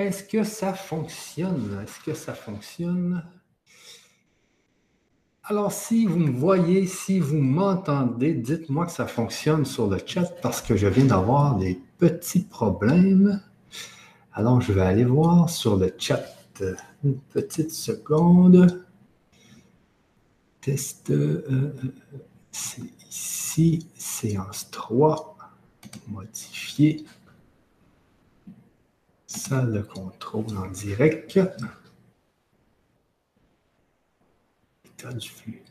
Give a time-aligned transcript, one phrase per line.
[0.00, 1.78] Est-ce que ça fonctionne?
[1.84, 3.22] Est-ce que ça fonctionne?
[5.44, 10.40] Alors, si vous me voyez, si vous m'entendez, dites-moi que ça fonctionne sur le chat
[10.40, 13.42] parce que je viens d'avoir des petits problèmes.
[14.32, 16.24] Alors, je vais aller voir sur le chat
[17.04, 18.86] une petite seconde.
[20.62, 21.72] Test, euh, euh,
[22.50, 25.36] c'est ici, séance 3,
[26.08, 27.04] modifier,
[29.30, 31.38] salle de contrôle en direct.
[35.14, 35.62] du flux.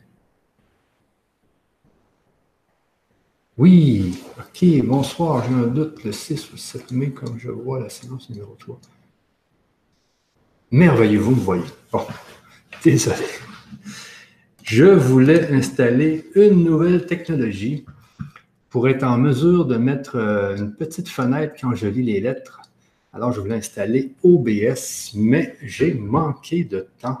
[3.56, 7.90] Oui, ok, bonsoir, j'ai un doute, le 6 ou 7 mai, comme je vois la
[7.90, 8.80] séance numéro 3.
[10.72, 11.64] Merveilleux, vous me voyez.
[11.92, 12.04] Bon,
[12.82, 13.26] désolé.
[14.64, 17.84] Je voulais installer une nouvelle technologie
[18.70, 22.59] pour être en mesure de mettre euh, une petite fenêtre quand je lis les lettres.
[23.12, 27.18] Alors, je voulais installer OBS, mais j'ai manqué de temps.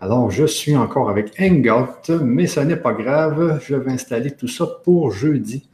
[0.00, 3.60] Alors, je suis encore avec Hangout, mais ce n'est pas grave.
[3.64, 5.68] Je vais installer tout ça pour jeudi.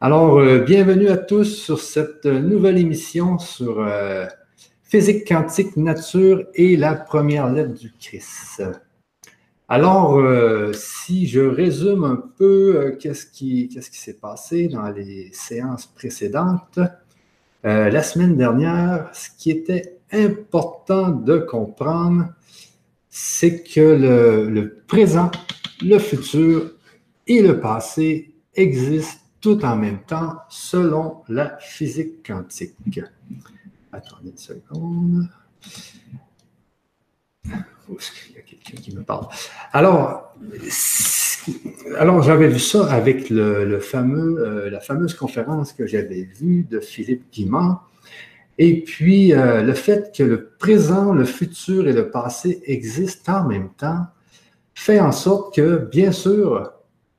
[0.00, 4.24] Alors, euh, bienvenue à tous sur cette nouvelle émission sur euh,
[4.84, 8.62] physique quantique, nature et la première lettre du Christ.
[9.68, 16.78] Alors, euh, si je résume un peu qu'est-ce qui s'est passé dans les séances précédentes,
[17.66, 22.28] la semaine dernière, ce qui était important de comprendre,
[23.08, 25.30] c'est que le, présent,
[25.80, 26.72] le futur
[27.26, 33.00] et le passé existent tout en même temps selon la physique quantique.
[33.92, 35.28] Attendez une seconde.
[37.48, 37.54] Il
[38.34, 39.28] y a quelqu'un qui me parle?
[39.72, 40.34] Alors,
[41.98, 43.64] alors j'avais vu ça avec euh,
[44.70, 47.86] la fameuse conférence que j'avais vue de Philippe Guimard
[48.58, 53.48] et puis, euh, le fait que le présent, le futur et le passé existent en
[53.48, 54.06] même temps
[54.74, 56.72] fait en sorte que, bien sûr,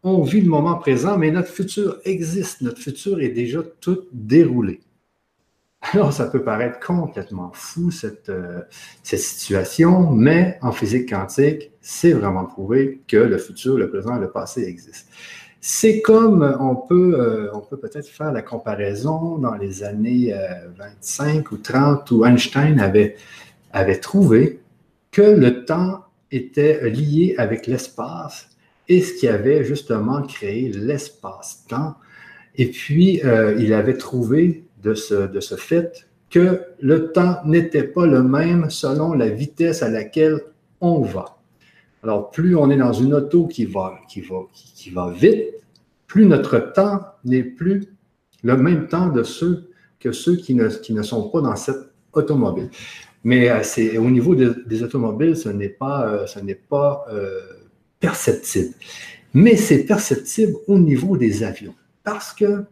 [0.03, 2.61] on vit le moment présent, mais notre futur existe.
[2.61, 4.79] Notre futur est déjà tout déroulé.
[5.81, 8.61] Alors, ça peut paraître complètement fou, cette, euh,
[9.03, 14.19] cette situation, mais en physique quantique, c'est vraiment prouvé que le futur, le présent et
[14.19, 15.11] le passé existent.
[15.61, 20.33] C'est comme on peut, euh, on peut peut-être faire la comparaison dans les années
[20.77, 23.15] 25 euh, ou 30 où Einstein avait,
[23.73, 24.59] avait trouvé
[25.11, 28.49] que le temps était lié avec l'espace
[28.87, 31.95] et ce qui avait justement créé l'espace-temps.
[32.55, 34.63] Et puis, euh, il avait trouvé
[34.93, 40.41] de ce, fait que le temps n'était pas le même selon la vitesse à laquelle
[40.81, 41.37] on va.
[42.03, 43.99] Alors, plus on est dans une auto qui va,
[45.13, 45.53] vite,
[46.05, 47.85] plus notre temps n'est plus
[48.43, 52.69] le même temps que ceux qui ne, sont pas dans cette automobile.
[53.23, 56.25] Mais euh, au niveau des automobiles, ce n'est pas, euh,
[57.11, 57.39] euh,
[57.99, 58.73] perceptible.
[59.33, 61.75] Mais c'est perceptible au niveau des avions.
[62.03, 62.63] Parce que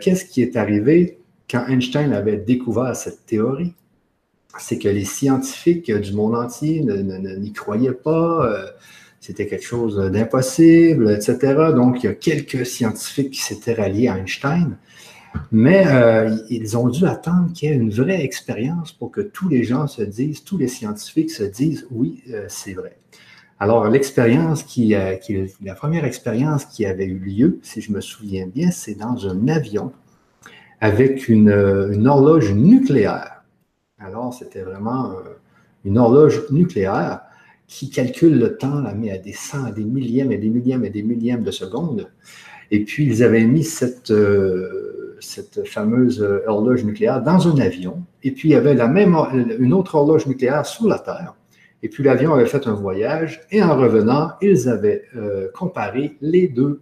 [0.00, 1.19] qu'est-ce qui est arrivé?
[1.50, 3.74] Quand Einstein avait découvert cette théorie?
[4.58, 8.52] c'est que les scientifiques du monde entier n'y croyaient pas,
[9.20, 11.36] c'était quelque chose d'impossible, etc.
[11.74, 14.76] Donc, il y a quelques scientifiques qui s'étaient ralliés à Einstein,
[15.52, 19.48] mais euh, ils ont dû attendre qu'il y ait une vraie expérience pour que tous
[19.48, 22.96] les gens se disent, tous les scientifiques se disent, oui, euh, c'est vrai.
[23.58, 28.00] Alors, l'expérience qui, euh, qui, la première expérience qui avait eu lieu, si je me
[28.00, 29.92] souviens bien, c'est dans un avion
[30.80, 31.50] avec une,
[31.92, 33.44] une horloge nucléaire.
[33.98, 35.14] Alors, c'était vraiment euh,
[35.84, 37.20] une horloge nucléaire
[37.66, 40.84] qui calcule le temps, la met à des cent, à des millièmes et des millièmes
[40.84, 42.10] et des millièmes de secondes.
[42.70, 48.02] Et puis, ils avaient mis cette, euh, cette fameuse horloge nucléaire dans un avion.
[48.22, 49.14] Et puis, il y avait la même,
[49.58, 51.34] une autre horloge nucléaire sur la Terre.
[51.82, 53.42] Et puis, l'avion avait fait un voyage.
[53.50, 56.80] Et en revenant, ils avaient euh, comparé les deux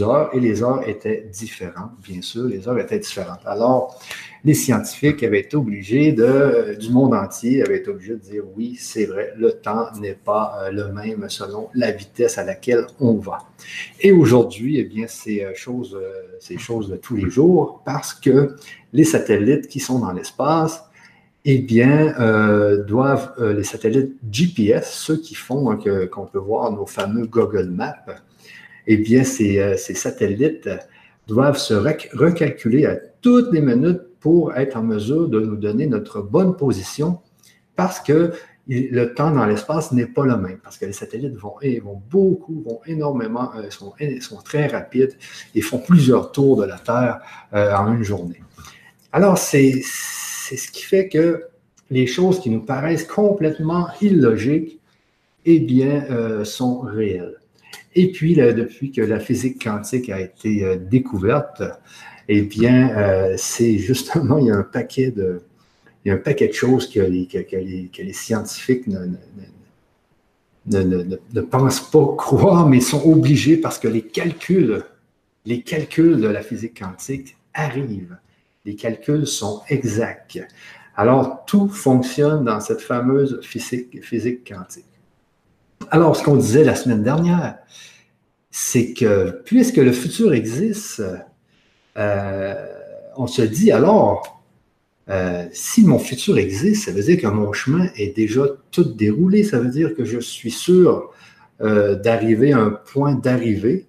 [0.00, 0.30] heures.
[0.34, 2.44] Et les heures étaient différentes, bien sûr.
[2.44, 3.40] Les heures étaient différentes.
[3.44, 3.98] Alors,
[4.44, 8.76] les scientifiques avaient été obligés de, du monde entier avaient été obligés de dire oui,
[8.78, 13.16] c'est vrai, le temps n'est pas euh, le même selon la vitesse à laquelle on
[13.16, 13.38] va.
[14.00, 18.14] Et aujourd'hui, eh bien, c'est euh, chose, euh, c'est chose de tous les jours parce
[18.14, 18.56] que
[18.92, 20.84] les satellites qui sont dans l'espace,
[21.44, 22.14] eh bien,
[22.86, 25.74] doivent, les satellites GPS, ceux qui font
[26.12, 28.04] qu'on peut voir nos fameux Google Maps,
[28.86, 30.68] eh bien, ces, ces satellites
[31.26, 36.20] doivent se recalculer à toutes les minutes pour être en mesure de nous donner notre
[36.20, 37.20] bonne position
[37.76, 38.32] parce que
[38.70, 41.56] le temps dans l'espace n'est pas le même, parce que les satellites vont,
[42.08, 43.92] beaucoup, vont énormément, euh, sont,
[44.44, 45.16] très rapides
[45.54, 47.20] et font plusieurs tours de la Terre
[47.52, 48.42] euh, en une journée.
[49.12, 51.46] Alors, c'est ce qui fait que
[51.90, 54.78] les choses qui nous paraissent complètement illogiques,
[55.46, 57.39] eh bien, euh, sont réelles.
[57.94, 61.62] Et puis, depuis que la physique quantique a été euh, découverte,
[62.28, 65.42] eh bien, euh, c'est justement, il y a un paquet de,
[66.04, 69.06] il y a un paquet de choses que les, que, les, que les scientifiques ne,
[70.66, 74.82] ne, pensent pas croire, mais sont obligés parce que les calculs,
[75.44, 78.16] les calculs de la physique quantique arrivent.
[78.64, 80.40] Les calculs sont exacts.
[80.96, 84.84] Alors, tout fonctionne dans cette fameuse physique, physique quantique.
[85.88, 87.58] Alors, ce qu'on disait la semaine dernière,
[88.50, 91.02] c'est que puisque le futur existe,
[91.96, 92.66] euh,
[93.16, 94.42] on se dit alors,
[95.08, 99.42] euh, si mon futur existe, ça veut dire que mon chemin est déjà tout déroulé,
[99.42, 101.10] ça veut dire que je suis sûr
[101.62, 103.86] euh, d'arriver à un point d'arrivée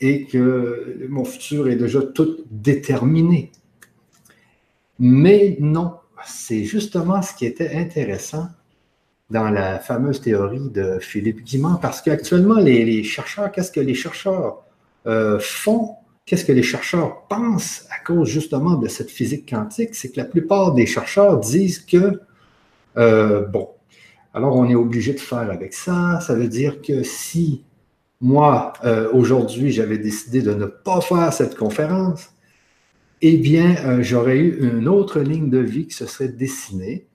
[0.00, 3.52] et que mon futur est déjà tout déterminé.
[4.98, 5.94] Mais non,
[6.26, 8.48] c'est justement ce qui était intéressant
[9.30, 14.62] dans la fameuse théorie de Philippe Guimand, parce qu'actuellement, les, chercheurs, qu'est-ce que les chercheurs
[15.06, 20.12] euh, font, qu'est-ce que les chercheurs pensent à cause justement de cette physique quantique, c'est
[20.12, 22.20] que la plupart des chercheurs disent que,
[22.96, 23.70] euh, bon,
[24.32, 27.64] alors on est obligé de faire avec ça, ça veut dire que si
[28.20, 32.30] moi, euh, aujourd'hui, j'avais décidé de ne pas faire cette conférence,
[33.22, 37.06] eh bien, j'aurais eu une autre ligne de vie qui se serait dessinée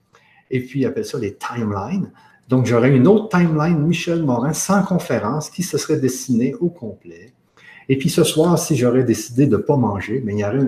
[0.51, 2.12] et puis ils appellent ça les timelines.
[2.48, 7.31] Donc, j'aurais une autre timeline, Michel Morin, sans conférence, qui se serait dessinée au complet.
[7.88, 10.59] Et puis ce soir, si j'aurais décidé de ne pas manger, mais il y aurait,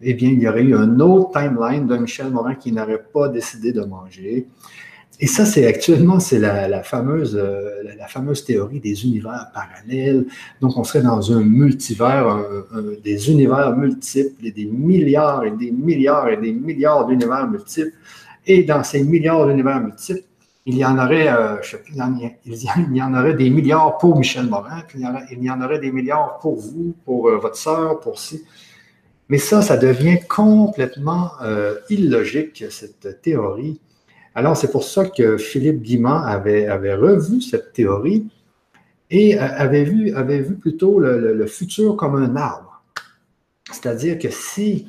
[0.00, 3.28] eh bien, il y aurait eu un autre timeline de Michel Morin qui n'aurait pas
[3.28, 4.46] décidé de manger.
[5.20, 10.26] Et ça, c'est actuellement, c'est la, fameuse, euh, fameuse théorie des univers parallèles.
[10.60, 12.44] Donc, on serait dans un multivers,
[13.02, 17.92] des univers multiples, des milliards et des milliards et des milliards d'univers multiples.
[18.46, 20.22] Et dans ces milliards d'univers multiples,
[20.66, 24.46] il y en aurait, euh, sais plus, il y en aurait des milliards pour Michel
[24.46, 25.00] Morin, il
[25.44, 28.44] y en aurait, des milliards pour vous, pour euh, votre sœur, pour si.
[29.28, 33.80] Mais ça, ça devient complètement euh, illogique, cette théorie.
[34.34, 38.26] Alors, c'est pour ça que Philippe Guimand avait, revu cette théorie
[39.08, 42.82] et avait vu plutôt le futur comme un arbre.
[43.70, 44.88] C'est-à-dire que si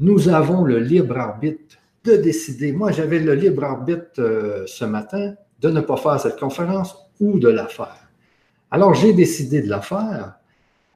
[0.00, 1.71] nous avons le libre arbitre
[2.04, 2.72] de décider.
[2.72, 7.38] Moi, j'avais le libre arbitre euh, ce matin de ne pas faire cette conférence ou
[7.38, 8.08] de la faire.
[8.70, 10.34] Alors, j'ai décidé de la faire.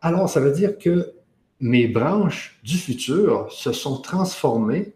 [0.02, 1.12] Alors, ça veut dire que
[1.60, 4.92] mes branches du futur se sont transformées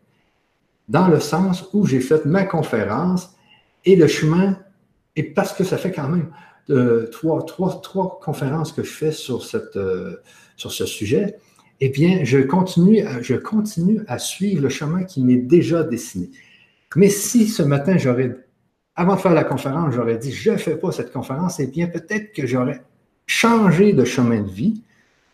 [0.89, 3.31] dans le sens où j'ai fait ma conférence
[3.85, 4.59] et le chemin,
[5.17, 6.31] et parce que ça fait quand même
[6.71, 10.17] euh, trois, trois, trois, conférences que je fais sur, cette, euh,
[10.57, 11.39] sur ce sujet,
[11.81, 13.03] eh bien, je continue,
[14.07, 16.31] à, suivre le chemin qui m'est déjà dessiné.
[16.95, 17.97] Mais si ce matin,
[18.95, 21.87] avant de faire la conférence, j'aurais dit, je ne fais pas cette conférence, eh bien,
[21.87, 22.83] peut-être que j'aurais
[23.27, 24.83] changé de chemin de vie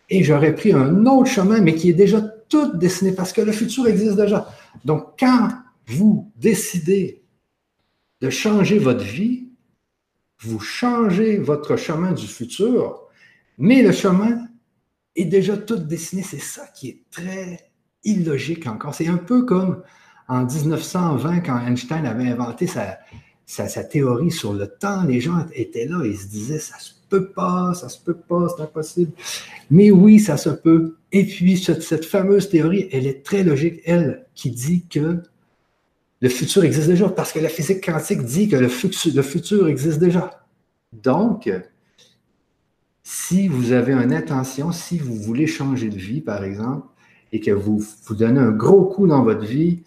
[0.09, 3.51] et j'aurais pris un autre chemin, mais qui est déjà tout dessiné parce que le
[3.51, 4.47] futur existe déjà.
[4.85, 5.49] Donc, quand
[5.87, 7.23] vous décidez
[8.21, 9.49] de changer votre vie,
[10.39, 13.01] vous changez votre chemin du futur,
[13.57, 14.46] mais le chemin
[15.17, 16.23] est déjà tout dessiné.
[16.23, 17.71] C'est ça qui est très
[18.03, 18.95] illogique encore.
[18.95, 19.81] C'est un peu comme
[20.29, 22.99] en 1920, quand Einstein avait inventé sa,
[23.45, 25.03] sa, théorie sur le temps.
[25.03, 28.47] Les gens étaient là et se disaient, ça se peut pas, ça se peut pas,
[28.55, 29.11] c'est impossible.
[29.71, 30.97] Mais oui, ça se peut.
[31.11, 35.21] Et puis, cette, fameuse théorie, elle est très logique, elle, qui dit que
[36.19, 39.99] le futur existe déjà, parce que la physique quantique dit que le le futur existe
[39.99, 40.45] déjà.
[40.91, 41.49] Donc,
[43.09, 46.85] si vous avez une intention, si vous voulez changer de vie, par exemple,
[47.31, 49.81] et que vous vous donnez un gros coup dans votre vie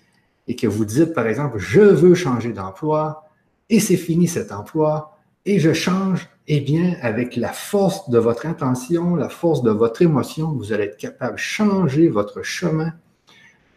[0.49, 3.29] et que vous dites, par exemple, je veux changer d'emploi
[3.69, 8.47] et c'est fini cet emploi et je change, eh bien, avec la force de votre
[8.47, 12.95] intention, la force de votre émotion, vous allez être capable de changer votre chemin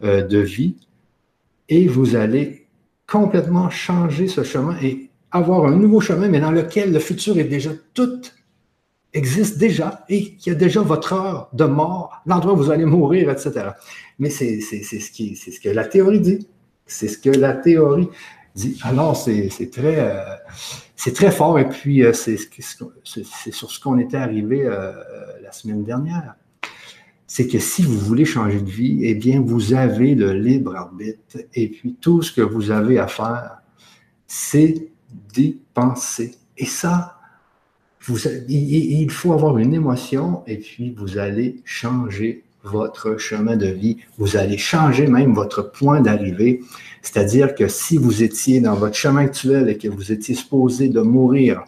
[0.06, 0.78] euh, de vie
[1.68, 2.66] et vous allez
[3.08, 7.44] complètement changer ce chemin et avoir un nouveau chemin, mais dans lequel le futur est
[7.44, 8.22] déjà tout
[9.14, 12.86] existe déjà et qu'il y a déjà votre heure de mort, l'endroit où vous allez
[12.86, 13.70] mourir, etc.
[14.20, 16.48] Mais c'est ce, qui, ce que la théorie dit.
[16.86, 18.10] C'est ce que la théorie
[18.56, 18.80] dit.
[18.84, 20.36] Alors, c'est très, euh,
[20.96, 21.60] c'est très fort.
[21.60, 22.38] Et puis, euh, c'est
[23.52, 24.92] sur ce qu'on était arrivé euh,
[25.42, 26.36] la semaine dernière.
[27.26, 31.38] C'est que si vous voulez changer de vie, eh bien, vous avez le libre arbitre.
[31.54, 33.58] Et puis, tout ce que vous avez à faire,
[34.28, 34.88] c'est
[35.34, 36.36] d'y penser.
[36.58, 37.13] Et ça,
[38.08, 43.98] il faut avoir une émotion et puis vous allez changer votre chemin de vie.
[44.18, 46.62] Vous allez changer même votre point d'arrivée.
[47.02, 51.02] C'est-à-dire que si vous étiez dans votre chemin actuel et que vous étiez supposé de
[51.02, 51.64] mourir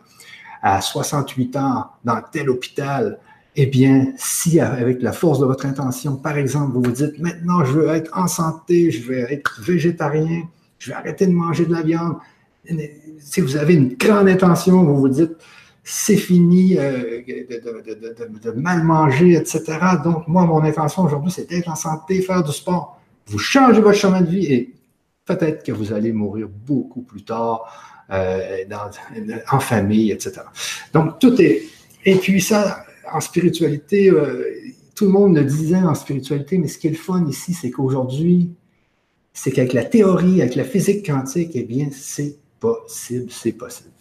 [0.62, 3.20] à 68 ans dans tel hôpital,
[3.58, 7.64] eh bien, si avec la force de votre intention, par exemple, vous vous dites maintenant
[7.64, 10.44] je veux être en santé, je vais être végétarien,
[10.80, 12.16] je vais arrêter de manger de la viande.
[13.20, 15.32] Si vous avez une grande intention, vous vous dites
[15.88, 19.62] c'est fini euh, de, mal manger, etc.
[20.04, 23.00] Donc, moi, mon intention aujourd'hui, c'est d'être en santé, faire du sport.
[23.28, 24.74] Vous changez votre chemin de vie et
[25.26, 28.64] peut-être que vous allez mourir beaucoup plus tard euh,
[29.52, 30.42] en famille, etc.
[30.92, 31.62] Donc, tout est.
[32.04, 34.44] Et puis, ça, en spiritualité, euh,
[34.96, 37.70] tout le monde le disait en spiritualité, mais ce qui est le fun ici, c'est
[37.70, 38.50] qu'aujourd'hui,
[39.34, 43.92] c'est qu'avec la théorie, avec la physique quantique, eh bien, c'est possible, c'est possible.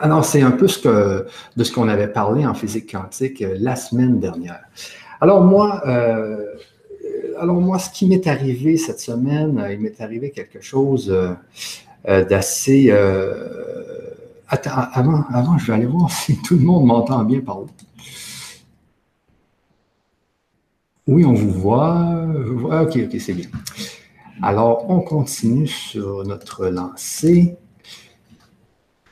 [0.00, 4.20] Alors, c'est un peu de ce qu'on avait parlé en physique quantique euh, la semaine
[4.20, 4.60] dernière.
[5.20, 6.44] Alors, moi, euh,
[7.38, 11.12] alors moi, ce qui m'est arrivé cette semaine, il m'est arrivé quelque chose
[12.04, 12.90] d'assez...
[14.48, 17.66] attends, avant, avant, je vais aller voir si tout le monde m'entend bien parler.
[21.06, 22.26] Oui, on vous voit.
[22.82, 23.48] Ok, ok, c'est bien.
[24.42, 27.56] Alors, on continue sur notre lancée.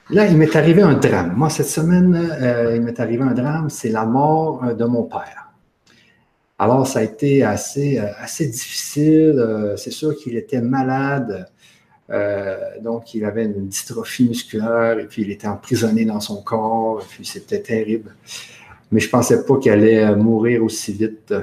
[0.08, 1.32] Là, il m'est arrivé un drame.
[1.36, 5.02] Moi, cette semaine, euh, il m'est arrivé un drame, c'est la mort euh, de mon
[5.02, 5.50] père.
[6.60, 9.74] Alors, ça a été assez, euh, difficile.
[9.76, 11.48] c'est sûr qu'il était malade.
[12.82, 17.02] donc, il avait une dystrophie musculaire et puis il était emprisonné dans son corps.
[17.02, 18.14] Et puis, c'était terrible.
[18.92, 21.34] Mais je ne pensais pas qu'il allait mourir aussi vite.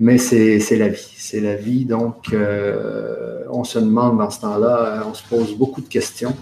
[0.00, 1.14] Mais c'est la vie.
[1.16, 1.84] C'est la vie.
[1.84, 2.34] Donc,
[3.50, 6.36] on se demande dans ce temps-là, on se pose beaucoup de questions.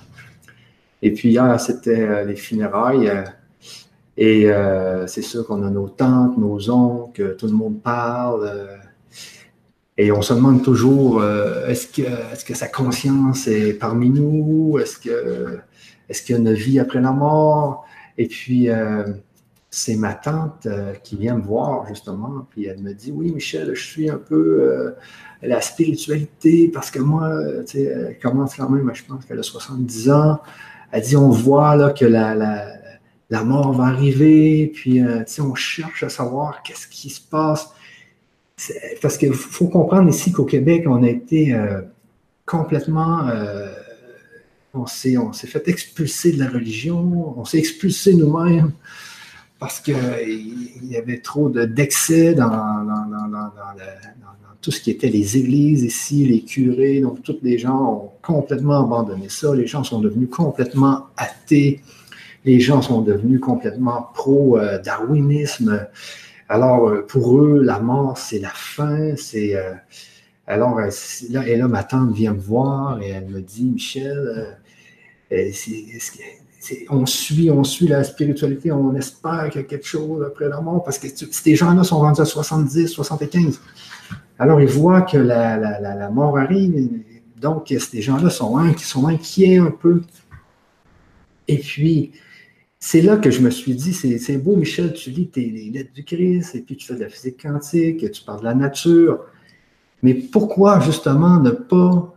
[1.03, 3.11] Et puis hier, c'était euh, les funérailles.
[4.17, 4.49] Et
[5.07, 8.69] c'est sûr qu'on a nos tantes, nos oncles, tout le monde parle.
[9.97, 11.25] et on se demande toujours,
[11.67, 14.79] est-ce que, est que sa conscience est parmi nous?
[14.79, 17.87] Est-ce qu'il est y a une vie après la mort?
[18.19, 18.69] Et puis,
[19.71, 23.73] c'est ma tante euh, qui vient me voir justement, puis elle me dit Oui, Michel,
[23.75, 24.91] je suis un peu euh,
[25.43, 27.31] la spiritualité parce que moi,
[27.67, 30.41] tu sais, elle commence quand même, je pense qu'elle a 70 ans.
[30.93, 32.35] Elle dit On voit là, que la,
[33.31, 37.71] la, mort va arriver, puis euh, on cherche à savoir qu'est-ce qui se passe.
[39.01, 41.57] Parce qu'il faut comprendre ici qu'au Québec, on a été
[42.45, 43.27] complètement
[44.75, 48.73] on s'est, on s'est fait expulser de la religion, on s'est expulsé nous-mêmes
[49.59, 52.49] parce qu'il y avait trop d'excès dans,
[54.61, 57.01] tout ce qui était les églises ici, les curés.
[57.01, 59.55] Donc, tous les gens ont complètement abandonné ça.
[59.55, 61.81] Les gens sont devenus complètement athées.
[62.45, 65.87] Les gens sont devenus complètement pro-darwinisme.
[66.49, 69.15] Alors, euh, pour eux, la mort, c'est la fin.
[69.17, 69.57] C'est.
[69.57, 69.73] Euh,
[70.47, 70.91] alors, euh,
[71.31, 74.59] là, et là, ma tante vient me voir et elle me dit, Michel,
[76.91, 80.61] on suit, on suit la spiritualité, on espère qu'il y a quelque chose après la
[80.61, 83.61] mort, parce que ces gens-là sont rendus à 70, 75.
[84.41, 86.89] Alors, ils voient que la, mort arrive,
[87.37, 90.01] donc ces gens-là sont, inquiets un peu.
[91.47, 92.13] Et puis,
[92.79, 95.93] c'est là que je me suis dit, c'est beau, Michel, tu lis tes, les lettres
[95.93, 99.27] du Christ, et puis tu fais de la physique quantique, tu parles de la nature.
[100.03, 102.15] Mais pourquoi justement ne pas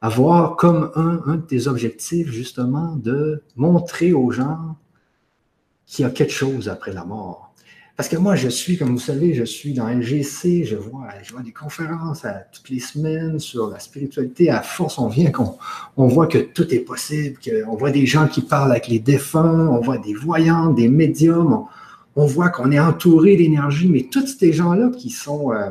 [0.00, 4.76] avoir comme un, de tes objectifs, justement, de montrer aux gens
[5.86, 7.51] qu'il y a quelque chose après la mort?
[8.02, 11.32] Parce que moi, je suis, comme vous savez, je suis dans LGC, je vois, je
[11.32, 14.50] vois des conférences à, toutes les semaines sur la spiritualité.
[14.50, 15.56] À force, on vient qu'on
[15.96, 19.68] on voit que tout est possible, qu'on voit des gens qui parlent avec les défunts,
[19.68, 21.66] on voit des voyants, des médiums,
[22.16, 25.52] on, voit qu'on est entouré d'énergie, mais tous ces gens-là qui sont...
[25.52, 25.70] Euh,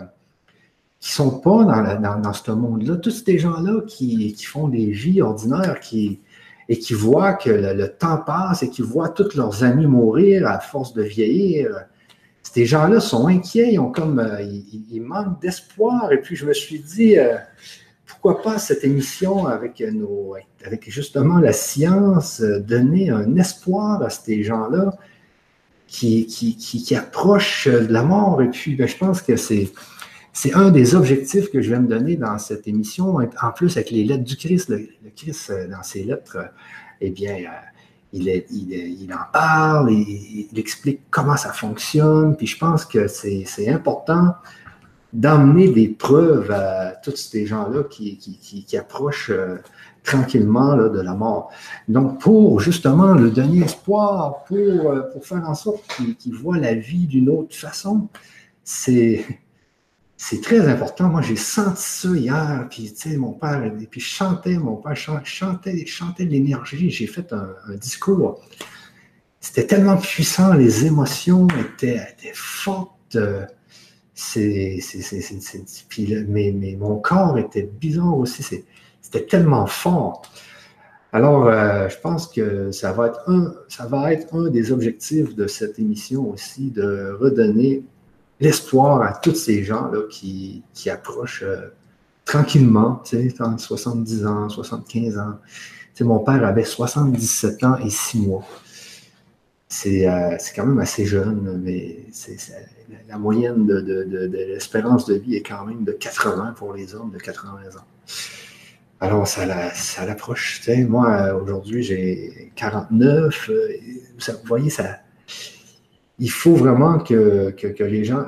[1.02, 5.22] qui sont pas dans, dans, ce monde-là, tous ces gens-là qui, qui, font des vies
[5.22, 6.22] ordinaires qui,
[6.70, 10.60] et qui voient que le, temps passe et qui voient tous leurs amis mourir à
[10.60, 11.88] force de vieillir,
[12.44, 16.12] ces gens-là sont inquiets, ils, ont comme, euh, ils, manquent d'espoir.
[16.12, 17.38] Et puis je me suis dit, euh,
[18.06, 24.10] pourquoi pas cette émission avec, nos, avec justement la science, euh, donner un espoir à
[24.10, 24.98] ces gens-là
[25.88, 28.42] qui, qui, qui, approchent de la mort.
[28.42, 29.72] Et puis ben, je pense que c'est
[30.34, 33.92] c'est un des objectifs que je vais me donner dans cette émission, en plus avec
[33.92, 34.70] les lettres du Christ.
[34.70, 36.38] Le, Christ, dans ses lettres,
[37.02, 37.36] eh bien,
[38.14, 44.36] euh, il, en parle, il, explique comment ça fonctionne, puis je pense que c'est important
[45.14, 49.32] d'amener des preuves à tous ces gens-là qui, qui, approchent
[50.04, 51.52] tranquillement de la mort.
[51.90, 55.84] Donc, pour justement le donner espoir, pour, pour faire en sorte
[56.18, 58.08] qu'ils voient la vie d'une autre façon,
[58.64, 59.26] c'est
[60.24, 61.10] c'est très important.
[61.10, 64.76] Moi, j'ai senti ça hier, puis tu sais, mon père, et puis je chantais, mon
[64.76, 66.92] père chantait, chantait l'énergie.
[66.92, 68.40] J'ai fait un, discours.
[69.40, 73.18] C'était tellement puissant, les émotions étaient, étaient fortes.
[74.14, 74.80] C'est,
[75.90, 78.44] puis, mais, mon corps était bizarre aussi.
[79.02, 80.22] C'était tellement fort.
[81.14, 85.36] Alors, euh, je pense que ça va, être un, ça va être un des objectifs
[85.36, 87.84] de cette émission aussi, de redonner
[88.42, 91.68] l'espoir à tous ces gens-là qui, approchent euh,
[92.26, 95.38] tranquillement, tu sais, 70 ans, 75 ans.
[95.94, 98.44] Tu mon père avait 77 ans et 6 mois.
[99.86, 102.00] Euh, c'est quand même assez jeune, mais
[103.08, 107.20] la moyenne de, l'espérance de vie est quand même de 80 pour les hommes, de
[107.20, 107.86] 80 ans.
[109.00, 109.46] Alors, ça,
[110.06, 110.62] l'approche.
[110.88, 113.50] moi, aujourd'hui, j'ai 49.
[113.50, 113.68] Euh,
[114.28, 115.00] vous voyez, ça,
[116.22, 118.26] il faut vraiment que, les gens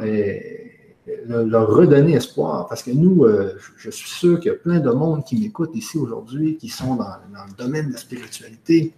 [1.25, 2.67] leur redonner espoir.
[2.67, 5.75] Parce que nous, euh, je suis sûr qu'il y a plein de monde qui m'écoutent
[5.75, 8.93] ici aujourd'hui, qui sont dans, le domaine de la spiritualité.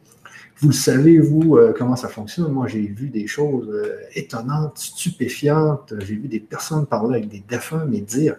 [0.59, 2.53] Vous le savez, vous, euh, comment ça fonctionne?
[2.53, 5.93] Moi, j'ai vu des choses euh, étonnantes, stupéfiantes.
[5.99, 8.37] J'ai vu des personnes parler avec des défunts, mais dire,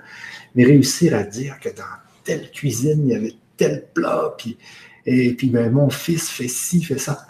[0.55, 1.85] mais réussir à dire que dans
[2.25, 4.57] telle cuisine, il y avait tel plat, puis,
[5.05, 7.27] et puis ben, mon fils fait ci, fait ça.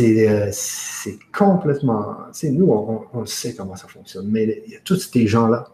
[0.00, 2.16] Euh, c'est complètement.
[2.44, 5.68] Nous, on, on, sait comment ça fonctionne, mais il y a tous ces gens-là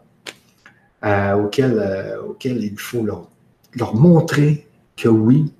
[1.04, 3.28] euh, auxquels, euh, auxquels, il faut leur,
[3.74, 5.52] leur, montrer que oui,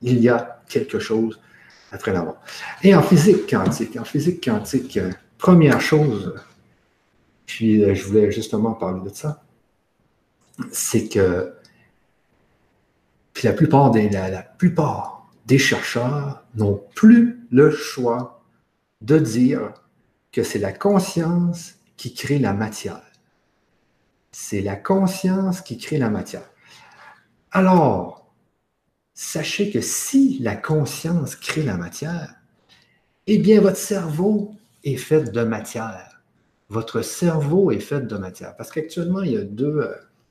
[0.00, 1.38] il y a quelque chose
[1.92, 2.40] après la.
[2.82, 4.98] Et en physique quantique, en physique quantique,
[5.36, 6.34] première chose,
[7.44, 9.42] puis je voulais justement parler de ça,
[10.72, 11.52] c'est que
[13.34, 18.42] puis la plupart des, la plupart des chercheurs n'ont plus le choix
[19.00, 19.72] de dire
[20.32, 23.02] que c'est la conscience qui crée la matière.
[24.30, 26.48] C'est la conscience qui crée la matière.
[27.50, 28.30] Alors,
[29.14, 32.34] sachez que si la conscience crée la matière,
[33.26, 36.22] eh bien, votre cerveau est fait de matière.
[36.68, 38.56] Votre cerveau est fait de matière.
[38.56, 39.80] Parce qu'actuellement, il y a deux,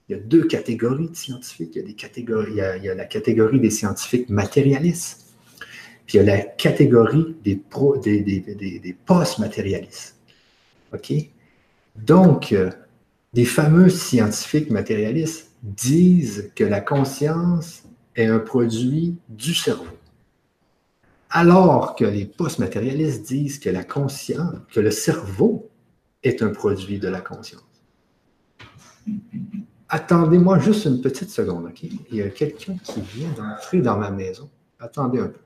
[0.10, 1.72] euh, catégories de scientifiques.
[1.76, 5.27] Il y a, des catégories, il y a, la catégorie des scientifiques matérialistes,
[6.08, 7.62] puis il y a la catégorie des,
[8.02, 10.16] des, des, post-matérialistes.
[10.94, 11.14] OK?
[11.98, 12.72] Donc, euh,
[13.34, 17.84] des fameux scientifiques matérialistes disent que la conscience
[18.16, 19.86] est un produit du cerveau.
[21.30, 25.70] Alors que les post-matérialistes disent que la conscience, que le cerveau
[26.24, 27.64] est un produit de la conscience.
[29.90, 31.84] Attendez-moi juste une petite seconde, OK?
[31.84, 34.50] Il y a quelqu'un qui vient d'entrer dans ma maison.
[34.80, 35.40] Attendez un peu.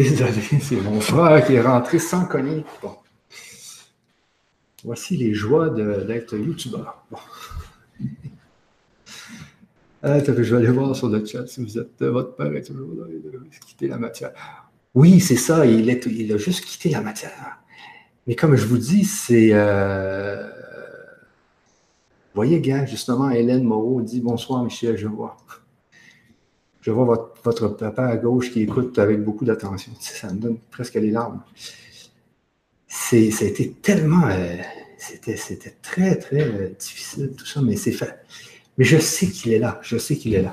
[0.00, 0.32] Désolé,
[0.62, 2.64] c'est mon frère qui est rentré sans cogner.
[2.80, 2.96] Bon.
[4.82, 7.04] Voici les joies d'être youtubeur.
[10.02, 12.00] Ah, je vais aller voir sur le chat si vous êtes.
[12.02, 14.32] Votre père est toujours là, il a quitté la matière.
[14.94, 17.58] Oui, c'est ça, il a juste quitté la matière.
[18.26, 19.50] Mais comme je vous dis, c'est.
[19.52, 20.48] Euh...
[22.32, 25.36] Vous voyez, gars, justement, Hélène Moreau dit Bonsoir, Michel, je vois.
[26.80, 29.92] Je vois votre, papa à gauche qui écoute avec beaucoup d'attention.
[30.00, 31.42] Ça me donne presque les larmes.
[32.86, 34.26] C'est, ça a été tellement.
[34.28, 34.56] Euh,
[34.96, 38.20] c'était, c'était très, très euh, difficile, tout ça, mais c'est fait.
[38.78, 39.78] Mais je sais qu'il est là.
[39.82, 40.52] Je sais qu'il est là.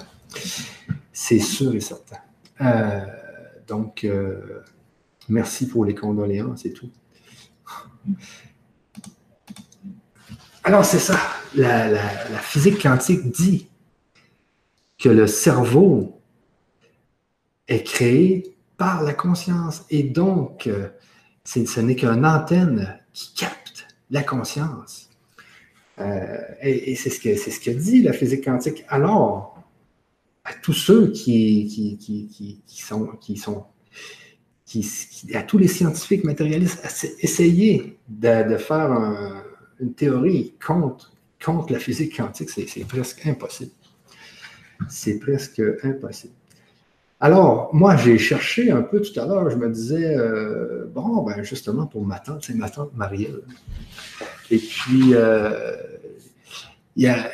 [1.14, 2.18] C'est sûr et certain.
[2.60, 3.06] Euh,
[3.66, 4.06] donc,
[5.30, 6.90] merci pour les condoléances et tout.
[10.64, 11.18] Alors, c'est ça.
[11.56, 13.70] La, la, physique quantique dit
[14.98, 16.17] que le cerveau
[17.68, 19.86] est créé par la conscience.
[19.90, 20.90] Et donc, euh,
[21.44, 25.10] ce n'est qu'une antenne qui capte la conscience.
[26.00, 28.86] Euh, et, c'est ce, que, ce dit la physique quantique.
[28.88, 29.62] Alors,
[30.46, 33.66] à tous ceux qui, qui, qui, qui sont, qui sont
[35.34, 36.86] à tous les scientifiques matérialistes,
[37.22, 38.92] essayez de, de faire
[39.80, 41.12] une théorie contre,
[41.44, 43.72] contre la physique quantique, c'est presque impossible.
[44.90, 46.34] C'est presque impossible.
[47.20, 51.42] Alors, moi, j'ai cherché un peu tout à l'heure, je me disais, euh, bon, ben
[51.44, 53.42] justement, pour ma tante, c'est ma tante Marielle.
[54.52, 55.76] Et puis, euh,
[56.96, 57.30] il y a,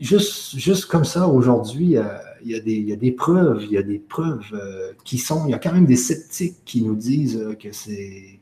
[0.00, 1.96] juste, comme ça, aujourd'hui,
[2.42, 4.92] il, y a des, il y a des preuves, il y a des preuves euh,
[5.04, 8.40] qui sont, il y a quand même des sceptiques qui nous disent euh, que c'est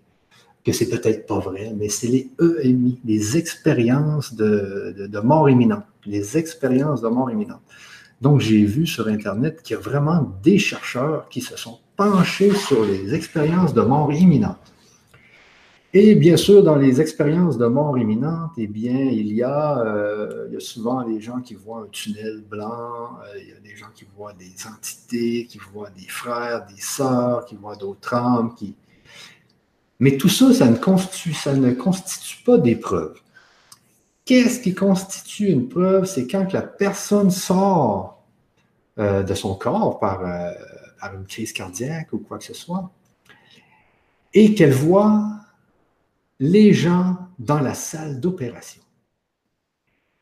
[0.65, 2.31] que c'est peut-être pas vrai, mais c'est les
[2.63, 7.61] EMI, les expériences de, mort imminente, les expériences de mort imminente.
[8.25, 12.55] Donc, j'ai vu sur Internet qu'il y a vraiment des chercheurs qui se sont penchés
[12.55, 14.73] sur les expériences de mort imminente.
[15.93, 20.59] Et bien sûr, dans les expériences de mort imminente, eh bien, il y a, euh,
[20.59, 24.07] souvent les gens qui voient un tunnel blanc, euh, il y a des gens qui
[24.17, 28.55] voient des entités, qui voient des frères, des sœurs, qui voient d'autres âmes.
[30.01, 33.21] Mais tout ça, ça ne, constitue, ça ne constitue pas des preuves.
[34.25, 36.07] Qu'est-ce qui constitue une preuve?
[36.07, 38.14] C'est quand la personne sort
[38.99, 40.21] euh, de son corps par,
[41.01, 42.91] par une crise cardiaque ou quoi que ce soit,
[44.33, 45.23] et qu'elle voit
[46.41, 48.83] les gens dans la salle d'opération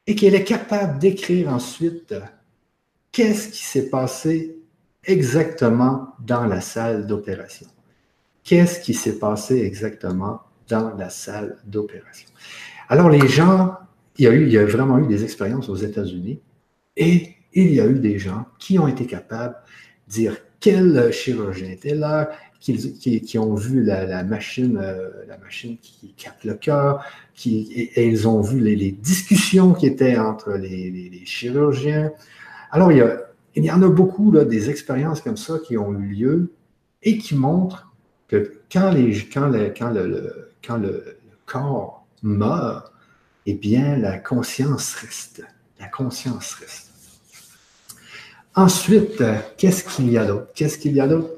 [0.06, 2.14] et qu'elle est capable d'écrire ensuite
[3.12, 4.58] qu'est-ce qui s'est passé
[5.04, 7.66] exactement dans la salle d'opération.
[8.44, 12.28] Qu'est-ce qui s'est passé exactement dans la salle d'opération.
[12.88, 13.76] Alors les gens,
[14.16, 16.40] il y, a eu, il y a vraiment eu des expériences aux États-Unis
[16.96, 19.56] et il y a eu des gens qui ont été capables
[20.08, 26.14] de dire quel chirurgien était là, qui, ont vu la, machine, euh, la machine qui
[26.16, 32.12] capte le cœur, qui, et, ils ont vu les, discussions qui étaient entre les, chirurgiens.
[32.70, 33.04] Alors, il y,
[33.56, 36.52] il y en a beaucoup là, des expériences comme ça qui ont eu lieu
[37.02, 37.92] et qui montrent
[38.28, 42.92] que quand, le, quand le, corps meurt,
[43.46, 45.42] eh bien, la conscience reste.
[45.80, 46.91] La conscience reste.
[48.54, 49.22] Ensuite,
[49.56, 50.48] qu'est-ce qu'il y a d'autre?
[50.54, 51.30] Qu'est-ce qu'il y a d'autre?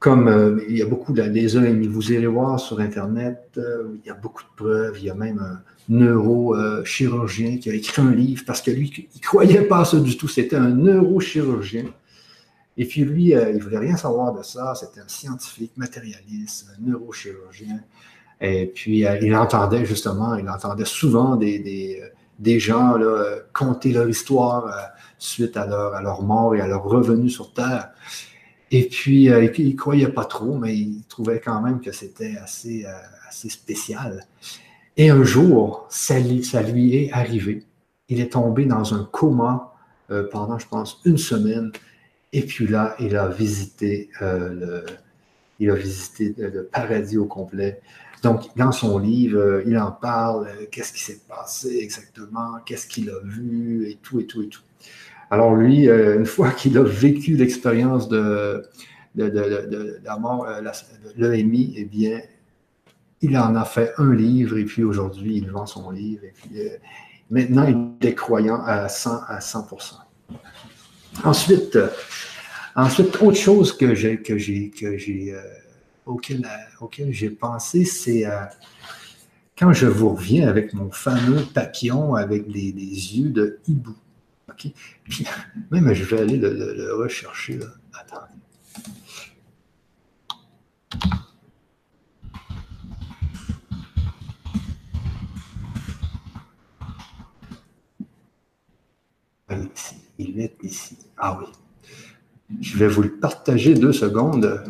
[0.00, 4.08] comme euh, il y a beaucoup de, les vous irez voir sur Internet, euh, il
[4.08, 8.10] y a beaucoup de preuves, il y a même un neurochirurgien qui a écrit un
[8.10, 11.84] livre parce que lui, il ne croyait pas à ça du tout, c'était un neurochirurgien.
[12.78, 16.68] Et puis lui, euh, il ne voulait rien savoir de ça, c'était un scientifique, matérialiste,
[16.78, 17.80] un neurochirurgien.
[18.40, 22.02] Et puis il entendait justement, il entendait souvent des, des,
[22.38, 24.72] des gens là, conter leur histoire
[25.22, 27.90] suite à leur, mort et à leur revenu sur Terre.
[28.70, 32.36] Et puis, euh, il ne croyait pas trop, mais il trouvait quand même que c'était
[32.36, 32.92] assez, euh,
[33.28, 34.24] assez spécial.
[34.96, 37.64] Et un jour, ça, lui est arrivé.
[38.08, 39.74] Il est tombé dans un coma
[40.10, 41.72] euh, pendant, je pense, une semaine.
[42.32, 44.84] Et puis là, il a visité, le,
[45.58, 47.80] il a visité le paradis au complet.
[48.22, 53.18] Donc, dans son livre, il en parle, qu'est-ce qui s'est passé exactement, qu'est-ce qu'il a
[53.24, 54.60] vu, et tout, et tout, et tout.
[55.30, 58.62] Alors lui, euh, une fois qu'il a vécu l'expérience de,
[59.14, 60.60] la mort, euh,
[61.16, 62.20] l'EMI, eh bien,
[63.22, 66.24] il en a fait un livre et puis aujourd'hui, il vend son livre.
[66.24, 66.76] Et puis, euh,
[67.30, 67.66] maintenant,
[68.00, 69.94] il est croyant à 100 à 100%.
[71.24, 71.78] Ensuite,
[72.76, 75.34] ensuite autre chose que j'ai, que j'ai, que j'ai,
[76.06, 76.42] auquel,
[77.10, 78.24] j'ai pensé, c'est
[79.58, 83.96] quand je vous reviens avec mon fameux papillon avec des, des yeux de hibou.
[84.64, 84.72] OK?
[85.04, 85.26] Puis,
[85.70, 87.58] même, je vais aller le, rechercher.
[87.58, 87.66] Là.
[87.94, 88.26] Attends.
[99.74, 99.96] Ici.
[100.18, 100.98] Il est ici.
[101.16, 101.46] Ah oui.
[102.60, 104.64] Je vais vous le partager deux secondes.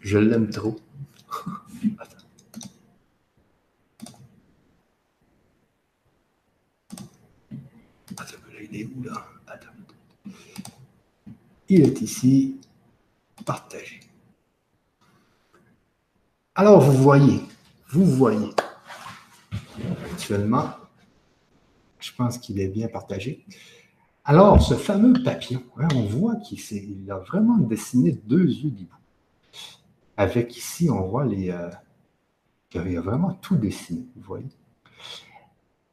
[0.00, 0.76] Je l'aime trop.
[11.68, 12.60] Il est ici,
[13.44, 14.00] partagé.
[16.54, 17.40] Alors, vous voyez,
[17.88, 18.50] vous voyez,
[20.12, 20.70] actuellement,
[21.98, 23.44] je pense qu'il est bien partagé.
[24.24, 28.96] Alors, ce fameux papillon, hein, on voit qu'il a vraiment dessiné deux yeux d'hibou.
[30.16, 31.50] Avec ici, on voit les.
[31.50, 31.70] Euh,
[32.74, 34.48] il a vraiment tout dessiné, vous voyez.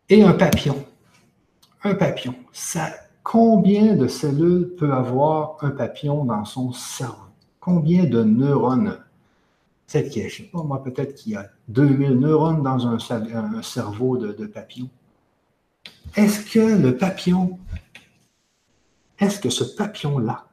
[0.10, 0.86] Et un papillon
[1.84, 2.92] un papillon, ça,
[3.24, 7.18] combien de cellules peut avoir un papillon dans son cerveau?
[7.60, 8.98] Combien de neurones?
[9.88, 12.98] Peut-être qu'il y a, moi, peut-être qu'il y a 2000 neurones dans un,
[13.62, 14.90] cerveau de, papillon.
[16.16, 17.60] Est-ce que le papillon,
[19.20, 20.46] est-ce que ce papillon-là,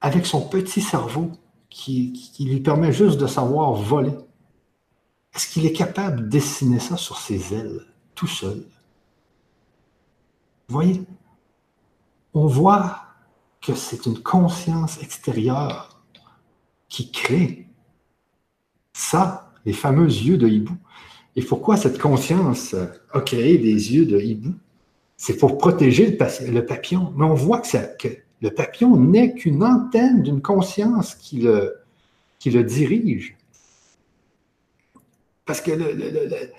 [0.00, 1.32] avec son petit cerveau
[1.68, 4.16] qui, lui permet juste de savoir voler,
[5.34, 7.84] est-ce qu'il est capable de dessiner ça sur ses ailes?
[8.18, 8.64] Tout seul.
[10.66, 11.02] Vous voyez,
[12.34, 13.04] on voit
[13.62, 16.02] que c'est une conscience extérieure
[16.88, 17.68] qui crée
[18.92, 20.76] ça, les fameux yeux de hibou.
[21.36, 22.74] Et pourquoi cette conscience
[23.12, 24.54] a créé des yeux de hibou?
[25.16, 26.18] C'est pour protéger
[26.50, 27.12] le, papillon.
[27.16, 28.08] Mais on voit que,
[28.42, 31.76] le papillon n'est qu'une antenne d'une conscience qui le,
[32.40, 33.36] qui le dirige.
[35.44, 36.50] Parce que le,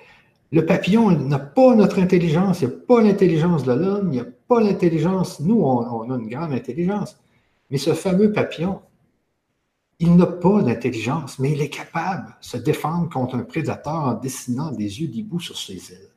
[0.64, 4.28] papillon n'a pas notre intelligence, il n'y a pas l'intelligence de l'homme, il n'y a
[4.48, 5.40] pas l'intelligence.
[5.40, 7.18] Nous, on, a une grande intelligence.
[7.70, 8.82] Mais ce fameux papillon,
[10.00, 14.14] il n'a pas d'intelligence, mais il est capable de se défendre contre un prédateur en
[14.14, 16.10] dessinant des yeux d'hibou sur ses ailes.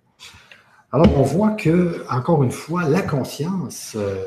[0.92, 4.24] Alors, on voit que, encore une fois, la conscience euh,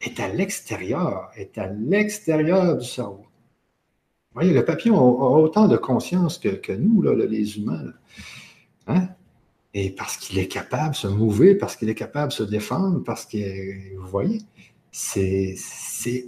[0.00, 3.24] est à l'extérieur, est à l'extérieur du cerveau.
[4.34, 7.92] Vous voyez, le papillon a, autant de conscience que, nous, les humains.
[8.86, 9.08] Hein?
[9.74, 13.02] Et parce qu'il est capable de se mouver, parce qu'il est capable de se défendre,
[13.02, 14.40] parce que, vous voyez,
[14.92, 15.56] c'est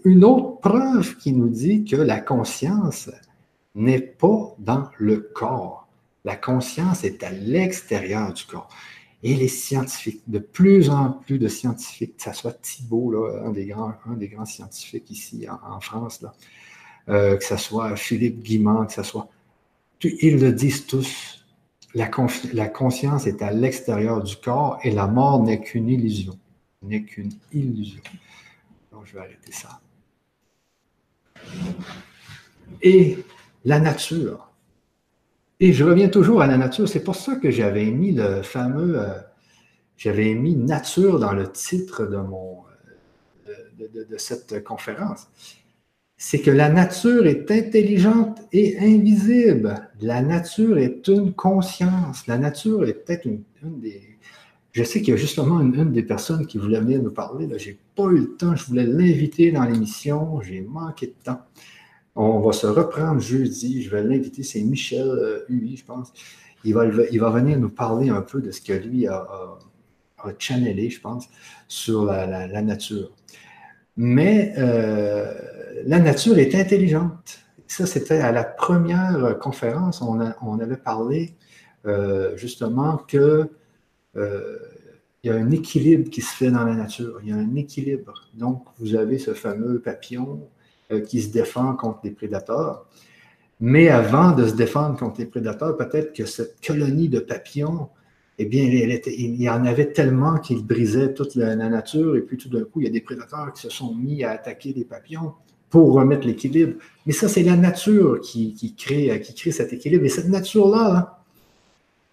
[0.05, 3.11] une autre preuve qui nous dit que la conscience
[3.77, 5.87] n'est pas dans le corps.
[6.25, 8.69] La conscience est à l'extérieur du corps.
[9.23, 13.67] Et les scientifiques, de plus en plus de scientifiques, que ce soit Thibault, un, des
[13.67, 16.35] grands, un des grands scientifiques ici en, France, là,
[17.09, 19.29] euh, que ce soit Philippe Guimand, que ce soit.
[20.03, 21.46] Ils le disent tous.
[21.97, 26.39] La, conscience est à l'extérieur du corps et la mort n'est qu'une illusion.
[26.83, 28.03] N'est qu'une illusion.
[29.03, 29.81] Je vais arrêter ça.
[32.83, 33.25] Et
[33.65, 34.53] la nature.
[35.59, 36.87] Et je reviens toujours à la nature.
[36.87, 39.15] C'est pour ça que j'avais mis le fameux, euh,
[39.97, 42.19] j'avais mis nature dans le titre de,
[43.49, 45.29] euh, de, cette conférence.
[46.19, 49.91] C'est que la nature est intelligente et invisible.
[50.01, 52.27] La nature est une conscience.
[52.27, 54.03] La nature est peut-être une, des.
[54.73, 57.47] Je sais qu'il y a justement une, des personnes qui voulait venir nous parler.
[57.59, 58.57] Je n'ai pas eu le temps.
[58.57, 60.41] Je voulais l'inviter dans l'émission.
[60.41, 61.43] J'ai manqué de temps.
[62.15, 63.83] On va se reprendre jeudi.
[63.83, 64.43] Je vais l'inviter.
[64.43, 66.15] C'est Michel euh, je pense.
[66.65, 69.27] Il va, il va venir nous parler un peu de ce que lui a,
[70.39, 71.29] channelé, je pense,
[71.69, 73.13] sur la, nature.
[73.97, 75.33] Mais euh,
[75.85, 77.41] la nature est intelligente.
[77.67, 80.03] Ça, c'était à la première conférence.
[80.03, 81.35] On, avait parlé
[81.87, 83.51] euh, justement que
[84.17, 84.59] euh,
[85.27, 87.19] y a un équilibre qui se fait dans la nature.
[87.23, 88.15] Il y a un équilibre.
[88.35, 90.49] Donc, vous avez ce fameux papillon
[90.93, 92.87] euh, qui se défend contre les prédateurs.
[93.61, 97.89] Mais avant de se défendre contre les prédateurs, peut-être que cette colonie de papillons,
[98.39, 102.51] eh bien, il y en avait tellement qu'ils brisaient toute la, nature, et puis tout
[102.51, 105.33] d'un coup, il y a des prédateurs qui se sont mis à attaquer les papillons
[105.71, 106.75] pour remettre l'équilibre.
[107.07, 110.05] Mais ça, c'est la nature qui, crée, qui cet équilibre.
[110.05, 111.09] Et cette nature-là, hein,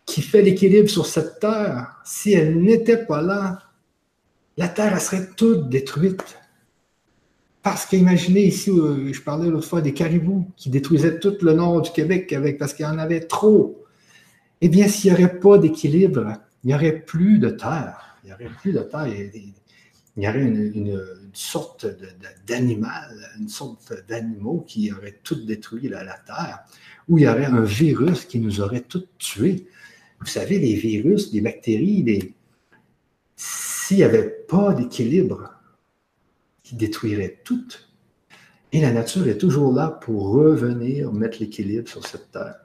[0.05, 3.59] qui fait l'équilibre sur cette terre, si elle n'était pas là,
[4.57, 6.39] la terre, elle serait toute détruite.
[7.61, 11.91] Parce qu'imaginez ici, je parlais l'autre fois des caribous qui détruisaient tout le nord du
[11.91, 13.81] Québec avec, parce qu'il y en avait trop.
[14.59, 18.17] Eh bien, s'il n'y aurait pas d'équilibre, il n'y aurait plus de terre.
[18.23, 19.07] Il n'y aurait plus de terre.
[20.17, 21.01] Aurait une,
[21.33, 21.87] sorte
[22.45, 26.59] d'animal, une sorte d'animaux qui auraient tout détruit la, la terre,
[27.09, 29.67] où il y aurait un virus qui nous aurait tout tués.
[30.19, 32.33] Vous savez, les virus, les bactéries,
[33.35, 35.53] s'il n'y avait pas d'équilibre,
[36.61, 37.67] qui détruirait tout.
[38.71, 42.55] Et la nature est toujours là pour revenir mettre l'équilibre sur cette terre.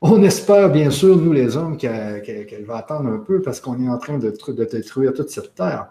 [0.00, 3.88] On espère, bien sûr, nous les hommes, qu'elle va attendre un peu parce qu'on est
[3.88, 4.30] en train de,
[4.64, 5.88] détruire toute cette terre.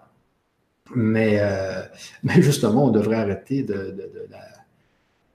[0.96, 1.82] Mais, euh,
[2.24, 3.96] mais, justement, on devrait arrêter de,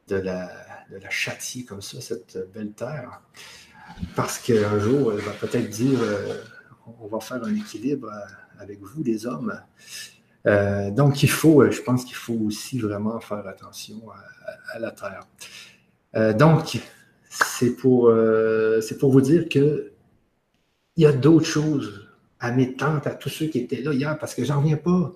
[0.08, 0.48] la,
[0.90, 3.20] la, châtier comme ça, cette belle terre.
[4.16, 6.36] Parce qu'un jour, elle va peut-être dire euh,
[7.00, 8.10] on va faire un équilibre
[8.58, 9.58] avec vous, les hommes.
[10.46, 14.02] Euh, donc, il faut, je pense qu'il faut aussi vraiment faire attention
[14.74, 15.26] à, la Terre.
[16.36, 16.78] Donc,
[17.28, 18.12] c'est pour,
[18.98, 19.92] pour vous dire que
[20.96, 22.08] il y a d'autres choses
[22.42, 25.12] à mes tantes, à tous ceux qui étaient là hier, parce que j'en reviens pas.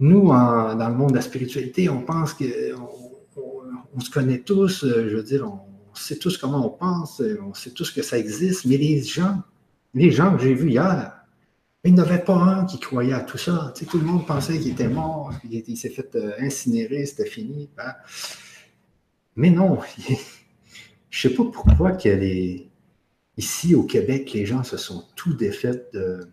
[0.00, 2.44] Nous, dans le monde de la spiritualité, on pense qu'on
[3.94, 5.60] on, se connaît tous, je veux dire, on,
[5.94, 9.42] sait tous comment on pense, on sait tous que ça existe, mais les gens,
[9.94, 11.24] les gens que j'ai vus hier,
[11.84, 13.72] il n'y avait pas un qui croyait à tout ça.
[13.88, 17.68] tout le monde pensait qu'il était mort, qu'il s'est fait euh, incinérer, c'était fini.
[17.76, 17.94] Ben.
[19.36, 19.78] Mais non,
[21.10, 22.58] je ne sais pas pourquoi que
[23.36, 26.26] ici au Québec, les gens se sont tout défaits de,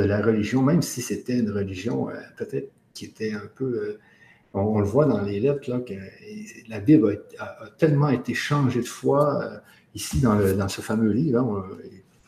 [0.00, 3.64] la religion, même si c'était une religion euh, peut-être qui était un peu...
[3.64, 4.00] Euh,
[4.52, 5.94] on, le voit dans les lettres, là, que
[6.68, 9.60] la Bible a, tellement été changée de foi
[9.96, 11.68] ici dans, ce fameux livre,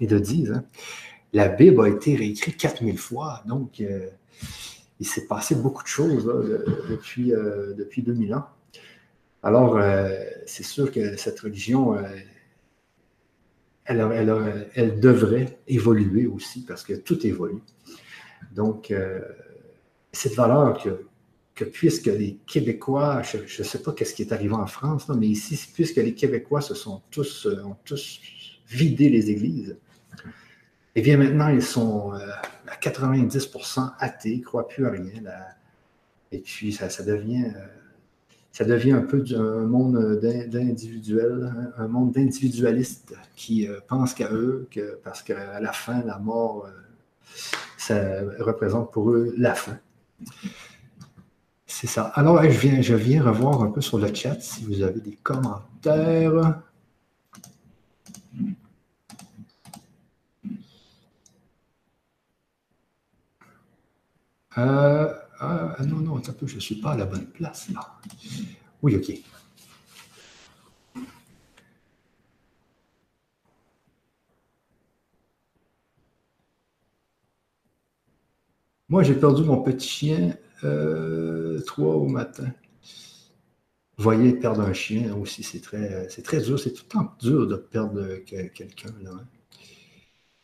[0.00, 0.50] et de disent.
[0.50, 0.64] Hein
[1.36, 3.42] la Bible a été réécrite 4000 fois.
[3.46, 4.08] Donc, euh,
[5.00, 6.24] il s'est passé beaucoup de choses
[6.88, 8.46] depuis, euh, depuis 2000 ans.
[9.42, 10.14] Alors, euh,
[10.46, 11.96] c'est sûr que cette religion,
[13.86, 17.62] elle, devrait évoluer aussi parce que tout évolue.
[18.52, 19.20] Donc, euh,
[20.12, 21.06] cette valeur que,
[21.54, 25.28] que, puisque les Québécois, je ne sais pas qu'est-ce qui est arrivé en France, mais
[25.28, 28.20] ici, puisque les Québécois se sont tous, euh, ont tous
[28.68, 29.76] vidé les églises,
[30.94, 32.18] eh bien maintenant, ils sont euh,
[32.66, 35.22] à 90% athées, ne croient plus à rien.
[36.32, 37.52] Et puis, ça devient
[38.56, 44.66] ça devient un peu un monde d'individuel, un monde d'individualistes qui euh, pensent qu'à eux,
[44.70, 46.70] que, parce qu'à la fin, la mort, euh,
[47.76, 49.78] ça représente pour eux la fin.
[51.66, 52.04] C'est ça.
[52.14, 55.18] Alors, je viens, je viens revoir un peu sur le chat si vous avez des
[55.22, 56.62] commentaires.
[64.56, 67.80] Euh, ah, non, non, un peu, je ne suis pas à la bonne place là.
[68.82, 69.12] Oui, ok.
[78.88, 82.52] Moi, j'ai perdu mon petit chien euh, trois au matin.
[83.96, 86.58] Vous voyez, perdre un chien aussi, c'est très, très dur.
[86.58, 88.90] C'est tout le temps dur de perdre quelqu'un.
[89.06, 89.24] Hein.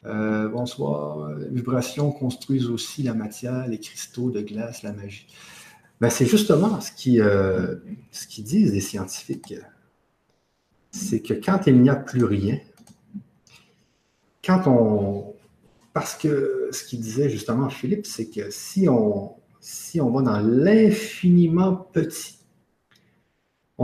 [0.05, 1.31] Euh, bonsoir.
[1.39, 5.27] Les vibrations construisent aussi la matière, les cristaux de glace, la magie.
[6.01, 7.77] Ben, c'est justement euh,
[8.11, 9.55] ce qu'ils disent les scientifiques.
[10.91, 12.59] C'est que quand il n'y a plus rien,
[14.45, 15.35] quand on.
[15.93, 20.41] Parce que ce qu'il disait justement Philippe, c'est que si on, si on va dans
[20.41, 22.39] l'infiniment petit,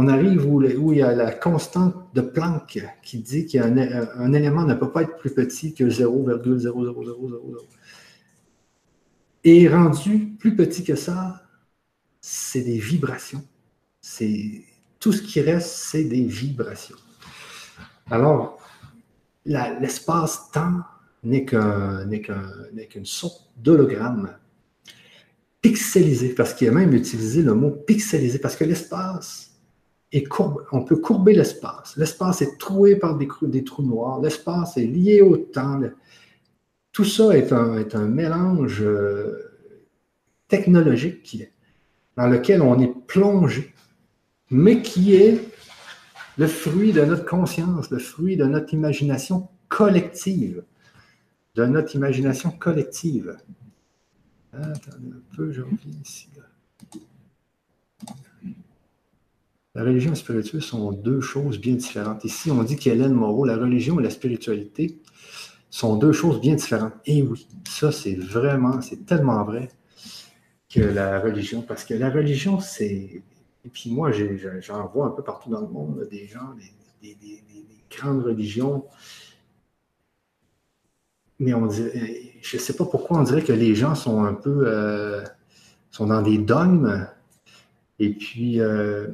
[0.00, 4.62] on arrive où, il y a la constante de Planck qui dit qu'un un élément
[4.62, 7.58] ne peut pas être plus petit que 0,00000.
[9.42, 11.42] Et rendu plus petit que ça,
[12.20, 13.42] c'est des vibrations.
[15.00, 16.94] Tout ce qui reste, c'est des vibrations.
[18.08, 18.61] Alors,
[19.44, 20.82] l'espace-temps
[21.24, 24.30] n'est qu'une sorte d'hologramme
[25.61, 29.46] pixelisé, parce qu'il a même utilisé le mot pixelisé, parce que l'espace
[30.73, 31.97] on peut courber l'espace.
[31.97, 34.21] L'espace est troué par des, trous noirs.
[34.21, 35.81] L'espace est lié au temps.
[36.92, 39.37] Tout ça est un, mélange euh,
[40.49, 41.44] technologique
[42.16, 43.75] dans lequel on est plongé,
[44.51, 45.40] mais qui est
[46.38, 50.64] le fruit de notre conscience, le fruit de notre imagination collective.
[51.55, 53.37] De notre imagination collective.
[54.53, 56.29] Attendez un peu, je reviens ici.
[59.78, 62.24] La religion et la spiritualité sont deux choses bien différentes.
[62.24, 64.98] Ici, on dit qu'Hélène Moreau, la religion et la spiritualité
[65.70, 66.94] sont deux choses bien différentes.
[67.06, 69.68] Et oui, ça, c'est vraiment, c'est tellement vrai
[70.68, 73.22] que la religion, parce que la religion, c'est.
[73.64, 74.10] Et puis moi,
[74.60, 76.56] j'en vois un peu partout dans le monde des gens,
[77.00, 77.16] des,
[77.88, 78.84] grandes religions.
[81.38, 81.84] Mais on dit,
[82.42, 84.64] je ne sais pas pourquoi on dirait que les gens sont un peu.
[84.66, 85.22] Euh,
[85.92, 87.06] sont dans des dogmes.
[88.00, 89.06] Et puis, euh,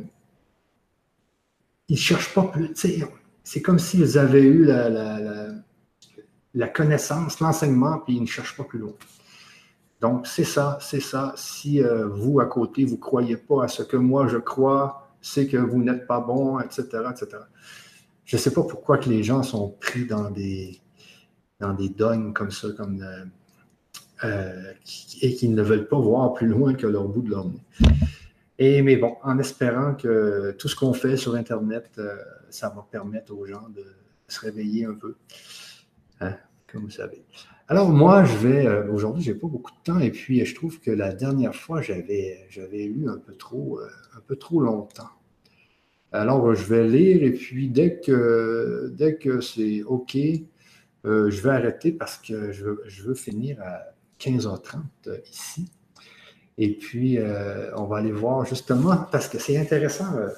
[1.88, 2.72] ils ne cherchent pas plus.
[3.42, 8.94] C'est comme s'ils avaient eu la, connaissance, l'enseignement, puis ils ne cherchent pas plus loin.
[10.00, 11.32] Donc, c'est ça, c'est ça.
[11.36, 15.08] Si euh, vous, à côté, vous ne croyez pas à ce que moi je crois,
[15.22, 17.38] c'est que vous n'êtes pas bon, etc., etc.
[18.24, 20.80] Je ne sais pas pourquoi que les gens sont pris dans des,
[21.60, 23.24] dans des dogmes comme ça, comme, euh,
[24.24, 24.72] euh,
[25.22, 27.62] et qu'ils ne veulent pas voir plus loin que leur bout de leur nez.
[28.58, 32.16] Et, mais bon, en espérant que tout ce qu'on fait sur Internet, euh,
[32.50, 33.84] ça va permettre aux gens de
[34.28, 35.16] se réveiller un peu,
[36.20, 36.36] hein,
[36.70, 37.24] comme vous savez.
[37.66, 40.54] Alors moi, je vais, euh, aujourd'hui, je n'ai pas beaucoup de temps et puis je
[40.54, 44.60] trouve que la dernière fois, j'avais, j'avais lu un peu trop, euh, un peu trop
[44.60, 45.10] longtemps.
[46.12, 50.16] Alors, je vais lire et puis dès que, dès que c'est OK,
[51.04, 53.82] je vais arrêter parce que je je veux finir à
[54.20, 54.78] 15h30
[55.28, 55.68] ici.
[56.58, 60.28] Et puis, euh, on va aller voir justement, parce que c'est intéressant, euh,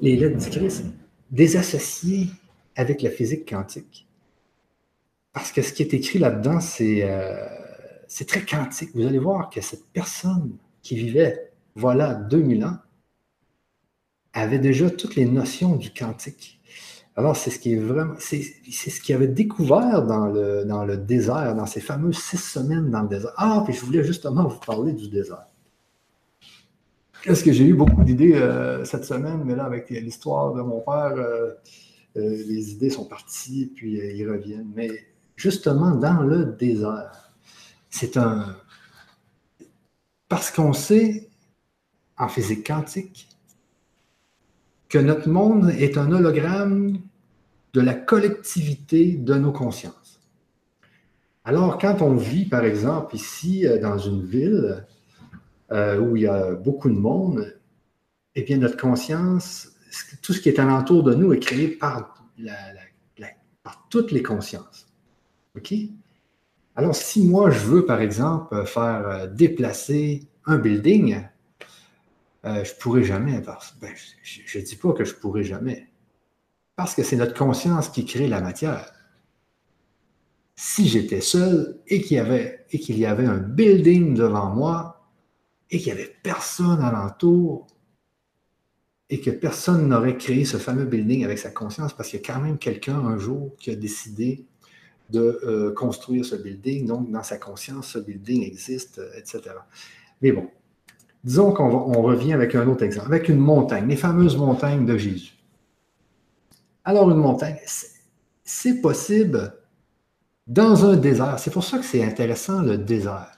[0.00, 0.84] les lettres du Christ,
[1.30, 2.28] désassociées
[2.76, 4.06] avec la physique quantique.
[5.32, 7.46] Parce que ce qui est écrit là-dedans, c'est euh,
[8.26, 8.90] très quantique.
[8.94, 12.78] Vous allez voir que cette personne qui vivait, voilà, 2000 ans,
[14.32, 16.57] avait déjà toutes les notions du quantique.
[17.18, 21.66] Alors, c'est ce qui est vraiment, c'est ce qu'il avait découvert dans le, désert, dans
[21.66, 23.32] ces fameuses six semaines dans le désert.
[23.36, 25.48] Ah, puis je voulais justement vous parler du désert.
[27.24, 30.78] Qu'est-ce que j'ai eu beaucoup d'idées euh, cette semaine, mais là, avec l'histoire de mon
[30.78, 31.54] père, euh,
[32.16, 34.70] euh, les idées sont parties, puis ils reviennent.
[34.76, 34.88] Mais
[35.34, 37.32] justement, dans le désert,
[37.90, 38.54] c'est un.
[40.28, 41.28] Parce qu'on sait,
[42.16, 43.27] en physique quantique,
[44.88, 46.98] que notre monde est un hologramme
[47.74, 50.20] de la collectivité de nos consciences.
[51.44, 54.84] Alors, quand on vit, par exemple, ici, euh, dans une ville
[55.72, 57.56] euh, où il y a beaucoup de monde,
[58.34, 59.70] eh bien, notre conscience,
[60.22, 62.26] tout ce qui est alentour de nous est créé par,
[63.62, 64.86] par toutes les consciences.
[65.56, 65.74] OK?
[66.76, 71.22] Alors, si moi, je veux, par exemple, faire euh, déplacer un building,
[72.44, 73.40] euh, je pourrai jamais.
[73.40, 75.88] Parce, ben, je ne dis pas que je pourrai jamais.
[76.76, 78.92] Parce que c'est notre conscience qui crée la matière.
[80.54, 85.08] Si j'étais seul et qu'il y, avait, un building devant moi
[85.70, 87.66] et qu'il n'y avait personne alentour
[89.10, 92.26] et que personne n'aurait créé ce fameux building avec sa conscience parce qu'il y a
[92.26, 94.46] quand même quelqu'un un jour qui a décidé
[95.10, 96.86] de euh, construire ce building.
[96.86, 99.42] Donc, dans sa conscience, ce building existe, etc.
[100.20, 100.50] Mais bon,
[101.24, 105.34] disons qu'on revient avec un autre exemple, avec une montagne, les fameuses montagnes de Jésus.
[106.84, 107.58] Alors, une montagne,
[108.44, 109.54] c'est possible
[110.46, 111.38] dans un désert.
[111.38, 113.32] C'est pour ça que c'est intéressant, le désert.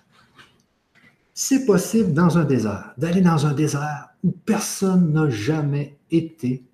[1.35, 6.64] C'est possible dans un désert, d'aller dans un désert où personne n'a jamais été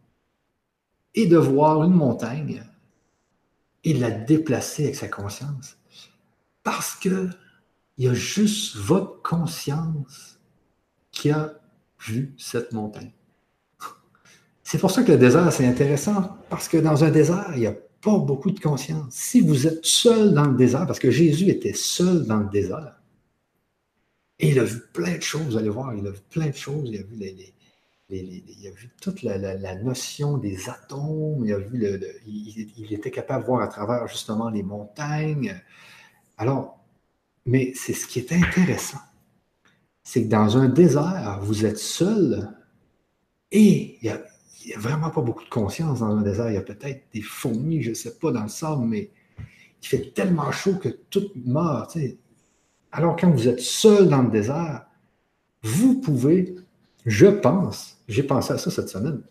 [1.14, 2.62] et de voir une montagne
[3.84, 5.78] et la déplacer avec sa conscience.
[6.62, 7.30] Parce que
[7.96, 10.35] il y a juste votre conscience
[11.16, 11.54] qui a
[11.98, 13.10] vu cette montagne.
[14.62, 17.66] C'est pour ça que le désert, c'est intéressant, parce que dans un désert, il n'y
[17.66, 19.14] a pas beaucoup de conscience.
[19.14, 23.00] Si vous êtes seul dans le désert, parce que Jésus était seul dans le désert,
[24.38, 26.54] et il a vu plein de choses, vous allez voir, il a vu plein de
[26.54, 27.54] choses, il a vu les,
[28.10, 33.44] il a vu toute la, notion des atomes, il, a vu le, il, était capable
[33.44, 35.58] de voir à travers justement les montagnes.
[36.36, 36.78] Alors,
[37.46, 38.98] mais c'est ce qui est intéressant,
[40.06, 42.48] c'est que dans un désert, vous êtes seul
[43.50, 46.48] et il n'y a, vraiment pas beaucoup de conscience dans un désert.
[46.48, 49.10] Il y a peut-être des fourmis, je ne sais pas, dans le sable, mais
[49.82, 51.98] il fait tellement chaud que tout meurt.
[52.92, 54.86] Alors, quand vous êtes seul dans le désert,
[55.64, 56.54] vous pouvez,
[57.04, 59.22] je pense, j'ai pensé à ça cette semaine.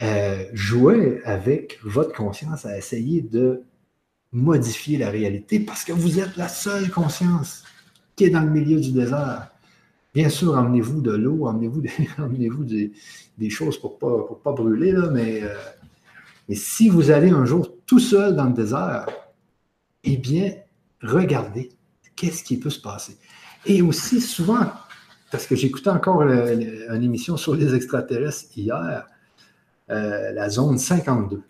[0.00, 3.64] Euh, jouer avec votre conscience à essayer de
[4.30, 7.64] modifier la réalité parce que vous êtes la seule conscience
[8.14, 9.51] qui est dans le milieu du désert.
[10.14, 11.80] Bien sûr, emmenez-vous de l'eau, emmenez-vous
[12.64, 12.92] des,
[13.38, 15.54] des, choses pour ne pas, pas brûler, là, mais, euh,
[16.48, 19.06] mais si vous allez un jour tout seul dans le désert,
[20.04, 20.54] eh bien,
[21.02, 21.70] regardez
[22.14, 23.16] qu'est-ce qui peut se passer.
[23.64, 24.66] Et aussi, souvent,
[25.30, 29.06] parce que j'écoutais encore une émission sur les extraterrestres hier,
[29.90, 31.42] euh, la zone 52.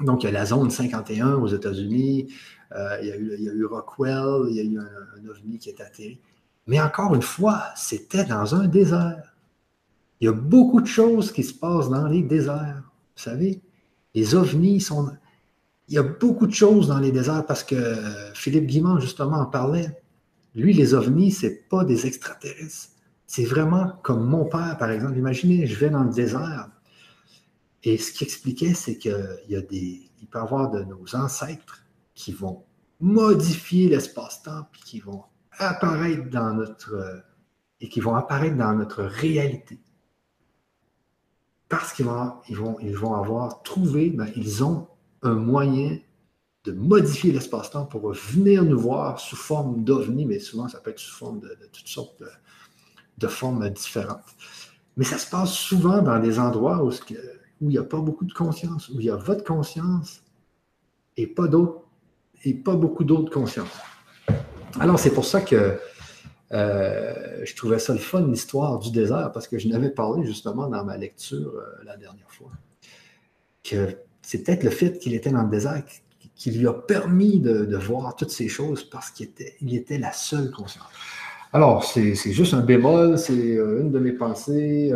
[0.00, 2.32] Donc, il y a la zone 51 aux États-Unis,
[2.74, 6.18] euh, il, y a eu, Rockwell, il y a eu un, ovni qui est atterri.
[6.66, 9.34] Mais encore une fois, c'était dans un désert.
[10.20, 12.82] Il y a beaucoup de choses qui se passent dans les déserts.
[13.16, 13.60] Vous savez,
[14.14, 15.10] les ovnis sont.
[15.88, 17.76] Il y a beaucoup de choses dans les déserts parce que
[18.34, 20.00] Philippe Guimand, justement, en parlait.
[20.54, 22.90] Lui, les ovnis, ce n'est pas des extraterrestres.
[23.26, 25.16] C'est vraiment comme mon père, par exemple.
[25.18, 26.70] Imaginez, je vais dans le désert.
[27.82, 30.08] Et ce qu'il expliquait, c'est qu'il y a des.
[30.20, 31.84] Il peut y avoir de nos ancêtres
[32.14, 32.62] qui vont
[33.00, 35.24] modifier l'espace-temps, puis qui vont
[35.58, 37.24] apparaître dans notre.
[37.80, 39.80] et qui vont apparaître dans notre réalité.
[41.68, 44.88] Parce qu'ils vont, avoir trouvé, ben, ils ont
[45.22, 45.98] un moyen
[46.64, 50.98] de modifier l'espace-temps pour venir nous voir sous forme d'ovni, mais souvent ça peut être
[50.98, 52.22] sous forme de, toutes sortes
[53.16, 54.36] de, formes différentes.
[54.98, 56.90] Mais ça se passe souvent dans des endroits où,
[57.62, 60.22] il n'y a pas beaucoup de conscience, où il y a votre conscience
[61.16, 61.48] et pas
[62.44, 63.78] et pas beaucoup d'autres consciences.
[64.80, 65.78] Alors c'est pour ça que
[66.52, 70.68] euh, je trouvais ça le fun, l'histoire du désert, parce que je n'avais parlé justement
[70.68, 72.50] dans ma lecture euh, la dernière fois,
[73.64, 75.82] que c'est peut-être le fait qu'il était dans le désert
[76.34, 79.28] qui lui a permis de, voir toutes ces choses parce qu'il
[79.74, 80.86] était, la seule conscience.
[81.52, 84.92] Alors, c'est juste un bémol, c'est euh, une de mes pensées.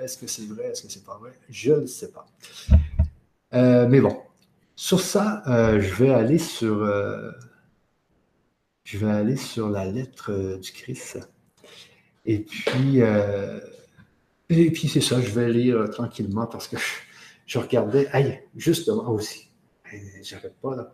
[0.00, 1.32] Est-ce que c'est vrai, est-ce que c'est pas vrai?
[1.50, 2.26] Je ne sais pas.
[3.52, 4.16] Mais bon,
[4.74, 6.84] sur ça, je vais aller sur,
[8.84, 11.18] je vais aller sur la lettre du Christ.
[12.26, 13.00] Et puis,
[14.50, 16.76] et puis c'est ça, je vais lire tranquillement parce que
[17.46, 19.50] je, regardais, aïe, justement aussi,
[20.22, 20.92] j'arrête pas là.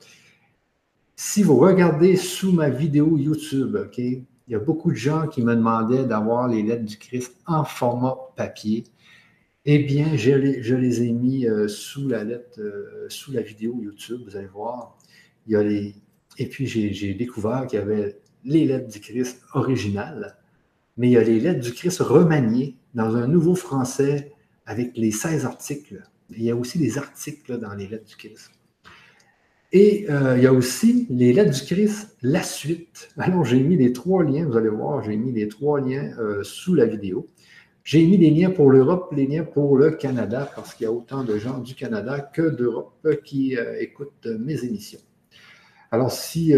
[1.17, 3.99] Si vous regardez sous ma vidéo YouTube, OK,
[4.51, 7.63] il y a beaucoup de gens qui me demandaient d'avoir les lettres du Christ en
[7.65, 8.85] format papier.
[9.67, 14.23] Eh bien, je les, ai mis euh, sous la lettre, euh, sous la vidéo YouTube,
[14.25, 14.97] vous allez voir.
[15.47, 15.95] Il y a les...
[16.41, 18.17] Et puis, j'ai découvert qu'il y avait
[18.47, 20.39] les lettres du Christ originales,
[20.97, 24.33] mais il y a les lettres du Christ remaniées dans un nouveau français
[24.65, 28.53] avec les 16 articles Il y a aussi des articles dans les lettres du Christ.
[29.73, 33.11] Et euh, il y a aussi les lettres du Christ, la suite.
[33.19, 36.43] Alors, j'ai mis les trois liens, vous allez voir, j'ai mis les trois liens euh,
[36.43, 37.29] sous la vidéo.
[37.85, 40.93] J'ai mis des liens pour l'Europe, les liens pour le Canada, parce qu'il y a
[40.93, 45.01] autant de gens du Canada que d'Europe qui euh, écoutent mes émissions.
[45.91, 46.55] Alors, si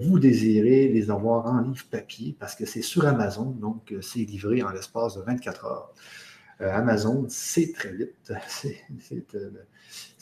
[0.00, 4.62] vous désirez les avoir en livre papier, parce que c'est sur Amazon, donc c'est livré
[4.62, 5.92] en l'espace de 24 heures.
[6.60, 8.32] Amazon, c'est très vite.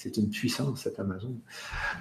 [0.02, 1.38] C'est une puissance, cette Amazon.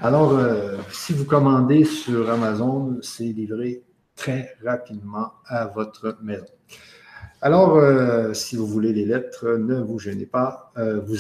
[0.02, 3.84] Alors, euh, si vous commandez sur Amazon, c'est livré
[4.16, 6.46] très rapidement à votre maison.
[7.44, 10.72] Alors, euh, si vous voulez les lettres, ne vous gênez pas.
[10.78, 11.16] Euh, vous,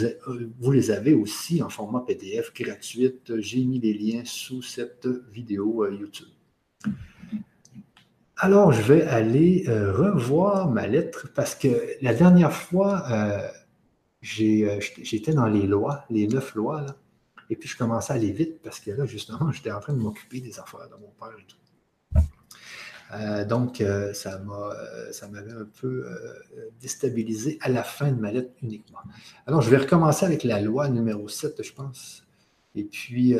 [0.60, 3.34] vous, les avez aussi en format PDF gratuite.
[3.40, 6.28] J'ai mis les liens sous cette vidéo YouTube.
[8.38, 11.68] Alors, je vais aller revoir ma lettre parce que
[12.02, 13.48] la dernière fois, euh,
[14.22, 16.96] j'étais dans les lois, les neuf lois, là,
[17.50, 20.00] et puis je commençais à aller vite parce que là, justement, j'étais en train de
[20.00, 21.58] m'occuper des affaires de mon père et tout.
[23.14, 26.06] Euh, donc, euh, ça m'avait un peu
[26.80, 29.00] déstabilisé à la fin de ma lettre uniquement.
[29.48, 32.24] Alors, je vais recommencer avec la loi numéro 7, je pense.
[32.76, 33.36] Et puis,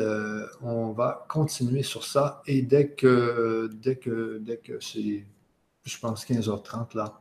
[0.62, 2.42] on va continuer sur ça.
[2.46, 5.24] Et dès que, dès que, dès que c'est,
[5.84, 7.20] je pense, 15h30, là,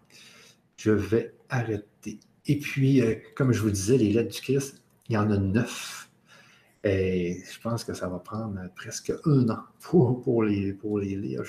[0.77, 2.19] je vais arrêter.
[2.47, 5.37] Et puis, euh, comme je vous disais, les lettres du Christ, il y en a
[5.37, 6.09] neuf.
[6.83, 11.43] Et je pense que ça va prendre presque un an pour, les, pour les lire.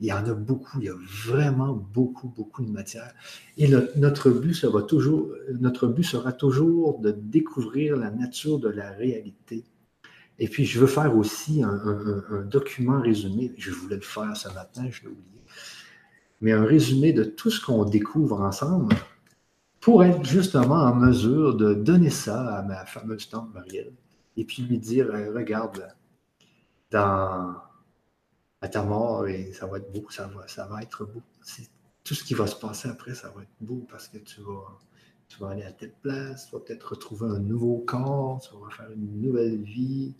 [0.00, 0.94] Il y en a beaucoup, il y a
[1.26, 3.12] vraiment beaucoup, beaucoup de matière.
[3.56, 8.90] Et notre, but, sera toujours, notre but sera toujours de découvrir la nature de la
[8.90, 9.64] réalité.
[10.38, 13.54] Et puis, je veux faire aussi un, un document résumé.
[13.56, 15.40] Je voulais le faire ce matin, je l'ai oublié.
[16.42, 18.94] Mais un résumé de tout ce qu'on découvre ensemble
[19.80, 23.92] pour être justement en mesure de donner ça à ma fameuse tante Marielle
[24.36, 25.88] et puis lui dire euh, regarde,
[26.90, 27.54] dans,
[28.84, 31.22] mort, et ça va être beau, ça va, ça va être beau.
[32.04, 34.78] Tout ce qui va se passer après, ça va être beau parce que tu vas,
[35.28, 38.70] tu vas aller à telle place, tu vas peut-être retrouver un nouveau corps, tu vas
[38.70, 40.14] faire une nouvelle vie.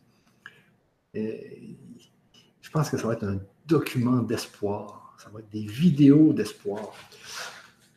[1.15, 5.17] Je pense que ça va être un document d'espoir.
[5.23, 6.93] Ça va être des vidéos d'espoir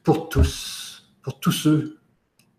[0.04, 0.80] pour tous
[1.22, 2.00] pour tous ceux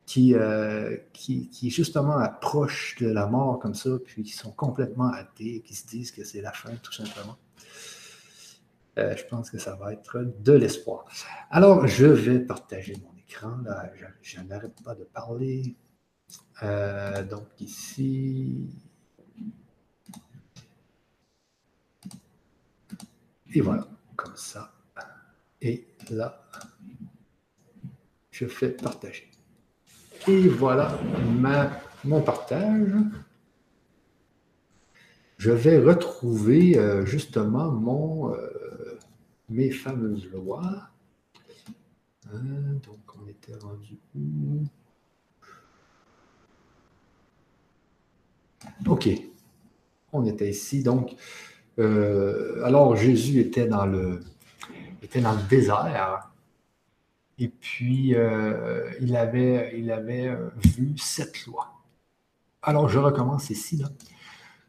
[0.07, 5.13] qui, euh, qui, qui, justement approchent de la mort comme ça, puis qui sont complètement
[5.13, 7.37] athées, qui se disent que c'est la fin, tout simplement.
[8.99, 11.05] Euh, je pense que ça va être de l'espoir.
[11.51, 13.59] Alors, je vais partager mon écran.
[13.65, 13.91] Là,
[14.23, 15.77] je, n'arrête pas de parler.
[16.63, 18.69] Euh, donc, ici.
[23.53, 23.87] Et voilà,
[24.17, 24.73] comme ça.
[25.63, 26.41] Et là
[28.41, 29.31] je fais partager.
[30.27, 30.99] Et voilà
[31.39, 31.71] ma,
[32.05, 32.95] mon partage.
[35.37, 38.35] Je vais retrouver euh, justement mon,
[39.51, 40.89] mes fameuses lois.
[42.33, 44.65] Hein, donc, on était rendu où?
[48.87, 49.09] OK.
[50.13, 50.83] On était ici.
[50.83, 51.15] Donc,
[51.79, 54.21] euh, alors Jésus était dans le,
[55.03, 56.31] était dans le désert
[57.41, 59.73] et puis, euh, il avait,
[60.29, 61.73] euh, vu cette loi.
[62.61, 63.79] Alors, je recommence ici.
[63.79, 63.89] Là.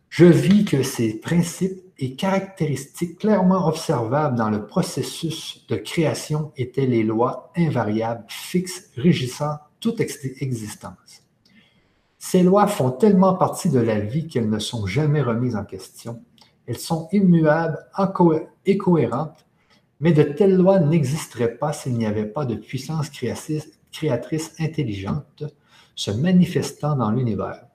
[0.08, 6.86] Je vis que ces principes et caractéristiques clairement observables dans le processus de création étaient
[6.86, 11.24] les lois invariables, fixes, régissant toute existence.
[12.18, 16.22] Ces lois font tellement partie de la vie qu'elles ne sont jamais remises en question.
[16.68, 17.80] Elles sont immuables
[18.66, 19.45] et cohérentes
[20.02, 23.10] mais de telles lois n'existeraient pas s'il n'y avait pas de puissance
[23.91, 25.43] créatrice, intelligente
[25.95, 27.68] se manifestant dans l'univers.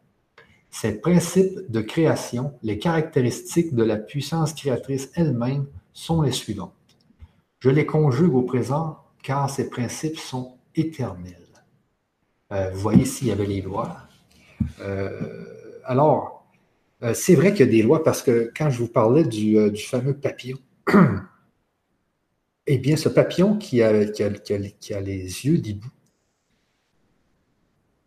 [0.79, 5.64] Ces principes de création, les caractéristiques de la puissance créatrice elle-même
[5.95, 6.74] sont les suivantes.
[7.61, 11.49] Je les conjugue au présent car ces principes sont éternels.
[12.53, 13.97] Euh, vous voyez ici, il y avait les lois.
[14.81, 16.47] Euh, alors,
[17.03, 19.57] euh, c'est vrai qu'il y a des lois parce que quand je vous parlais du,
[19.79, 20.59] fameux papillon,
[22.68, 25.89] Eh bien, ce papillon qui a, qui a, les yeux d'hibou,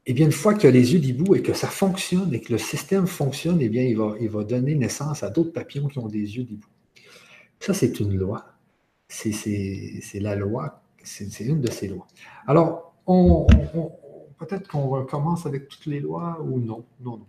[0.10, 2.51] eh bien, une fois qu'il a les yeux d'hibou et que ça fonctionne et que
[2.51, 5.99] le système fonctionne, eh bien, il va, il va donner naissance à d'autres papillons qui
[5.99, 6.68] ont des yeux d'hibou.
[7.60, 8.43] Ça, c'est une loi.
[9.07, 12.07] C'est la loi, c'est une de ces lois.
[12.47, 13.45] Alors, on,
[14.39, 16.86] peut-être qu'on recommence avec toutes les lois ou non?
[17.01, 17.28] Non, non.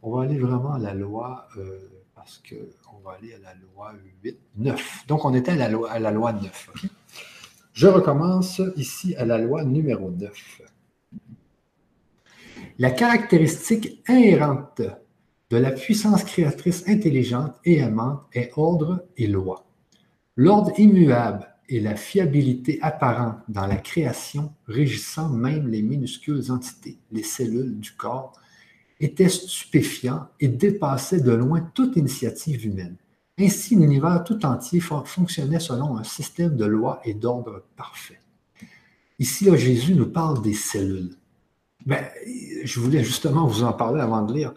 [0.00, 1.46] On va aller vraiment à la loi.
[1.58, 1.80] Euh,
[2.14, 5.06] parce qu'on va aller à la loi 8, 9.
[5.06, 6.70] Donc, on était à la loi, à la loi 9.
[7.74, 10.62] Je recommence ici à la loi numéro 9.
[12.78, 14.80] La caractéristique inhérente
[15.50, 19.66] de la puissance créatrice intelligente et aimante est ordre et loi.
[20.36, 27.22] L'ordre immuable et la fiabilité apparente dans la création régissant même les minuscules entités, les
[27.22, 28.32] cellules du corps,
[29.00, 32.96] étaient stupéfiants et dépassaient de loin toute initiative humaine.
[33.38, 38.20] Ainsi, l'univers tout entier fonctionnait selon un système de lois et d'ordre parfait.
[39.18, 41.16] Ici, Jésus nous parle des cellules.
[41.86, 42.04] Ben,
[42.64, 44.54] je voulais justement vous en parler avant de lire.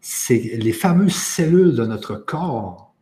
[0.00, 2.94] C'est les fameuses cellules de notre corps.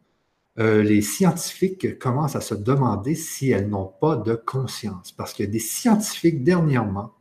[0.59, 5.12] Euh, les scientifiques commencent à se demander si elles n'ont pas de conscience.
[5.12, 7.12] Parce qu'il y a des scientifiques dernièrement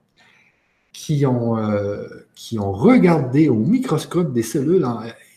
[0.93, 4.85] qui ont, euh, qui ont regardé au microscope des cellules.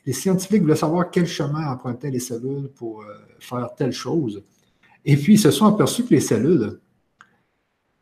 [0.07, 3.07] les scientifiques voulaient savoir quel chemin empruntaient les cellules pour euh,
[3.41, 4.43] faire telle chose.
[5.05, 6.79] Et puis, ils se sont aperçus que les cellules,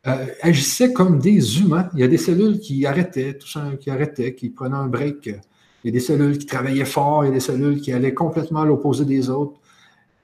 [0.07, 1.89] euh, agissaient comme des humains.
[1.93, 5.27] Il y a des cellules qui arrêtaient, tout ça, qui arrêtaient, qui prenaient un break.
[5.27, 5.41] Il
[5.85, 8.61] y a des cellules qui travaillaient fort, il y a des cellules qui allaient complètement
[8.61, 9.59] à l'opposé des autres.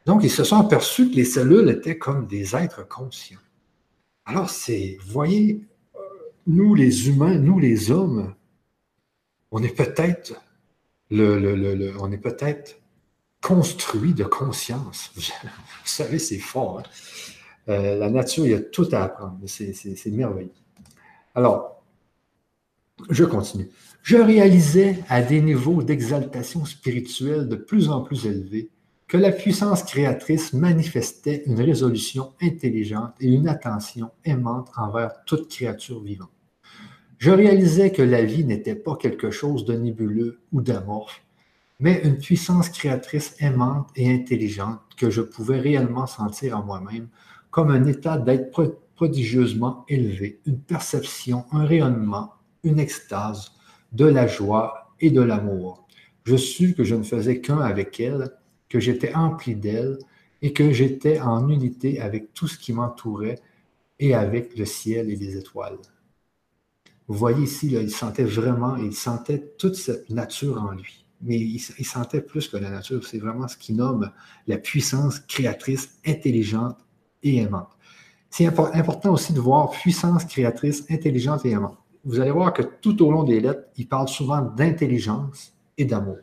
[0.05, 3.39] Donc, ils se sont aperçus que les cellules étaient comme des êtres conscients.
[4.25, 5.61] Alors, c'est, voyez,
[6.47, 8.33] nous les humains, nous les hommes,
[9.51, 10.33] on est peut-être
[11.11, 12.79] le, on est peut-être
[13.41, 15.11] construit de conscience.
[15.15, 15.21] Vous
[15.83, 16.79] savez, c'est fort.
[16.79, 17.32] Hein.
[17.69, 19.39] Euh, la nature, il y a tout à apprendre.
[19.45, 20.51] C'est merveilleux.
[21.35, 21.83] Alors,
[23.09, 23.69] je continue.
[24.01, 28.69] Je réalisais à des niveaux d'exaltation spirituelle de plus en plus élevés
[29.07, 36.01] que la puissance créatrice manifestait une résolution intelligente et une attention aimante envers toute créature
[36.01, 36.31] vivante.
[37.19, 41.23] Je réalisais que la vie n'était pas quelque chose de nébuleux ou d'amorphe,
[41.79, 47.07] mais une puissance créatrice aimante et intelligente que je pouvais réellement sentir en moi-même
[47.53, 52.33] comme un état d'être prodigieusement élevé, une perception, un rayonnement,
[52.63, 53.51] une extase,
[53.91, 55.85] de la joie et de l'amour.
[56.23, 58.31] Je sus que je ne faisais qu'un avec elle,
[58.69, 59.99] que j'étais empli d'elle
[60.41, 63.39] et que j'étais en unité avec tout ce qui m'entourait
[63.99, 65.77] et avec le ciel et les étoiles.
[67.07, 71.05] Vous voyez ici, il sentait vraiment, il sentait toute cette nature en lui.
[71.21, 74.11] Mais il, il sentait plus que la nature, c'est vraiment ce qu'il nomme
[74.47, 76.79] la puissance créatrice intelligente
[77.23, 77.69] et aimante.
[78.29, 81.77] C'est important aussi de voir puissance créatrice, intelligente et aimante.
[82.03, 86.17] Vous allez voir que tout au long des lettres, il parle souvent d'intelligence et d'amour.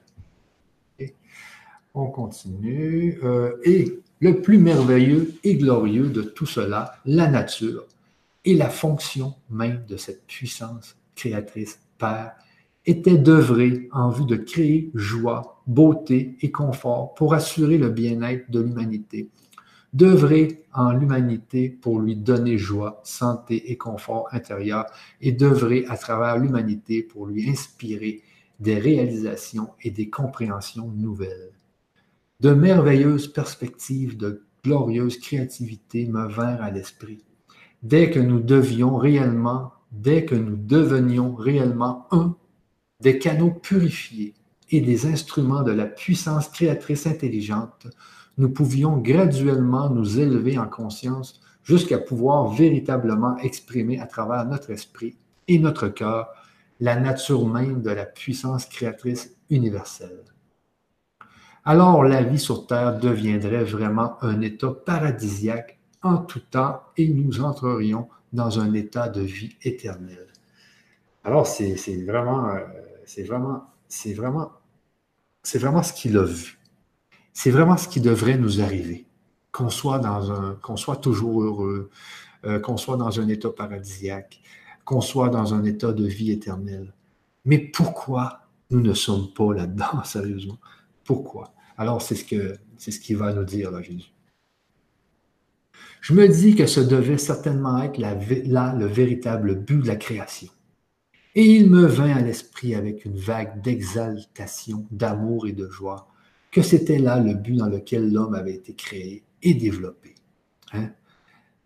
[1.95, 3.19] On continue.
[3.25, 7.87] Euh, et le plus merveilleux et glorieux de tout cela, la nature
[8.45, 12.33] et la fonction même de cette puissance créatrice Père,
[12.87, 18.61] était d'œuvrer en vue de créer joie, beauté et confort pour assurer le bien-être de
[18.61, 19.29] l'humanité
[19.93, 24.87] d'œuvrer en l'humanité pour lui donner joie, santé et confort intérieur
[25.21, 28.23] et d'œuvrer à travers l'humanité pour lui inspirer
[28.61, 31.51] des réalisations et des compréhensions nouvelles.
[32.41, 37.25] De merveilleuses perspectives de glorieuse créativité me vinrent à l'esprit.
[37.83, 42.37] Dès que nous devions réellement, dès que nous devenions réellement un,
[43.01, 44.35] des canaux purifiés
[44.71, 47.89] et des instruments de la puissance créatrice intelligente,
[48.41, 55.19] nous pouvions graduellement nous élever en conscience jusqu'à pouvoir véritablement exprimer à travers notre esprit
[55.47, 56.31] et notre cœur
[56.81, 60.25] la nature même de la puissance créatrice universelle.
[61.67, 67.43] Alors la vie sur Terre deviendrait vraiment un état paradisiaque en tout temps et nous
[67.43, 70.29] entrerions dans un état de vie éternelle.
[71.25, 71.75] Alors c'est
[72.07, 72.61] vraiment, euh,
[73.27, 73.67] vraiment,
[74.17, 74.53] vraiment,
[75.43, 76.60] c'est vraiment ce qu'il a vu.
[77.33, 79.07] C'est vraiment ce qui devrait nous arriver.
[79.53, 80.01] Qu'on soit,
[81.03, 81.91] toujours heureux,
[82.45, 84.41] euh, qu'on soit dans un état paradisiaque,
[84.85, 86.95] qu'on soit dans un état de vie éternelle.
[87.45, 90.59] Mais pourquoi nous ne sommes pas là-dedans, sérieusement?
[91.05, 91.53] Pourquoi?
[91.77, 94.13] Alors, c'est ce qu'il va nous dire, là, Jésus.
[96.01, 100.49] Je me dis que ce devait certainement être là le véritable but de la création.
[101.35, 106.09] Et il me vint à l'esprit avec une vague d'exaltation, d'amour et de joie,
[106.51, 110.15] que c'était là le but dans lequel l'homme avait été créé et développé.
[110.73, 110.91] Hein.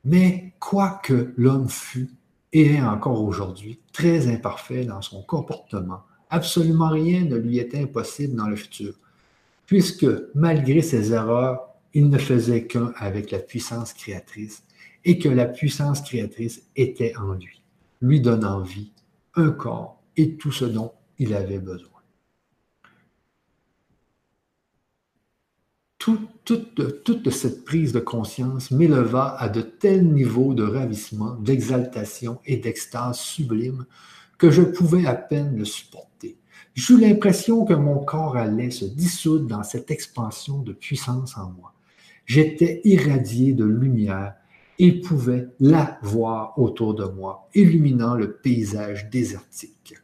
[0.04, 2.10] Mais quoi que l'homme fût
[2.52, 8.36] et est encore aujourd'hui très imparfait dans son comportement, absolument rien ne lui était impossible
[8.36, 8.94] dans le futur,
[9.66, 14.64] puisque malgré ses erreurs, il ne faisait qu'un avec la puissance créatrice
[15.04, 17.62] et que la puissance créatrice était en lui,
[18.00, 18.92] lui donnant vie,
[19.34, 21.93] un corps et tout ce dont il avait besoin.
[26.04, 33.18] Toute, cette prise de conscience m'éleva à de tels niveaux de ravissement, d'exaltation et d'extase
[33.18, 33.86] sublime
[34.36, 36.36] que je pouvais à peine le supporter.
[36.74, 41.72] J'eus l'impression que mon corps allait se dissoudre dans cette expansion de puissance en moi.
[42.26, 44.34] J'étais irradié de lumière
[44.78, 49.94] et pouvais la voir autour de moi, illuminant le paysage désertique.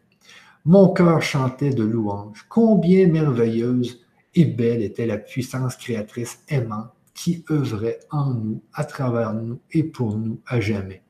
[0.64, 2.46] Mon cœur chantait de louanges.
[2.48, 4.00] Combien merveilleuse
[4.34, 9.82] et belle était la puissance créatrice aimante qui œuvrait en nous, à travers nous et
[9.82, 11.02] pour nous à jamais.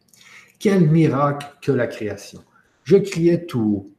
[0.59, 2.43] Quel miracle que la création.
[2.85, 3.91] Je criais tout haut.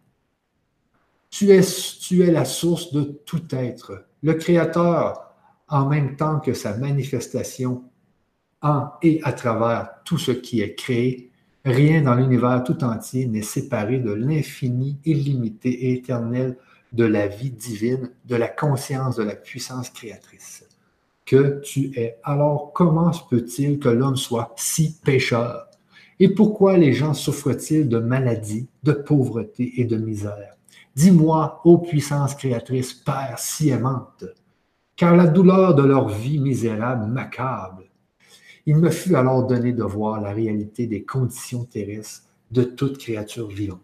[1.29, 1.61] Tu es,
[2.01, 4.05] tu es la source de tout être.
[4.21, 5.33] Le Créateur,
[5.69, 7.83] en même temps que sa manifestation
[8.61, 11.31] en et à travers tout ce qui est créé,
[11.63, 16.57] rien dans l'univers tout entier n'est séparé de l'infini, illimité et éternel
[16.91, 20.65] de la vie divine, de la conscience de la puissance créatrice
[21.25, 22.17] que tu es.
[22.23, 25.67] Alors comment se peut-il que l'homme soit si pécheur?
[26.19, 30.57] Et pourquoi les gens souffrent-ils de maladies, de pauvreté et de misère?
[30.95, 34.25] Dis-moi, ô puissance créatrice, Père si aimante,
[34.95, 37.85] car la douleur de leur vie misérable m'accable.
[38.65, 43.47] Il me fut alors donné de voir la réalité des conditions terrestres de toute créature
[43.47, 43.79] vivante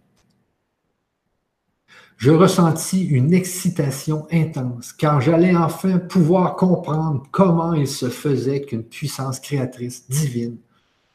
[2.18, 8.84] je ressentis une excitation intense, car j'allais enfin pouvoir comprendre comment il se faisait qu'une
[8.84, 10.58] puissance créatrice divine,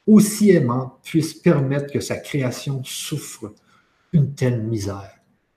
[0.07, 3.53] aussi aimante, puisse permettre que sa création souffre
[4.13, 5.11] une telle misère.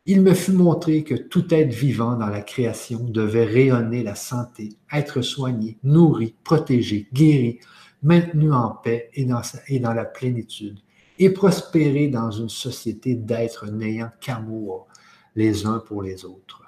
[0.08, 4.70] Il me fut montré que tout être vivant dans la création devait rayonner la santé,
[4.92, 7.60] être soigné, nourri, protégé, guéri,
[8.04, 10.80] maintenu en paix et dans, la plénitude,
[11.18, 14.88] et prospérer dans une société d'êtres n'ayant qu'amour,
[15.36, 16.62] les uns pour les autres.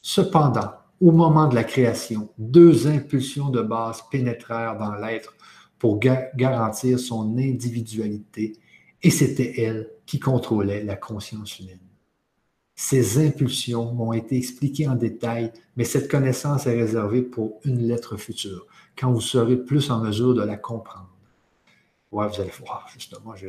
[0.00, 5.34] Cependant, au moment de la création, deux impulsions de base pénétrèrent dans l'être
[5.78, 8.56] pour garantir son individualité,
[9.02, 11.80] et c'était elle qui contrôlait la conscience humaine.
[12.74, 18.16] Ces impulsions m'ont été expliquées en détail, mais cette connaissance est réservée pour une lettre
[18.16, 18.66] future,
[18.96, 21.10] quand vous serez plus en mesure de la comprendre.
[22.12, 23.48] Vous allez voir, justement, je,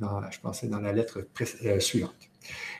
[0.00, 1.20] je pensais dans la lettre
[1.64, 2.29] euh, suivante.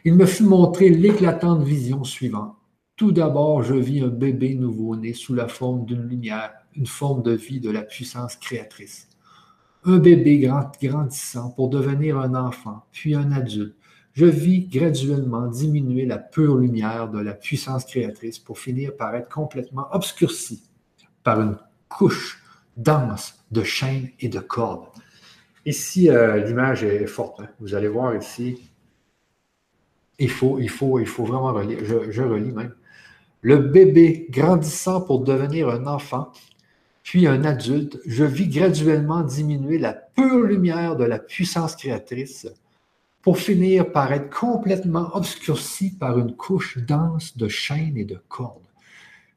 [0.05, 2.57] Il me fut montré l'éclatante vision suivante.
[2.97, 7.33] Tout d'abord, je vis un bébé nouveau-né sous la forme d'une lumière, une forme de
[7.33, 9.09] vie de la puissance créatrice.
[9.85, 10.47] Un bébé
[10.83, 13.75] grandissant pour devenir un enfant, puis un adulte.
[14.13, 19.29] Je vis graduellement diminuer la pure lumière de la puissance créatrice pour finir par être
[19.29, 20.65] complètement obscurci
[21.23, 21.57] par une
[21.89, 22.43] couche
[22.77, 24.87] dense de chaînes et de cordes.
[25.67, 27.41] Ici, euh, l'image est forte.
[27.41, 27.49] Hein.
[27.61, 28.70] Vous allez voir ici,
[30.21, 31.79] il faut, il faut, il faut vraiment relire.
[31.83, 32.75] Je, relis même.
[33.41, 36.31] Le bébé grandissant pour devenir un enfant,
[37.03, 42.47] puis un adulte, je vis graduellement diminuer la pure lumière de la puissance créatrice
[43.23, 48.61] pour finir par être complètement obscurci par une couche dense de chaînes et de cordes.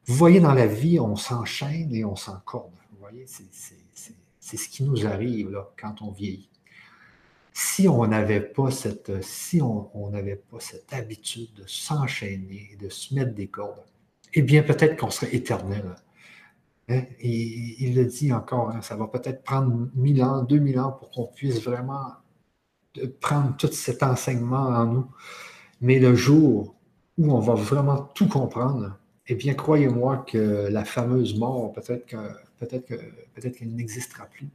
[0.06, 2.72] Vous voyez, dans la vie, on s'enchaîne et on s'encorde.
[2.92, 6.50] Vous voyez, c'est ce qui nous arrive quand on vieillit
[7.54, 13.14] si on n'avait pas cette, si on n'avait pas cette habitude de s'enchaîner, de se
[13.14, 13.84] mettre des cordes,
[14.34, 15.94] eh bien, peut-être qu'on serait éternel.
[16.88, 17.04] Hein?
[17.20, 21.10] il le dit encore, hein, ça va peut-être prendre mille ans, deux mille ans pour
[21.10, 22.12] qu'on puisse vraiment
[23.20, 25.06] prendre tout cet enseignement en nous.
[25.80, 26.74] Mais le jour
[27.16, 28.98] où on va vraiment tout comprendre,
[29.28, 32.16] eh bien, croyez-moi que la fameuse mort, peut-être que
[32.58, 32.96] peut-être que
[33.34, 34.48] peut-être qu'elle n'existera plus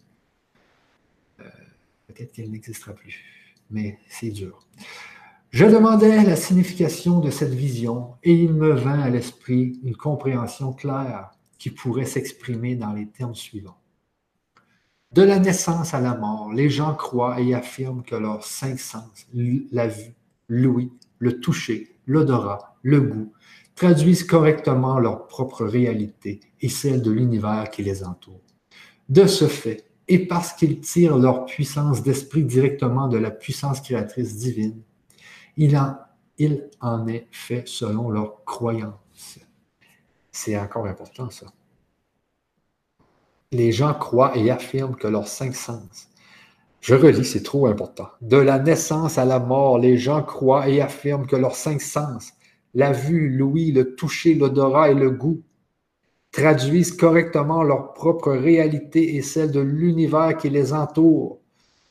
[2.09, 3.23] peut-être qu'elle n'existera plus.
[3.69, 4.59] Mais c'est dur.
[5.51, 10.73] Je demandais la signification de cette vision et il me vint à l'esprit une compréhension
[10.73, 13.77] claire qui pourrait s'exprimer dans les termes suivants.
[15.11, 19.27] De la naissance à la mort, les gens croient et affirment que leurs cinq sens,
[19.33, 20.13] la vue,
[20.47, 23.33] l'ouïe, le toucher, l'odorat, le goût,
[23.73, 28.41] traduisent correctement leur propre réalité et celle de l'univers qui les entoure.
[29.09, 34.37] De ce fait, et parce qu'ils tirent leur puissance d'esprit directement de la puissance créatrice
[34.37, 34.81] divine,
[35.55, 35.97] il en,
[36.39, 39.39] il en est fait selon leur croyance.
[40.31, 41.45] C'est encore important ça.
[43.51, 46.07] Les gens croient et affirment que leurs cinq sens.
[46.81, 48.07] Je relis, c'est trop important.
[48.21, 52.33] De la naissance à la mort, les gens croient et affirment que leurs cinq sens,
[52.73, 55.43] la vue, l'ouïe, le toucher, l'odorat et le goût,
[56.31, 61.39] traduisent correctement leur propre réalité et celle de l'univers qui les entoure.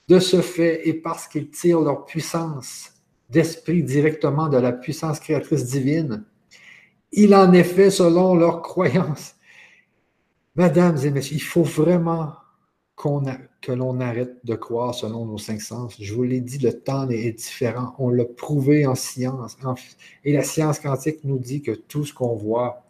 [0.08, 2.92] De ce fait, et parce qu'ils tirent leur puissance
[3.28, 6.24] d'esprit directement de la puissance créatrice divine,
[7.12, 9.34] il en est fait selon leur croyance.
[10.56, 12.32] Mesdames et messieurs, il faut vraiment
[12.96, 15.94] que l'on arrête de croire selon nos cinq sens.
[16.00, 17.94] Je vous l'ai dit, le temps est différent.
[17.98, 19.56] On l'a prouvé en science.
[20.24, 22.87] et la science quantique nous dit que tout ce qu'on voit,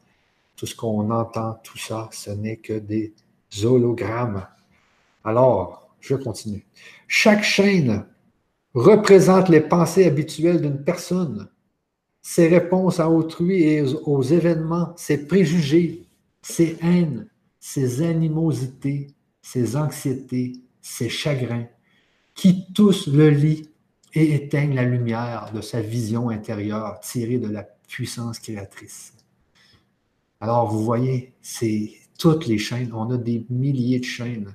[0.58, 3.14] tout ce qu'on entend, tout ça, ce n'est que des
[3.62, 4.44] hologrammes.
[5.22, 6.66] Alors, je continue.
[7.06, 8.04] Chaque chaîne
[8.74, 11.48] représente les pensées habituelles d'une personne,
[12.20, 16.06] ses réponses à autrui et aux événements, ses préjugés,
[16.42, 17.28] ses haines,
[17.60, 19.06] ses animosités,
[19.40, 21.66] ses anxiétés, ses chagrins,
[22.34, 23.70] qui tous le lient
[24.12, 29.17] et éteignent la lumière de sa vision intérieure tirée de la puissance créatrice.
[30.40, 34.54] Alors, vous voyez, c'est toutes les chaînes, on a des milliers de chaînes.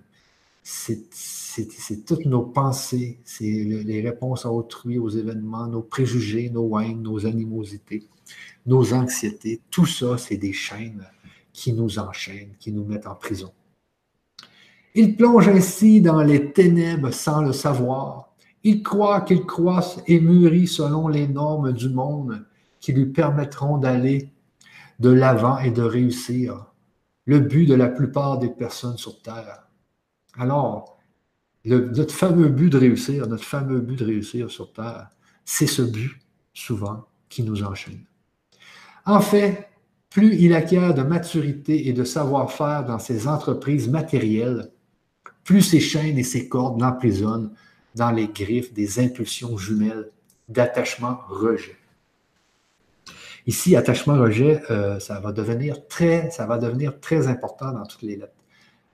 [0.62, 7.02] C'est toutes nos pensées, c'est les réponses à autrui, aux événements, nos préjugés, nos haines,
[7.02, 8.08] nos animosités,
[8.66, 9.60] nos anxiétés.
[9.70, 11.06] Tout ça, c'est des chaînes
[11.52, 13.52] qui nous enchaînent, qui nous mettent en prison.
[14.96, 18.34] Il plonge ainsi dans les ténèbres sans le savoir.
[18.64, 22.46] Il croit qu'il croisse et mûrit selon les normes du monde
[22.80, 24.33] qui lui permettront d'aller
[25.04, 26.66] de l'avant et de réussir.
[27.26, 29.68] Le but de la plupart des personnes sur Terre.
[30.38, 30.98] Alors,
[31.66, 35.10] notre fameux but de réussir, notre fameux but de réussir sur Terre,
[35.44, 36.20] c'est ce but,
[36.54, 38.06] souvent, qui nous enchaîne.
[39.06, 39.68] En fait,
[40.10, 44.72] plus il acquiert de maturité et de savoir-faire dans ses entreprises matérielles,
[45.44, 47.52] plus ses chaînes et ses cordes l'emprisonnent
[47.96, 50.12] dans les griffes des impulsions jumelles
[50.48, 51.78] d'attachement-rejet.
[53.46, 58.16] Ici, attachement-rejet, euh, ça, va devenir très, ça va devenir très important dans toutes les
[58.16, 58.34] lettres.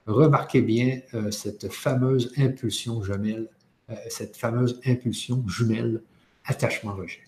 [0.07, 3.47] Remarquez bien euh, cette fameuse impulsion jumelle,
[3.91, 6.01] euh, cette fameuse impulsion jumelle,
[6.45, 7.21] attachement-rejet.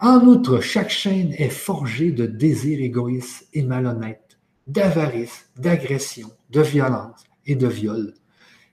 [0.00, 7.24] En outre, chaque chaîne est forgée de désirs égoïstes et malhonnêtes, d'avarice, d'agression, de violence,
[7.46, 8.14] et de viol.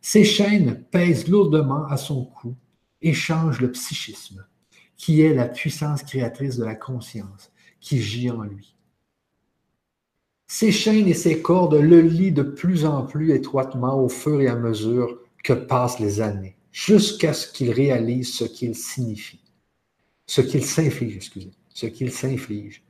[0.02, 2.56] Ces chaînes pèsent lourdement à son cou
[3.02, 4.46] et changent le psychisme,
[5.04, 7.52] qui est la puissance créatrice de la conscience
[7.82, 8.74] qui gît en lui.
[10.48, 14.48] Ces chaînes et ces cordes le lient de plus en plus étroitement au fur et
[14.48, 19.42] à mesure que passent les années, jusqu'à ce qu'il réalise ce qu'il signifie,
[20.26, 22.82] ce qu'il s'inflige, excusez, ce qu'il s'inflige,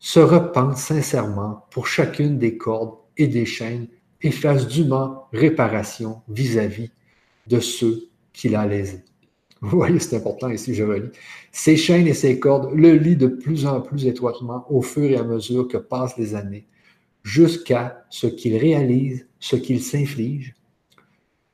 [0.00, 3.88] se repent sincèrement pour chacune des cordes et des chaînes
[4.20, 6.90] et fasse dûment réparation vis-à-vis
[7.46, 9.06] de ceux qu'il a lésés.
[9.62, 11.10] Vous voyez, c'est important ici, je relis.
[11.52, 15.16] Ces chaînes et ces cordes le lient de plus en plus étroitement au fur et
[15.16, 16.66] à mesure que passent les années,
[17.22, 20.54] jusqu'à ce qu'il réalise ce qu'il s'inflige,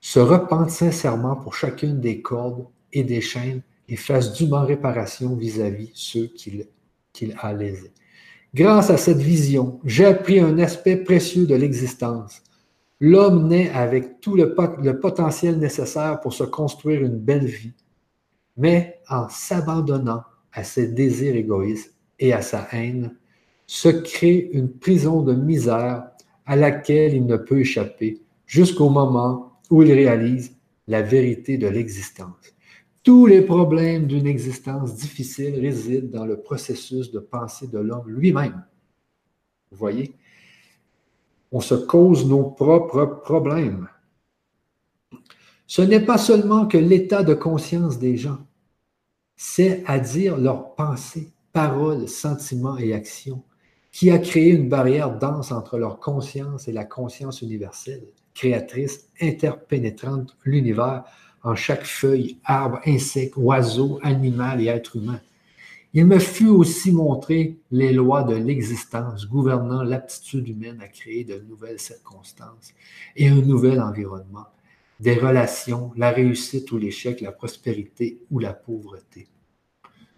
[0.00, 5.90] se repente sincèrement pour chacune des cordes et des chaînes et fasse dûment réparation vis-à-vis
[5.94, 6.66] ceux qu'il
[7.38, 7.92] a lésés.
[8.54, 12.42] Grâce à cette vision, j'ai appris un aspect précieux de l'existence,
[13.00, 14.54] L'homme naît avec tout le,
[14.98, 17.72] potentiel nécessaire pour se construire une belle vie,
[18.58, 23.16] mais en s'abandonnant à ses désirs égoïstes et à sa haine,
[23.66, 26.04] se crée une prison de misère
[26.44, 30.56] à laquelle il ne peut échapper jusqu'au moment où il réalise
[30.86, 32.54] la vérité de l'existence.
[33.02, 38.64] Tous les problèmes d'une existence difficile résident dans le processus de pensée de l'homme lui-même.
[39.70, 40.14] Vous voyez?
[41.50, 43.88] on se cause nos propres problèmes.
[45.66, 48.38] Ce n'est pas seulement que l'état de conscience des gens,
[49.40, 53.44] c'est à dire leurs pensées, paroles, sentiments et actions
[53.92, 58.02] qui a créé une barrière dense entre leur conscience et la conscience universelle,
[58.34, 61.04] créatrice, interpénétrante l'univers
[61.44, 65.20] en chaque feuille, arbre, insecte, oiseau, animal et être humain.
[65.94, 71.38] Il me fut aussi montré les lois de l'existence gouvernant l'aptitude humaine à créer de
[71.48, 72.74] nouvelles circonstances
[73.14, 74.46] et un nouvel environnement,
[75.00, 79.28] des relations, la réussite ou l'échec, la prospérité ou la pauvreté.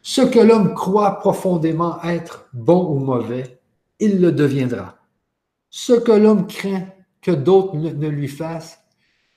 [0.03, 3.61] Ce que l'homme croit profondément être bon ou mauvais,
[3.99, 4.97] il le deviendra.
[5.68, 6.87] Ce que l'homme craint
[7.20, 8.81] que d'autres ne lui fassent,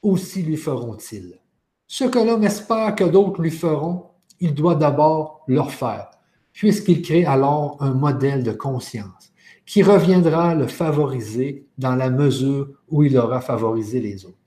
[0.02, 1.40] aussi lui feront-ils.
[1.88, 4.06] Ce que l'homme espère que d'autres lui feront,
[4.40, 6.10] il doit d'abord leur faire
[6.54, 9.34] puisqu'il crée alors un modèle de conscience
[9.66, 14.38] qui reviendra le favoriser dans la mesure où il aura favorisé les autres.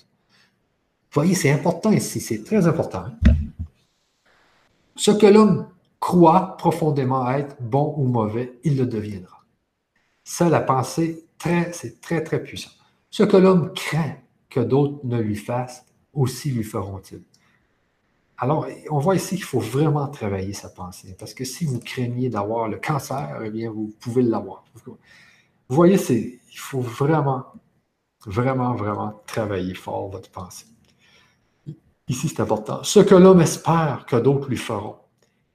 [1.17, 3.07] Voyez, c'est important ici, c'est très important.
[4.97, 5.67] Ce que l'homme
[5.99, 9.43] croit profondément être bon ou mauvais, il le deviendra.
[10.25, 11.25] Ça, la pensée,
[11.73, 12.71] c'est très, très puissant.
[13.09, 14.17] Ce que l'homme craint
[14.51, 17.23] que d'autres ne lui fassent, aussi lui feront-ils.
[18.37, 22.29] Alors, on voit ici qu'il faut vraiment travailler sa pensée, parce que si vous craignez
[22.29, 24.65] d'avoir le cancer, eh bien, vous pouvez l'avoir.
[24.85, 24.97] Vous
[25.71, 27.47] voyez, il faut vraiment
[28.27, 30.67] Vraiment, vraiment travailler fort votre pensée.
[32.09, 32.83] Ici, c'est important.
[32.85, 34.97] Ce que l'homme espère que d'autres lui feront,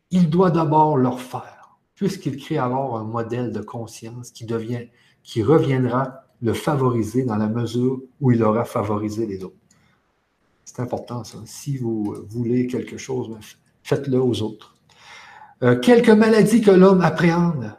[0.10, 4.88] il doit d'abord leur faire, puisqu'il crée alors un modèle de conscience qui devient,
[5.24, 9.56] qui reviendra le favoriser dans la mesure où il aura favorisé les autres.
[10.66, 11.38] C'est important, ça.
[11.46, 13.40] Si vous voulez quelque chose, ben,
[13.84, 14.76] faites-le aux autres.
[15.64, 17.76] Euh, quelque maladie que l'homme appréhende,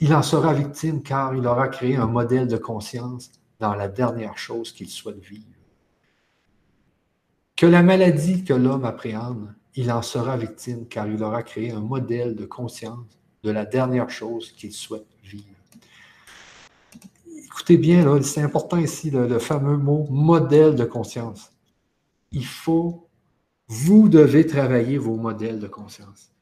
[0.00, 4.36] il en sera victime car il aura créé un modèle de conscience dans la dernière
[4.38, 5.55] chose qu'il souhaite vivre.
[7.56, 11.80] Que la maladie que l'homme appréhende, il en sera victime car il aura créé un
[11.80, 15.46] modèle de conscience de la dernière chose qu'il souhaite vivre.
[17.44, 21.52] Écoutez bien, c'est important ici le fameux mot modèle de conscience.
[22.30, 23.08] Il faut,
[23.68, 26.32] vous devez travailler vos modèles de conscience.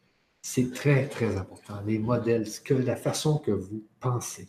[0.42, 1.80] C'est très, très important.
[1.86, 4.48] Les modèles, que, la façon que vous pensez,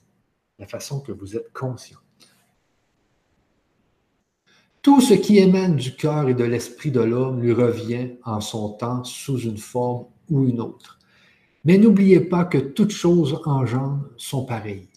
[0.58, 2.00] la façon que vous êtes conscient.
[4.86, 8.70] Tout ce qui émane du cœur et de l'esprit de l'homme lui revient en son
[8.70, 11.00] temps sous une forme ou une autre.
[11.64, 14.92] Mais n'oubliez pas que toutes choses engendrent sont pareilles.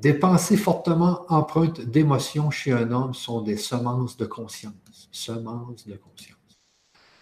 [0.00, 5.96] Des pensées fortement empreintes d'émotions chez un homme sont des semences de conscience, semences de
[5.96, 6.60] conscience,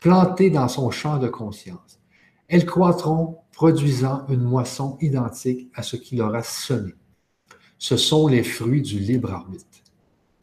[0.00, 2.00] plantées dans son champ de conscience.
[2.48, 6.92] Elles croîtront, produisant une moisson identique à ce qu'il aura semé.
[7.78, 9.83] Ce sont les fruits du libre arbitre.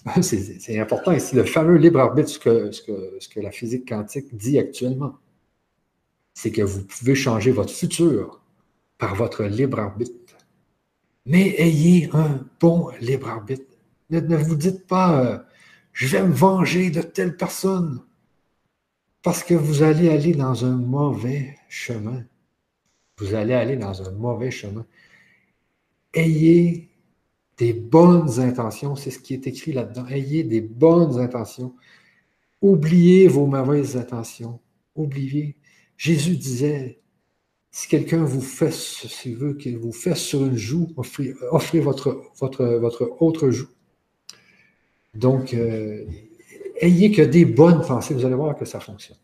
[0.22, 5.18] C'est important ici, le fameux libre arbitre, ce que, la physique quantique dit actuellement.
[6.34, 8.41] C'est que vous pouvez changer votre futur
[8.97, 10.38] par votre libre arbitre.
[11.26, 13.66] Mais ayez un bon libre arbitre.
[14.10, 15.38] Ne, vous dites pas, euh,
[15.93, 18.02] je vais me venger de telle personne.
[19.22, 22.24] Parce que vous allez aller dans un mauvais chemin.
[23.18, 24.86] Vous allez aller dans un mauvais chemin.
[26.14, 26.91] Ayez
[27.62, 30.07] des bonnes intentions, c'est ce qui est écrit là-dedans.
[30.07, 31.76] Ayez des bonnes intentions.
[32.59, 34.59] Oubliez vos mauvaises intentions.
[34.95, 35.55] Oubliez.
[35.95, 37.01] Jésus disait,
[37.70, 42.66] si quelqu'un vous fait, s'il veut qu'il vous fasse sur une joue, offrez, votre, votre,
[42.66, 43.70] votre autre joue.
[45.14, 46.03] Donc, euh,
[46.82, 49.20] ayez que des bonnes pensées, vous allez voir que ça fonctionne.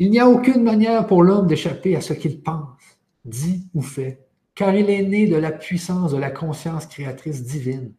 [0.00, 2.80] Il n'y a aucune manière pour l'homme d'échapper à ce qu'il pense,
[3.24, 4.23] dit ou fait,
[4.54, 7.92] car il est né de la puissance de la conscience créatrice divine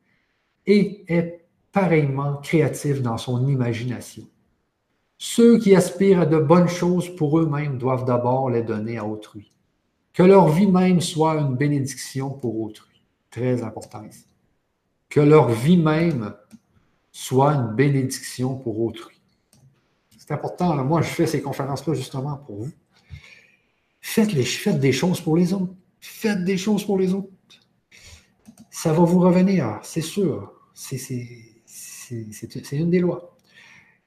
[0.65, 4.23] et est pareillement créatif dans son imagination.
[5.17, 9.51] Ceux qui aspirent à de bonnes choses pour eux-mêmes doivent d'abord les donner à autrui.
[10.13, 13.03] Que leur vie même soit une bénédiction pour autrui.
[13.29, 14.25] Très important ici
[15.15, 16.33] que leur vie même
[17.09, 19.15] soit une bénédiction pour autrui.
[20.17, 20.75] C'est important.
[20.83, 22.71] Moi, je fais ces conférences-là justement pour vous.
[24.01, 25.73] Faites, les, faites des choses pour les autres.
[26.07, 27.31] Faites des choses pour les autres.
[28.69, 30.53] Ça va vous revenir, c'est sûr.
[30.73, 31.01] C'est
[32.71, 33.35] une des lois.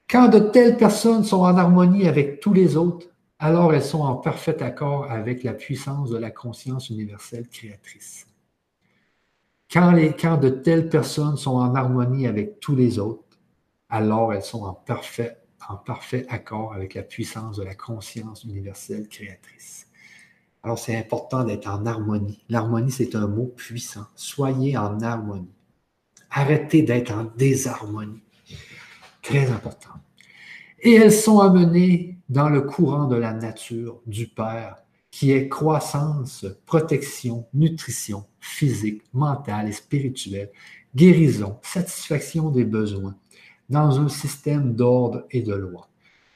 [0.09, 4.15] Quand de telles personnes sont en harmonie avec tous les autres, alors elles sont en
[4.15, 8.27] parfait accord avec la puissance de la conscience universelle créatrice.
[9.71, 13.37] Quand, de telles personnes sont en harmonie avec tous les autres,
[13.89, 19.88] alors elles sont en parfait accord avec la puissance de la conscience universelle créatrice.
[20.63, 22.43] Alors c'est important d'être en harmonie.
[22.49, 24.05] L'harmonie, c'est un mot puissant.
[24.15, 25.53] Soyez en harmonie.
[26.31, 28.21] Arrêtez d'être en désharmonie.
[29.21, 29.89] Très important.
[30.81, 34.77] Et elles sont amenées dans le courant de la nature du Père
[35.11, 40.51] qui est croissance, protection, nutrition physique, mentale et spirituelle,
[40.95, 43.15] guérison, satisfaction des besoins,
[43.69, 45.87] dans un système d'ordre et de loi.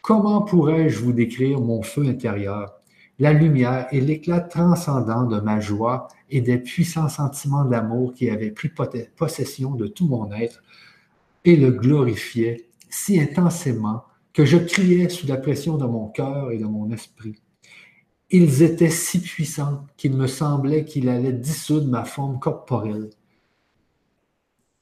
[0.02, 2.74] Comment pourrais-je vous décrire mon feu intérieur,
[3.24, 8.52] la lumière et l'éclat transcendant de ma joie et des puissants sentiments d'amour qui avaient
[8.52, 8.70] pris
[9.16, 10.62] possession de tout mon être
[11.46, 14.04] et le glorifiaient si intensément
[14.34, 17.42] que je criais sous la pression de mon cœur et de mon esprit.
[18.30, 23.10] Ils étaient si puissants qu'il me semblait qu'il allait dissoudre ma forme corporelle,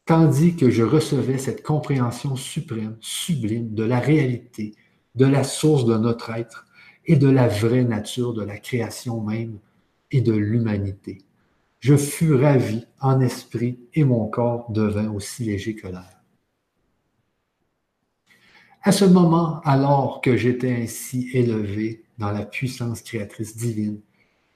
[0.08, 4.74] tandis que je recevais cette compréhension suprême, sublime de la réalité,
[5.14, 6.66] de la source de notre être
[7.06, 9.58] et de la vraie nature de la création même
[10.12, 11.20] et de l'humanité.
[11.80, 16.22] Je fus ravi en esprit et mon corps devint aussi léger que l'air.
[18.84, 23.99] À ce moment, alors que j'étais ainsi élevé dans la puissance créatrice divine.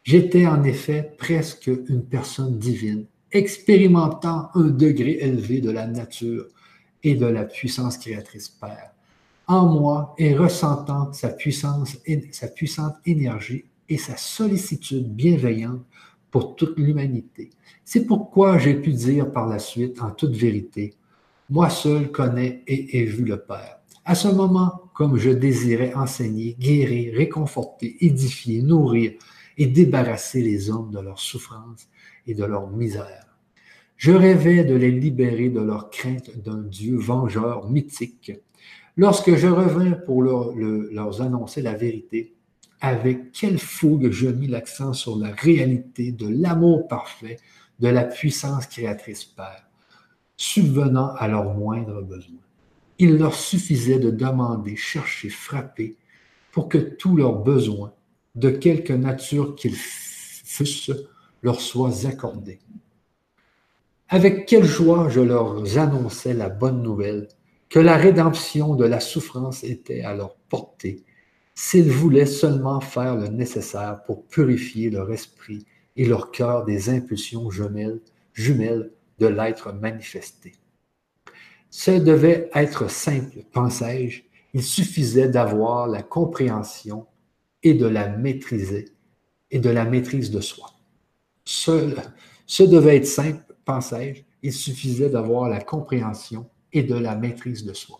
[0.03, 6.47] J'étais en effet presque une personne divine, expérimentant un degré élevé de la nature
[7.03, 8.94] et de la puissance créatrice Père,
[9.47, 11.97] en moi et ressentant sa puissance,
[12.31, 15.83] sa puissante énergie et sa sollicitude bienveillante
[16.31, 17.51] pour toute l'humanité.
[17.83, 20.95] C'est pourquoi j'ai pu dire par la suite, en toute vérité,
[21.49, 23.79] moi seul connais et ai vu le Père.
[24.03, 29.13] À ce moment, comme je désirais enseigner, guérir, réconforter, édifier, nourrir
[29.57, 31.87] et débarrasser les hommes de leur souffrance
[32.27, 33.37] et de leur misère.
[33.97, 38.33] Je rêvais de les libérer de leur crainte d'un Dieu vengeur mythique.
[38.97, 42.33] Lorsque je revins pour leur, annoncer la vérité,
[42.79, 47.37] avec quelle fougue je mis l'accent sur la réalité de l'amour parfait
[47.79, 49.67] de la puissance créatrice Père,
[50.37, 52.39] subvenant à leurs moindres besoins.
[52.97, 55.97] Il leur suffisait de demander, chercher, frapper,
[56.53, 57.91] pour que tous leurs besoins,
[58.35, 60.91] de quelque nature qu'ils fussent,
[61.41, 62.59] leur soient accordés.
[64.07, 67.27] Avec quelle joie je leur annonçais la bonne nouvelle,
[67.69, 71.03] que la rédemption de la souffrance était à leur portée,
[71.53, 77.49] s'ils voulaient seulement faire le nécessaire pour purifier leur esprit et leur cœur des impulsions
[77.49, 80.53] jumelles, de l'être manifesté.
[81.69, 87.07] Ce devait être simple, pensais-je, il suffisait d'avoir la compréhension
[87.63, 88.89] et de la maîtriser
[89.51, 90.71] et de la maîtrise de soi.
[91.45, 91.95] Ce,
[92.45, 97.73] ce devait être simple, pensais-je, il suffisait d'avoir la compréhension et de la maîtrise de
[97.73, 97.97] soi.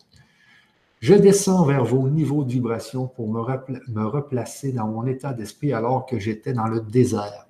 [0.99, 6.05] Je descends vers vos niveaux de vibration pour me, replacer dans mon état d'esprit alors
[6.05, 7.47] que j'étais dans le désert.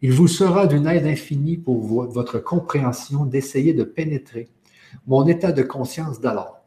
[0.00, 4.48] Il vous sera d'une aide infinie pour votre compréhension d'essayer de pénétrer
[5.06, 6.60] mon état de conscience d'alors.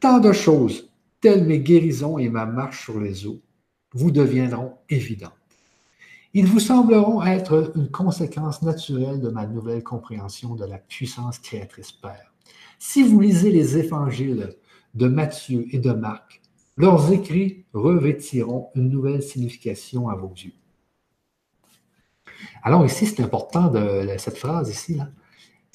[0.00, 0.90] Tant de choses,
[1.20, 3.40] telles mes guérisons et ma marche sur les eaux,
[3.92, 5.32] vous deviendront évidentes.
[6.34, 11.92] Ils vous sembleront être une conséquence naturelle de ma nouvelle compréhension de la puissance créatrice
[11.92, 12.35] Père.
[12.78, 14.54] Si vous lisez les évangiles
[14.94, 16.40] de Matthieu et de Marc,
[16.76, 20.52] leurs écrits revêtiront une nouvelle signification à vos yeux.
[22.62, 24.98] Alors ici, c'est important de cette phrase ici,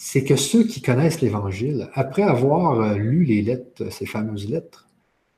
[0.03, 4.87] c'est que ceux qui connaissent l'Évangile, après avoir euh, lu les lettres, ces fameuses lettres,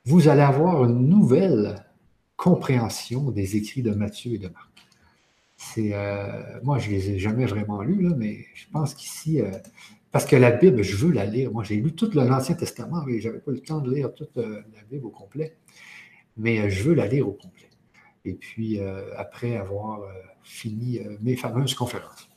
[0.06, 1.86] vous allez avoir une nouvelle
[2.38, 4.70] compréhension des écrits de Matthieu et de Marc.
[5.58, 9.52] C'est, euh, moi, je ne les ai jamais vraiment lus, mais je pense qu'ici, euh,
[10.14, 11.52] parce que la Bible, je veux la lire.
[11.52, 14.38] Moi, j'ai lu tout l'Ancien Testament, mais je n'avais pas le temps de lire toute
[14.38, 15.58] la Bible au complet,
[16.38, 17.70] mais je veux la lire au complet.
[18.24, 18.80] Et puis,
[19.18, 20.00] après avoir
[20.44, 22.30] fini euh, mes fameuses conférences.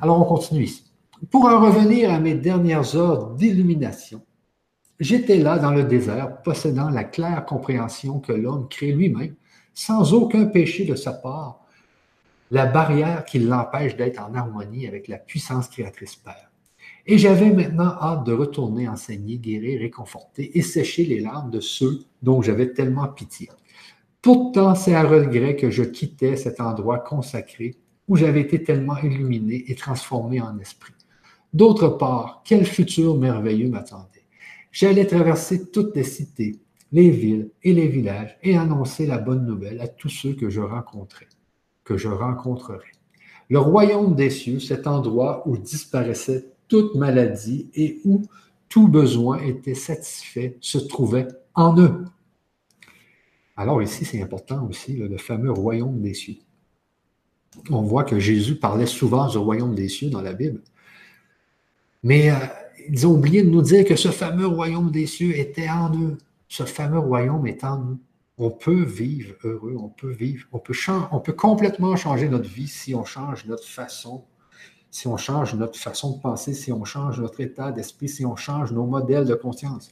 [0.00, 0.84] Alors, on continue ici.
[1.30, 4.22] Pour en revenir à mes dernières heures d'illumination,
[5.00, 9.34] j'étais là dans le désert, possédant la claire compréhension que l'homme crée lui-même,
[9.74, 11.60] sans aucun péché de sa part,
[12.50, 16.47] la barrière qui l'empêche d'être en harmonie avec la puissance créatrice Père.
[17.10, 22.00] Et j'avais maintenant hâte de retourner enseigner, guérir, réconforter et sécher les larmes de ceux
[22.20, 23.48] dont j'avais tellement pitié.
[24.20, 27.76] Pourtant, c'est à regret que je quittais cet endroit consacré
[28.08, 30.92] où j'avais été tellement illuminé et transformé en esprit.
[31.54, 34.26] D'autre part, quel futur merveilleux m'attendait.
[34.70, 36.60] J'allais traverser toutes les cités,
[36.92, 40.60] les villes et les villages et annoncer la bonne nouvelle à tous ceux que je
[40.60, 41.28] rencontrais,
[41.84, 42.92] que je rencontrerais.
[43.48, 48.22] Le royaume des cieux, cet endroit où disparaissait toute maladie et où
[48.68, 52.04] tout besoin était satisfait, se trouvait en eux.
[53.56, 56.36] Alors ici, c'est important aussi, le fameux royaume des cieux.
[57.70, 60.62] On voit que Jésus parlait souvent du royaume des cieux dans la Bible.
[62.02, 62.36] Mais euh,
[62.88, 66.18] ils ont oublié de nous dire que ce fameux royaume des cieux était en eux.
[66.48, 67.98] Ce fameux royaume est en nous.
[68.38, 70.74] On peut vivre heureux, on peut vivre, on peut,
[71.10, 74.24] on peut complètement changer notre vie si on change notre façon,
[74.90, 78.36] si on change notre façon de penser, si on change notre état d'esprit, si on
[78.36, 79.90] change nos modèles de conscience.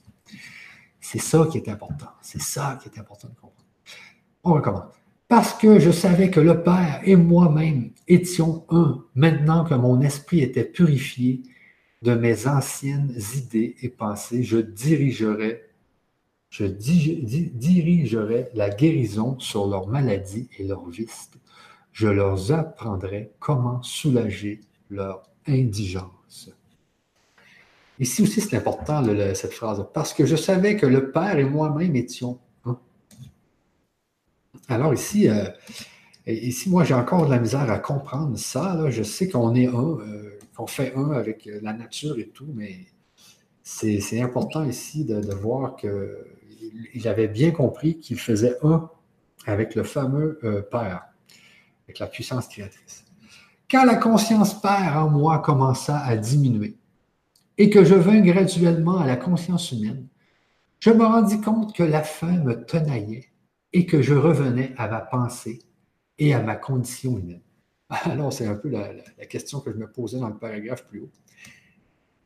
[1.01, 2.11] C'est ça qui est important.
[2.23, 3.67] C'est ça qui est important de comprendre.
[4.43, 4.93] On recommence.
[5.29, 10.41] Parce que je savais que le Père et moi-même étions un, maintenant que mon esprit
[10.41, 11.43] était purifié
[12.03, 15.63] de mes anciennes idées et pensées, je dirigerai,
[16.51, 21.31] je dirigerai la guérison sur leurs maladies et leurs vices.
[21.91, 24.61] Je leur apprendrai comment soulager
[24.91, 26.51] leur indigence.
[27.99, 29.03] Ici aussi, c'est important,
[29.35, 32.39] cette phrase, parce que je savais que le Père et moi-même étions
[34.69, 35.45] alors ici, euh,
[36.27, 38.91] ici moi, j'ai encore de la misère à comprendre ça.
[38.91, 42.81] Je sais qu'on est un, euh, qu'on fait un avec la nature et tout, mais
[43.63, 48.91] c'est important ici de, voir qu'il avait bien compris qu'il faisait un
[49.47, 51.05] avec le fameux euh, Père,
[51.87, 53.06] avec la puissance créatrice.
[53.69, 56.77] Quand la conscience Père en moi commença à diminuer
[57.59, 60.07] et que je vins graduellement à la conscience humaine,
[60.79, 63.27] je me rendis compte que la faim me tenaillait
[63.73, 65.63] et que je revenais à ma pensée
[66.19, 67.41] et à ma condition humaine.
[67.89, 68.89] Alors, c'est un peu la,
[69.27, 71.11] question que je me posais dans le paragraphe plus haut.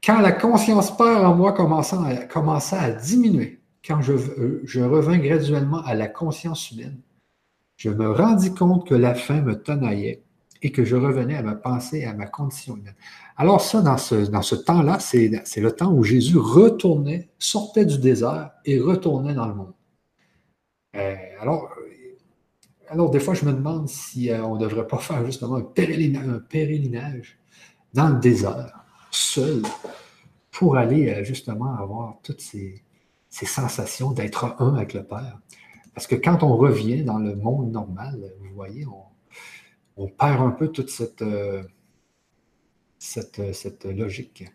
[0.05, 5.83] Quand la conscience père en moi commença à, diminuer, quand je, euh, je revins graduellement
[5.85, 7.01] à la conscience humaine,
[7.79, 10.23] je me rendis compte que la faim me tenaillait
[10.63, 12.95] et que je revenais à ma pensée à ma condition humaine.
[13.37, 17.99] Alors ça, dans ce, dans ce temps-là, c'est le temps où Jésus retournait, sortait du
[17.99, 19.73] désert et retournait dans le monde.
[20.97, 21.71] Euh, alors,
[22.89, 25.63] alors, des fois, je me demande si euh, on ne devrait pas faire justement un
[25.63, 27.39] pèlerinage,
[27.95, 29.63] dans le désert, seul,
[30.51, 32.83] pour aller euh, justement avoir toutes ces,
[33.29, 35.39] ces sensations d'être un avec le Père.
[35.95, 39.10] Parce que quand on revient dans le monde normal, vous voyez, on,
[40.01, 41.63] on perd un peu toute cette, euh,
[42.99, 44.47] cette, cette, logique.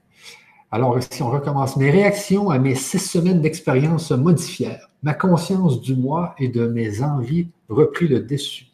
[0.71, 4.89] Alors, si on recommence, mes réactions à mes six semaines d'expérience se modifièrent.
[5.03, 8.65] Ma conscience du moi et de mes envies reprit le dessus.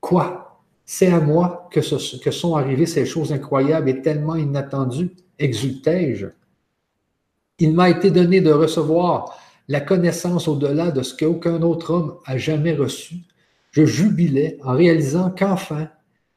[0.00, 0.60] Quoi?
[0.84, 1.80] C'est à moi que,
[2.18, 6.26] que sont arrivées ces choses incroyables et tellement inattendues, exultai-je.
[7.58, 9.38] Il m'a été donné de recevoir
[9.68, 13.16] la connaissance au-delà de ce qu'aucun autre homme a jamais reçu,
[13.74, 15.90] je jubilais en réalisant qu'enfin,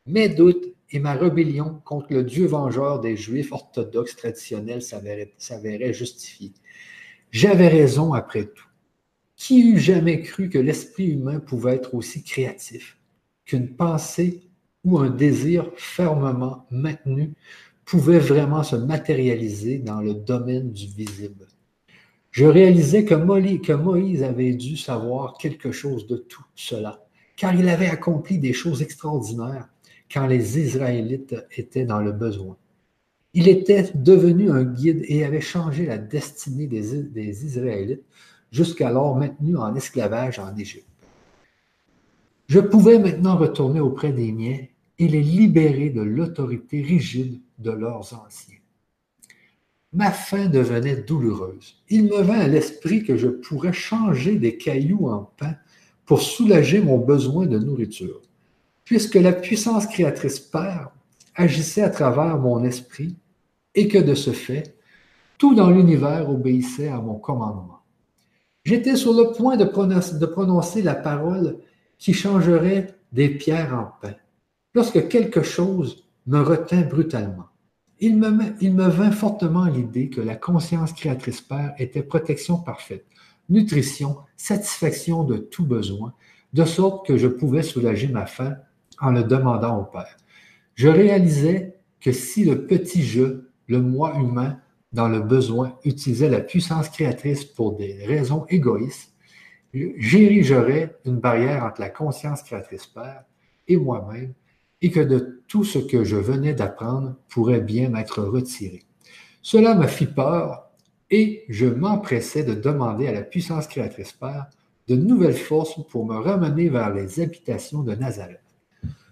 [0.07, 6.53] mes doutes et ma rébellion contre le Dieu vengeur des Juifs orthodoxes traditionnels s'avéraient justifiés.
[7.29, 8.65] J'avais raison après tout.
[9.35, 12.97] Qui eût jamais cru que l'esprit humain pouvait être aussi créatif,
[13.45, 14.41] qu'une pensée
[14.83, 17.33] ou un désir fermement maintenu
[17.85, 21.45] pouvait vraiment se matérialiser dans le domaine du visible?
[22.31, 27.06] Je réalisais que Moïse avait dû savoir quelque chose de tout cela
[27.37, 29.69] car il avait accompli des choses extraordinaires
[30.11, 32.57] quand les Israélites étaient dans le besoin.
[33.33, 38.03] Il était devenu un guide et avait changé la destinée des, Israélites,
[38.51, 40.87] jusqu'alors maintenus en esclavage en Égypte.
[42.47, 44.59] Je pouvais maintenant retourner auprès des miens
[44.97, 48.55] et les libérer de l'autorité rigide de leurs anciens.
[49.93, 51.83] Ma faim devenait douloureuse.
[51.89, 55.55] Il me vint à l'esprit que je pourrais changer des cailloux en pain
[56.07, 58.21] pour soulager mon besoin de nourriture,
[58.85, 60.89] puisque la puissance créatrice Père
[61.35, 63.15] agissait à travers mon esprit
[63.75, 64.75] et que de ce fait,
[65.37, 67.81] tout dans l'univers obéissait à mon commandement.
[68.63, 71.57] J'étais sur le point de prononcer, la parole
[71.99, 74.15] qui changerait des pierres en pain,
[74.73, 77.47] lorsque quelque chose me retint brutalement.
[77.99, 83.06] Il me, il me vint fortement l'idée que la conscience créatrice Père était protection parfaite,
[83.49, 86.13] nutrition, satisfaction de tout besoin,
[86.53, 88.55] de sorte que je pouvais soulager ma faim
[88.99, 90.17] en le demandant au Père.
[90.75, 94.59] Je réalisais que si le petit jeu, le moi humain,
[94.93, 99.13] dans le besoin, utilisait la puissance créatrice pour des raisons égoïstes,
[99.73, 103.23] j'érigerais une barrière entre la conscience créatrice Père
[103.67, 104.33] et moi-même,
[104.81, 108.83] et que de tout ce que je venais d'apprendre pourrait bien m'être retiré.
[109.41, 110.66] Cela me fit peur
[111.09, 114.47] et je m'empressais de demander à la puissance créatrice Père
[114.87, 118.41] de nouvelles forces pour me ramener vers les habitations de Nazareth.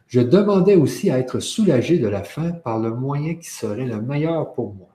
[0.08, 4.02] Je demandais aussi à être soulagé de la faim par le moyen qui serait le
[4.02, 4.90] meilleur pour moi.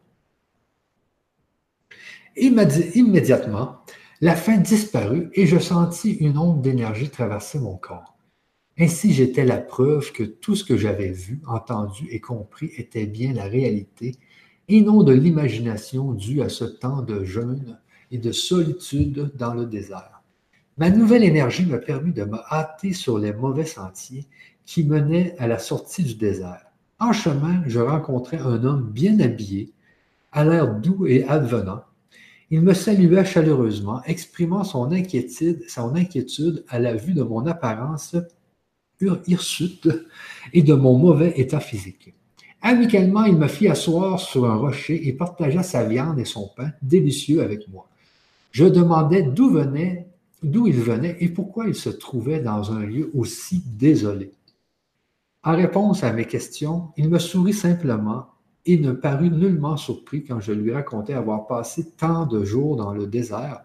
[2.36, 3.80] Immédiatement,
[4.20, 8.16] la faim disparut et je sentis une onde d'énergie traverser mon corps.
[8.78, 13.34] Ainsi, j'étais la preuve que tout ce que j'avais vu, entendu et compris était bien
[13.34, 14.16] la réalité
[14.70, 17.76] et non de l'imagination due à ce temps de jeûne
[18.12, 20.22] et de solitude dans le désert.
[20.78, 24.28] Ma nouvelle énergie m'a permis de me hâter sur les mauvais sentiers
[24.64, 26.64] qui menaient à la sortie du désert.
[27.00, 29.72] En chemin, je rencontrai un homme bien habillé,
[30.30, 31.82] à l'air doux et advenant.
[32.50, 38.14] Il me salua chaleureusement, exprimant son inquiétude, son inquiétude à la vue de mon apparence
[39.26, 39.88] hirsute
[40.52, 42.14] et de mon mauvais état physique.
[42.62, 46.72] Amicalement, il me fit asseoir sur un rocher et partagea sa viande et son pain
[46.82, 47.88] délicieux avec moi.
[48.50, 50.08] Je demandais d'où venait,
[50.42, 54.32] d'où il venait et pourquoi il se trouvait dans un lieu aussi désolé.
[55.42, 58.26] En réponse à mes questions, il me sourit simplement
[58.66, 62.92] et ne parut nullement surpris quand je lui racontais avoir passé tant de jours dans
[62.92, 63.62] le désert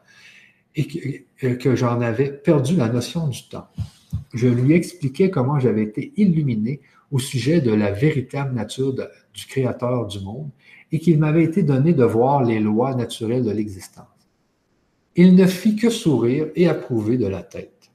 [0.74, 0.88] et
[1.38, 3.68] que, que j'en avais perdu la notion du temps.
[4.34, 10.08] Je lui expliquai comment j'avais été illuminé au sujet de la véritable nature du Créateur
[10.08, 10.50] du monde
[10.92, 14.06] et qu'il m'avait été donné de voir les lois naturelles de l'existence.
[15.16, 17.92] Il ne fit que sourire et approuver de la tête.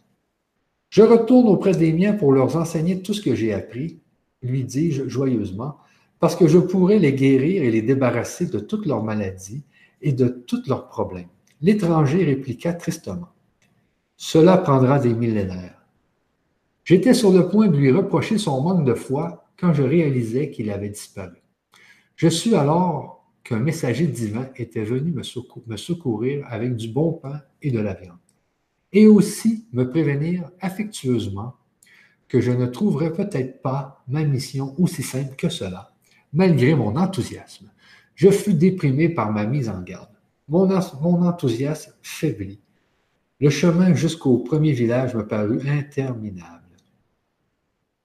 [0.89, 4.01] Je retourne auprès des miens pour leur enseigner tout ce que j'ai appris,
[4.43, 5.77] lui dis-je joyeusement,
[6.19, 9.63] parce que je pourrais les guérir et les débarrasser de toutes leurs maladies
[10.03, 11.29] et de tous leurs problèmes.
[11.61, 13.29] L'étranger répliqua tristement.
[14.17, 15.80] Cela prendra des millénaires.
[16.91, 20.73] J'étais sur le point de lui reprocher son manque de foi quand je réalisais qu'il
[20.73, 21.37] avait disparu.
[22.17, 25.23] Je sus alors qu'un messager divin était venu me,
[25.77, 28.19] secourir avec du bon pain et de la viande,
[28.93, 31.55] et aussi me prévenir affectueusement
[32.27, 35.93] que je ne trouverais peut-être pas ma mission aussi simple que cela,
[36.33, 37.71] malgré mon enthousiasme.
[38.17, 40.11] Je fus déprimé par ma mise en garde.
[40.49, 42.59] Mon, mon enthousiasme faiblit.
[43.39, 46.60] Le chemin jusqu'au premier village me parut interminable.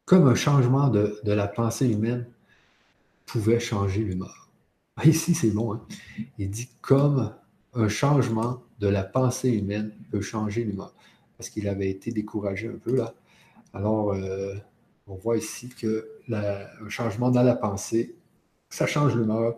[0.06, 2.28] Comme un changement de, la pensée humaine
[3.26, 4.50] pouvait changer l'humeur.
[4.98, 5.74] Ah, ici, c'est bon.
[5.74, 5.82] Hein?
[6.38, 7.34] Il dit comme
[7.74, 10.94] un changement de la pensée humaine peut changer l'humeur.
[11.38, 13.14] Parce qu'il avait été découragé un peu là.
[13.74, 14.54] Alors, euh,
[15.08, 16.08] on voit ici que
[16.88, 18.16] changement dans la pensée,
[18.70, 19.56] ça change l'humeur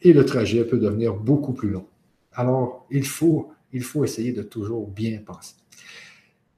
[0.00, 1.86] et le trajet peut devenir beaucoup plus long.
[2.32, 3.54] Alors, il faut
[4.02, 5.54] essayer de toujours bien penser.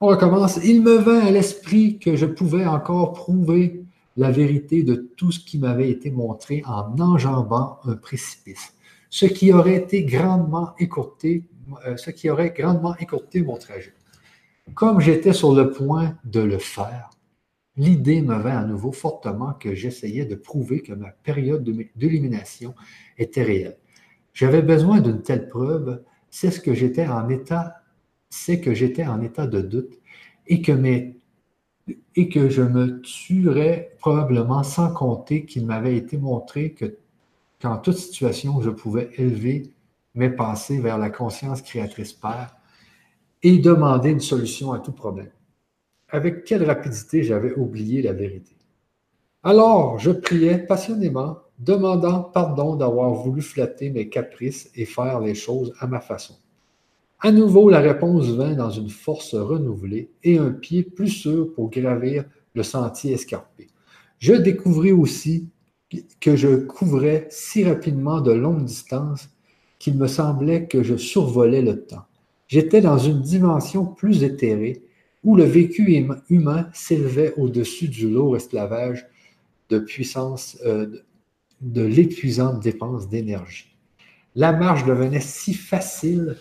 [0.05, 0.59] On recommence.
[0.63, 3.87] Il me vint à l'esprit que je pouvais encore prouver
[4.19, 8.75] la vérité de tout ce qui m'avait été montré en enjambant un précipice,
[9.09, 11.45] ce qui aurait été grandement écourté,
[11.87, 13.95] euh, ce qui aurait grandement écourté mon trajet.
[14.75, 17.09] Comme j'étais sur le point de le faire,
[17.79, 21.65] l'idée me vint à nouveau fortement que j'essayais de prouver que ma période
[21.97, 22.75] d'élimination
[23.17, 23.79] était réelle.
[24.35, 27.77] J'avais besoin d'une telle preuve, c'est ce que j'étais en état,
[28.35, 30.01] c'est que j'étais en état de doute
[30.49, 30.75] et que,
[32.51, 36.97] je me tuerais probablement sans compter qu'il m'avait été montré que
[37.63, 39.71] qu'en toute situation, je pouvais élever
[40.15, 42.57] mes pensées vers la conscience créatrice Père
[43.43, 45.31] et demander une solution à tout problème.
[46.09, 48.57] Avec quelle rapidité j'avais oublié la vérité.
[49.45, 55.73] Alors, je priais passionnément, demandant pardon d'avoir voulu flatter mes caprices et faire les choses
[55.79, 56.35] à ma façon.
[57.25, 61.71] À nouveau, la réponse vint dans une force renouvelée et un pied plus sûr pour
[61.71, 63.69] gravir le sentier escarpé.
[64.19, 65.49] Je découvris aussi
[66.21, 69.31] que je couvrais si rapidement de longues distances
[69.79, 72.05] qu'il me semblait que je survolais le temps.
[72.47, 74.83] J'étais dans une dimension plus éthérée
[75.23, 79.07] où le vécu humain s'élevait au-dessus du lourd esclavage
[79.71, 80.89] de puissance, euh,
[81.63, 83.75] de l'épuisante dépense d'énergie.
[84.35, 86.37] La marche devenait si facile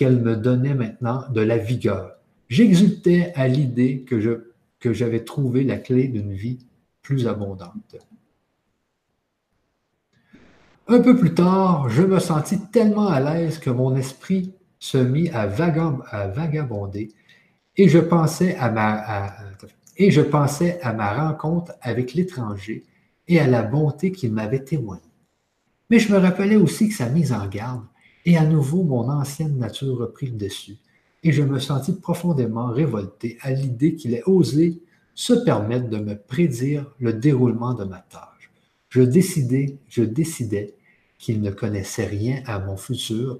[0.00, 2.12] qu'elle me donnait maintenant de la vigueur.
[2.48, 4.30] J'exultais à l'idée que, je,
[4.78, 6.58] que j'avais trouvé la clé d'une vie
[7.02, 7.96] plus abondante.
[10.88, 15.28] Un peu plus tard, je me sentis tellement à l'aise que mon esprit se mit
[15.34, 17.10] à, vagabonder
[17.76, 19.34] et je pensais à ma,
[19.98, 22.84] et je pensais à ma rencontre avec l'étranger
[23.28, 25.02] et à la bonté qu'il m'avait témoignée.
[25.90, 27.84] Mais je me rappelais aussi que sa mise en garde,
[28.24, 30.76] et à nouveau mon ancienne nature reprit le dessus,
[31.22, 34.80] et je me sentis profondément révolté à l'idée qu'il ait osé
[35.14, 38.50] se permettre de me prédire le déroulement de ma tâche.
[38.88, 40.74] Je décidais, je décidais
[41.18, 43.38] qu'il ne connaissait rien à mon futur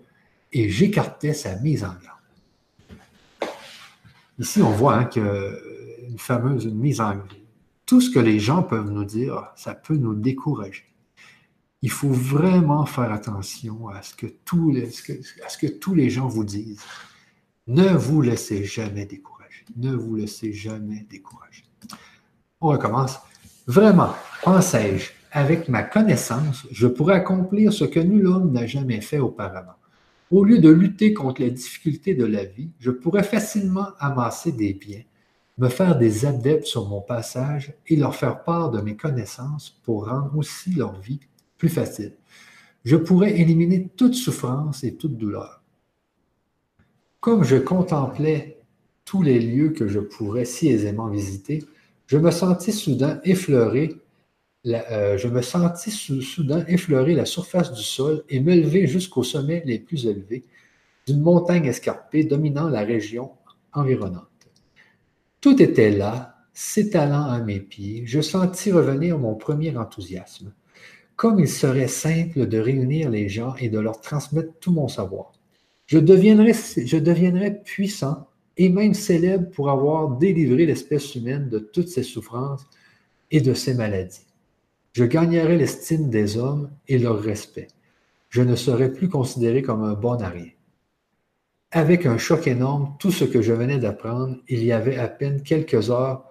[0.52, 3.50] et j'écartais sa mise en garde.
[4.38, 5.58] Ici, on voit hein, que
[6.08, 7.32] une fameuse mise en garde.
[7.86, 10.89] Tout ce que les gens peuvent nous dire, ça peut nous décourager.
[11.82, 14.70] Il faut vraiment faire attention à ce que tous
[15.94, 16.82] les, gens vous disent.
[17.66, 19.64] Ne vous laissez jamais décourager.
[19.76, 21.64] Ne vous laissez jamais décourager.
[22.60, 23.18] On recommence.
[23.66, 29.18] Vraiment, pensais-je, avec ma connaissance, je pourrais accomplir ce que nul homme n'a jamais fait
[29.18, 29.76] auparavant.
[30.30, 34.74] Au lieu de lutter contre les difficultés de la vie, je pourrais facilement amasser des
[34.74, 35.02] biens,
[35.56, 40.08] me faire des adeptes sur mon passage et leur faire part de mes connaissances pour
[40.08, 41.20] rendre aussi leur vie
[41.60, 42.14] plus facile.
[42.84, 45.62] Je pourrais éliminer toute souffrance et toute douleur.
[47.20, 48.58] Comme je contemplais
[49.04, 51.62] tous les lieux que je pourrais si aisément visiter,
[52.06, 53.94] je me sentis soudain effleurer
[54.66, 59.62] euh, je me sentis soudain effleurer la surface du sol et me lever jusqu'au sommet
[59.64, 60.44] les plus élevés
[61.06, 63.32] d'une montagne escarpée dominant la région
[63.72, 64.26] environnante.
[65.40, 68.02] Tout était là, s'étalant à mes pieds.
[68.06, 70.52] Je sentis revenir mon premier enthousiasme.
[71.20, 75.32] Comme il serait simple de réunir les gens et de leur transmettre tout mon savoir.
[75.84, 78.26] Je deviendrais puissant
[78.56, 82.66] et même célèbre pour avoir délivré l'espèce humaine de toutes ses souffrances
[83.30, 84.24] et de ses maladies.
[84.94, 87.68] Je gagnerai l'estime des hommes et leur respect.
[88.30, 90.56] Je ne serai plus considéré comme un bon à.
[91.70, 95.42] Avec un choc énorme, tout ce que je venais d'apprendre, il y avait à peine
[95.42, 96.29] quelques heures,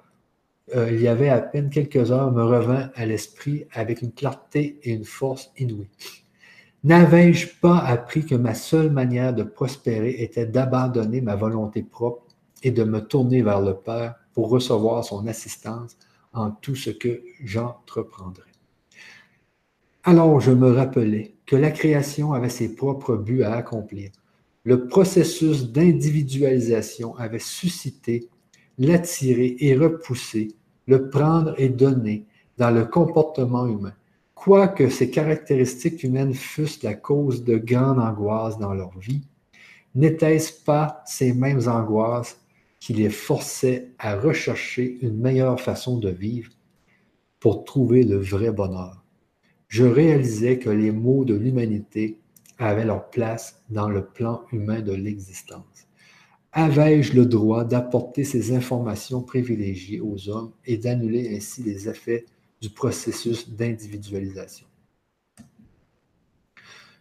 [0.75, 4.79] euh, il y avait à peine quelques heures, me revint à l'esprit avec une clarté
[4.83, 5.89] et une force inouïes.
[6.83, 12.25] N'avais-je pas appris que ma seule manière de prospérer était d'abandonner ma volonté propre
[12.63, 15.97] et de me tourner vers le Père pour recevoir son assistance
[16.33, 18.43] en tout ce que j'entreprendrai.
[20.03, 24.11] Alors je me rappelais que la création avait ses propres buts à accomplir.
[24.63, 28.29] Le processus d'individualisation avait suscité,
[28.77, 30.49] l'attirer et repousser,
[30.89, 32.25] le prendre et donner
[32.57, 33.93] dans le comportement humain.
[34.33, 39.21] Quoique ces caractéristiques humaines fussent la cause de grandes angoisses dans leur vie,
[39.93, 42.41] n'étaient-ce pas ces mêmes angoisses
[42.79, 46.51] qui les forçaient à rechercher une meilleure façon de vivre
[47.39, 49.03] pour trouver le vrai bonheur?
[49.67, 52.19] Je réalisais que les maux de l'humanité
[52.57, 55.88] avaient leur place dans le plan humain de l'existence.
[56.51, 62.25] Avais-je le droit d'apporter ces informations privilégiées aux hommes et d'annuler ainsi les effets
[62.61, 64.65] du processus d'individualisation?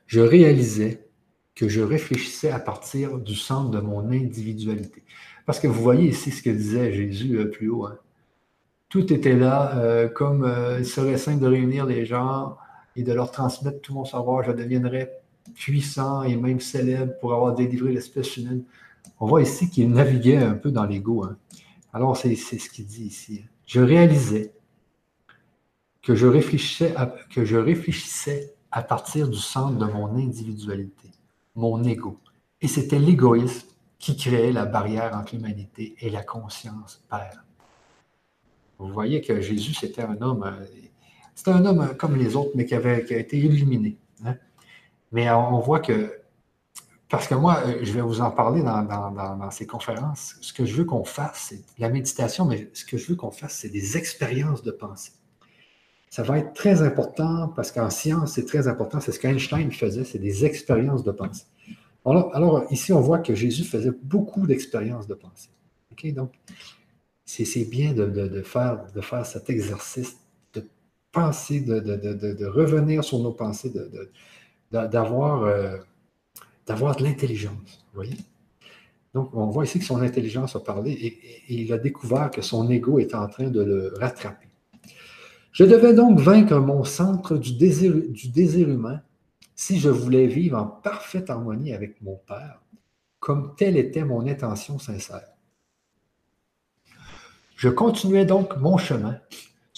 [0.06, 1.08] Je réalisais
[1.54, 5.02] que je réfléchissais à partir du centre de mon individualité.
[5.44, 7.86] Parce que vous voyez ici ce que disait Jésus euh, plus haut.
[7.86, 7.98] Hein.
[8.88, 12.56] Tout était là, euh, comme euh, il serait simple de réunir les gens
[12.96, 14.44] et de leur transmettre tout mon savoir.
[14.44, 15.20] Je deviendrais
[15.54, 18.62] puissant et même célèbre pour avoir délivré l'espèce humaine.
[19.20, 21.24] On voit ici qu'il naviguait un peu dans l'ego.
[21.24, 21.36] Hein.
[21.93, 23.45] Alors, c'est ce qu'il dit ici.
[23.66, 24.53] Je réalisais
[26.03, 26.95] que je réfléchissais
[28.70, 31.11] à, partir du centre de mon individualité,
[31.55, 32.19] mon ego.
[32.61, 33.69] Et c'était l'égoïsme
[33.99, 37.45] qui créait la barrière entre l'humanité et la conscience Père.
[38.78, 40.65] Vous voyez que Jésus, c'était un homme, euh,
[41.35, 43.99] c'était un homme comme les autres, mais qui, avait, a été illuminé.
[44.24, 44.36] Hein.
[45.11, 46.18] Mais on voit que,
[47.09, 50.74] parce que moi, euh, je vais vous en parler dans, ces conférences, ce que je
[50.74, 53.97] veux qu'on fasse, c'est la méditation, mais ce que je veux qu'on fasse, c'est des
[53.97, 55.12] expériences de pensée
[56.10, 59.01] ça va être très important parce qu'en science, c'est très important.
[59.01, 61.44] C'est ce qu'Einstein faisait, c'est des expériences de pensée.
[62.05, 65.51] Alors, ici, on voit que Jésus faisait beaucoup d'expériences de pensée.
[66.14, 66.32] Donc,
[67.26, 70.16] c'est bien de, faire, de faire cet exercice
[70.55, 70.66] de
[71.12, 73.72] penser, de, revenir sur nos pensées,
[74.72, 75.76] d'avoir euh,
[76.69, 77.85] d'avoir de l'intelligence.
[77.95, 78.16] Voyez?
[79.15, 82.70] Donc, on voit ici que son intelligence a parlé et il a découvert que son
[82.70, 84.47] ego est en train de le rattraper.
[85.51, 89.01] Je devais donc vaincre mon centre du désir, du désir humain
[89.57, 92.61] si je voulais vivre en parfaite harmonie avec mon Père,
[93.19, 95.32] comme telle était mon intention sincère.
[97.57, 99.19] Je continuais donc mon chemin,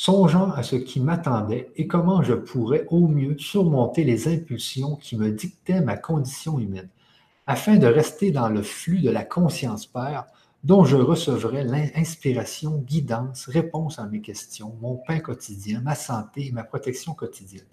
[0.00, 5.14] songeant à ce qui m'attendait et comment je pourrais au mieux surmonter les impulsions qui
[5.14, 6.88] me dictaient ma condition humaine,
[7.46, 10.24] afin de rester dans le flux de la conscience Père
[10.64, 16.52] dont je recevrai l'inspiration, guidance, réponse à mes questions, mon pain quotidien, ma santé et
[16.52, 17.68] ma protection quotidienne.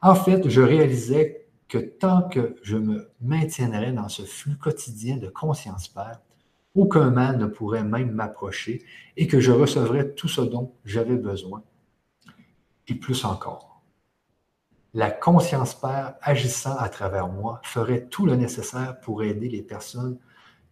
[0.00, 5.28] En fait, je réalisais que tant que je me maintiendrais dans ce flux quotidien de
[5.28, 6.18] conscience Père,
[6.74, 8.82] aucun mal ne pourrait même m'approcher
[9.16, 11.62] et que je recevrais tout ce dont j'avais besoin,
[12.88, 13.82] et plus encore.
[14.94, 20.18] La conscience Père, agissant à travers moi, ferait tout le nécessaire pour aider les personnes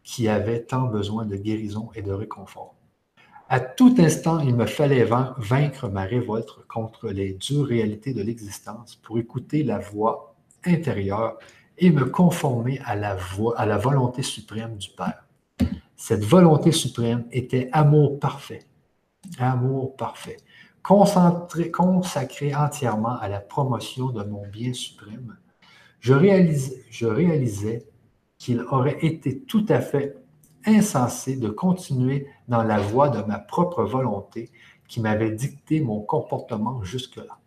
[0.02, 2.74] qui avait tant besoin de guérison et de réconfort.
[3.48, 8.97] À tout instant, il me fallait vaincre ma révolte contre les dures réalités de l'existence
[8.97, 11.39] pour écouter la voix intérieure
[11.78, 15.24] et me conformer à la, voix, à la volonté suprême du Père.
[16.01, 18.62] Cette volonté suprême était amour parfait.
[19.39, 20.39] Amour parfait.
[20.82, 25.36] Consacré entièrement à la promotion de mon bien suprême,
[26.01, 27.86] je réalisais, je réalisais
[28.39, 30.16] qu'il aurait été tout à fait
[30.64, 34.48] insensé de continuer dans la voie de ma propre volonté
[34.89, 37.39] qui m'avait dicté mon comportement jusque-là.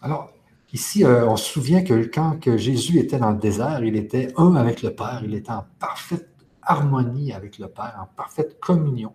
[0.00, 0.30] Alors,
[0.72, 4.32] ici, euh, on se souvient que quand que Jésus était dans le désert, il était
[4.36, 6.33] un avec le Père, il était en parfaite
[6.66, 9.14] harmonie avec le Père, en parfaite communion.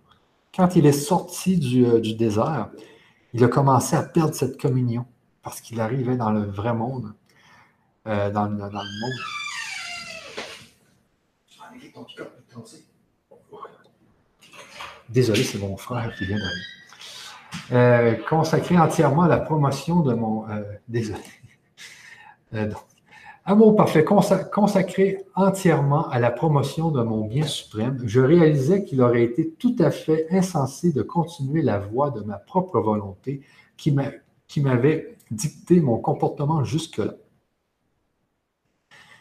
[0.56, 2.70] Quand il est sorti du, euh, désert,
[3.34, 5.06] il a commencé à perdre cette communion
[5.44, 7.14] parce qu'il arrivait dans le vrai monde,
[8.08, 9.20] euh, dans, dans le monde
[15.10, 16.62] Désolé, c'est mon frère qui vient d'arriver.
[17.72, 20.46] Euh, consacré entièrement à la promotion de mon.
[20.88, 21.20] Désolé.
[22.54, 22.72] Euh,
[23.50, 29.24] Amour parfait, consacré entièrement à la promotion de mon bien suprême, je réalisais qu'il aurait
[29.24, 33.42] été tout à fait insensé de continuer la voie de ma propre volonté
[33.76, 37.16] qui m'avait dicté mon comportement jusque-là.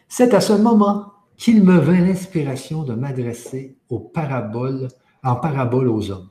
[0.09, 1.06] C'est à ce moment
[1.38, 4.88] qu'il me vint l'inspiration de m'adresser aux paraboles,
[5.24, 6.28] en parabole aux hommes.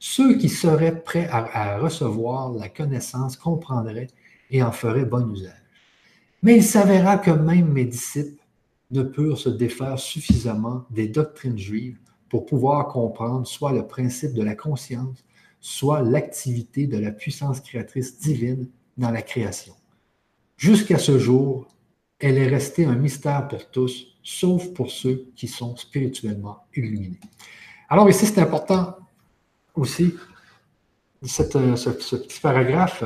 [0.00, 4.08] Ceux qui seraient prêts à, recevoir la connaissance comprendraient
[4.50, 5.65] et en feraient bon usage.
[6.42, 8.42] Mais il s'avéra que même mes disciples
[8.90, 11.98] ne purent se défaire suffisamment des doctrines juives
[12.28, 15.24] pour pouvoir comprendre soit le principe de la conscience,
[15.60, 19.74] soit l'activité de la puissance créatrice divine dans la création.
[20.56, 21.66] Jusqu'à ce jour,
[22.18, 27.20] elle est restée un mystère pour tous, sauf pour ceux qui sont spirituellement illuminés.
[27.88, 28.96] Alors ici, c'est important
[29.74, 30.14] aussi,
[31.22, 33.04] euh, ce, petit paragraphe.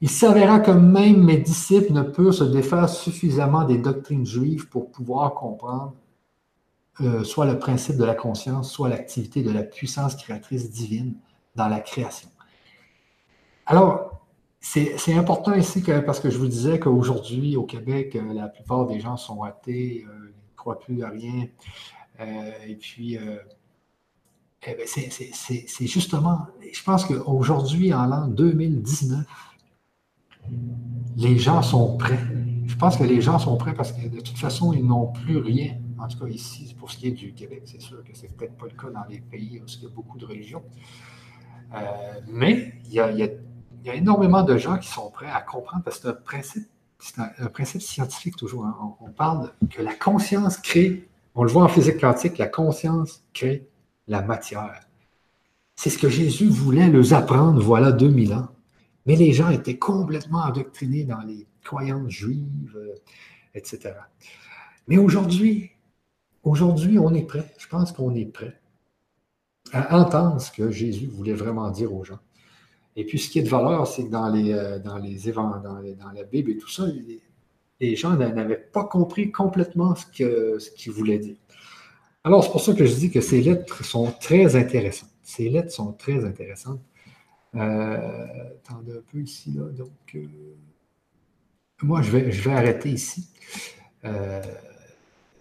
[0.00, 4.90] Il s'avéra que même mes disciples ne purent se défaire suffisamment des doctrines juives pour
[4.90, 5.94] pouvoir comprendre
[7.00, 11.14] euh, soit le principe de la conscience, soit l'activité de la puissance créatrice divine
[11.54, 12.28] dans la création.
[13.66, 14.16] Alors,
[14.60, 18.98] c'est important ici parce que je vous disais qu'aujourd'hui, au Québec, euh, la plupart des
[18.98, 21.46] gens sont athées, euh, ils ne croient plus à rien.
[22.18, 23.16] Euh, et puis,
[24.66, 29.24] eh ben, c'est justement, je pense qu'aujourd'hui, en l'an 2019,
[31.16, 32.20] les gens sont prêts.
[32.66, 35.38] Je pense que les gens sont prêts parce que de toute façon, ils n'ont plus
[35.38, 35.76] rien.
[35.98, 38.56] En tout cas, ici, pour ce qui est du Québec, c'est sûr que c'est peut-être
[38.56, 40.62] pas le cas dans les pays où il y a beaucoup de religions.
[42.28, 46.08] mais il y a énormément de gens qui sont prêts à comprendre parce que c'est
[46.08, 46.68] un principe,
[46.98, 48.66] c'est un, principe scientifique toujours.
[48.66, 48.76] Hein.
[49.00, 53.68] On, parle que la conscience crée, on le voit en physique quantique, la conscience crée
[54.08, 54.80] la matière.
[55.76, 58.48] C'est ce que Jésus voulait leur apprendre voilà 2000 ans.
[59.06, 62.94] Mais les gens étaient complètement endoctrinés dans les croyances juives, euh,
[63.54, 63.94] etc.
[64.88, 65.70] Mais aujourd'hui,
[66.42, 67.52] aujourd'hui, on est prêt.
[67.58, 68.60] Je pense qu'on est prêt
[69.72, 72.20] à entendre ce que Jésus voulait vraiment dire aux gens.
[72.94, 75.60] Et puis, ce qui est de valeur, c'est que dans les, euh, dans les dans,
[75.60, 76.86] dans, la Bible et tout ça,
[77.80, 81.36] les, gens n'avaient pas compris complètement ce qu'il ce qu'il voulait dire.
[82.24, 85.10] Alors, c'est pour ça que je dis que ces lettres sont très intéressantes.
[85.22, 86.80] Ces lettres sont très intéressantes.
[87.56, 89.64] Euh, attendez un peu ici, là.
[89.70, 90.26] Donc, euh,
[91.82, 93.28] moi, je vais, je vais arrêter ici.
[94.04, 94.42] Euh,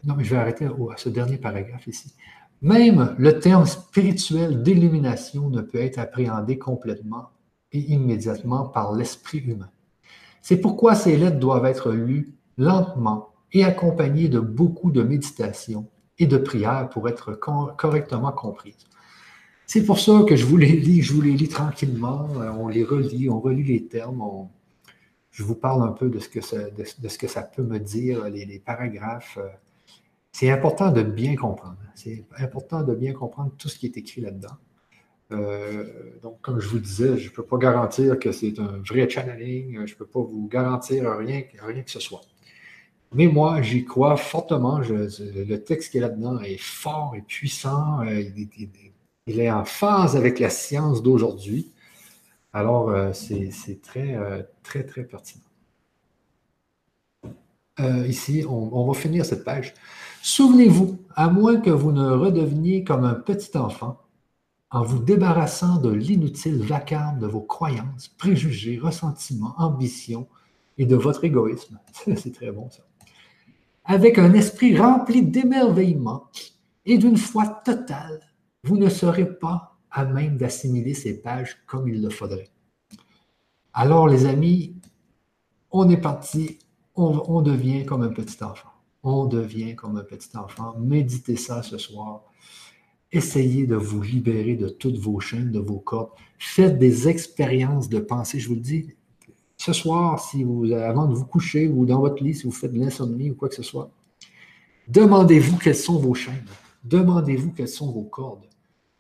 [0.04, 2.14] non, mais je vais arrêter à ce dernier paragraphe ici.
[2.62, 7.30] Même le terme spirituel d'illumination ne peut être appréhendé complètement
[7.74, 9.70] immédiatement par l'esprit humain.
[10.42, 16.28] C'est pourquoi ces lettres doivent être lues lentement et accompagnées de beaucoup de méditation et
[16.28, 18.86] de prière pour être correctement comprises.
[19.68, 22.68] C'est pour ça que je vous les lis, je vous les lis tranquillement, euh, on
[22.68, 24.24] les relit, on relit les termes,
[25.32, 29.38] je vous parle un peu de ce que ça, peut me dire, les, paragraphes.
[29.42, 29.48] Euh.
[30.32, 31.78] C'est important de bien comprendre.
[31.96, 34.56] C'est important de bien comprendre tout ce qui est écrit là-dedans.
[35.32, 39.10] Euh, donc, comme je vous disais, je ne peux pas garantir que c'est un vrai
[39.10, 42.22] channeling, je ne peux pas vous garantir rien, que ce soit.
[43.14, 44.80] Mais moi, j'y crois fortement.
[44.80, 48.04] le texte qui est là-dedans est fort et puissant.
[48.04, 48.50] Il,
[49.28, 51.72] est, en phase avec la science d'aujourd'hui.
[52.54, 54.18] Alors, euh, c'est très,
[54.64, 55.44] très, très pertinent.
[58.08, 59.74] ici, on va finir cette page.
[60.22, 64.06] Souvenez-vous, à moins que vous ne redeveniez comme un petit enfant,
[64.72, 70.28] en vous débarrassant de l'inutile vacarme de vos croyances, préjugés, ressentiments, ambitions
[70.78, 71.80] et de votre égoïsme.
[72.18, 72.84] C'est très bon ça.
[73.86, 76.26] Avec un esprit rempli d'émerveillement
[76.86, 78.20] et d'une foi totale,
[78.66, 82.50] vous ne serez pas à même d'assimiler ces pages comme il le faudrait.
[83.74, 84.76] Alors, les amis,
[85.70, 86.58] on est parti,
[86.96, 88.70] on, devient comme un petit enfant.
[89.04, 90.76] On devient comme un petit enfant.
[90.80, 92.24] Méditez ça ce soir
[93.12, 96.10] Essayez de vous libérer de toutes vos chaînes, de vos cordes.
[96.40, 98.40] Faites des expériences de pensée.
[98.40, 98.96] Je vous le dis,
[99.58, 102.74] ce soir, si vous, avant de vous coucher ou dans votre lit, si vous faites
[102.74, 103.92] de l'insomnie ou quoi que ce soit,
[104.88, 106.46] demandez-vous quelles sont vos chaînes.
[106.84, 108.48] Demandez-vous quelles sont vos cordes.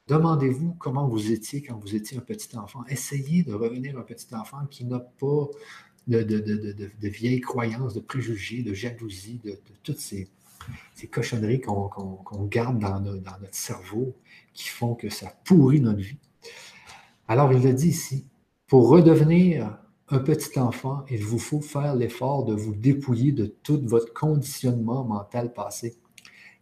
[0.07, 2.84] Demandez-vous comment vous étiez quand vous étiez un petit enfant.
[2.88, 5.48] Essayez de revenir un petit enfant qui n'a pas
[6.07, 10.27] de, vieilles croyances, de préjugés, de jalousie, de toutes ces,
[11.10, 14.15] cochonneries qu'on garde dans, notre cerveau
[14.53, 16.19] qui font que ça pourrit notre vie.
[17.27, 18.27] Alors, il le dit ici,
[18.68, 19.80] pour redevenir
[20.10, 25.03] un petit enfant, il vous faut faire l'effort de vous dépouiller de tout votre conditionnement
[25.03, 25.98] mental passé.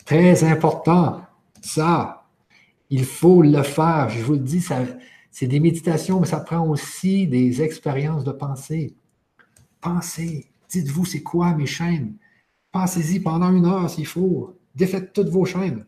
[0.06, 1.26] Très important,
[1.62, 2.23] ça,
[2.94, 4.08] il faut le faire.
[4.10, 4.64] Je vous le dis,
[5.32, 8.96] c'est des méditations, mais ça prend aussi des expériences de pensée.
[9.82, 12.14] Pensez, dites-vous, c'est quoi mes chaînes?
[12.72, 14.60] Pensez-y pendant une heure s'il faut.
[14.76, 15.88] Défaites toutes vos chaînes.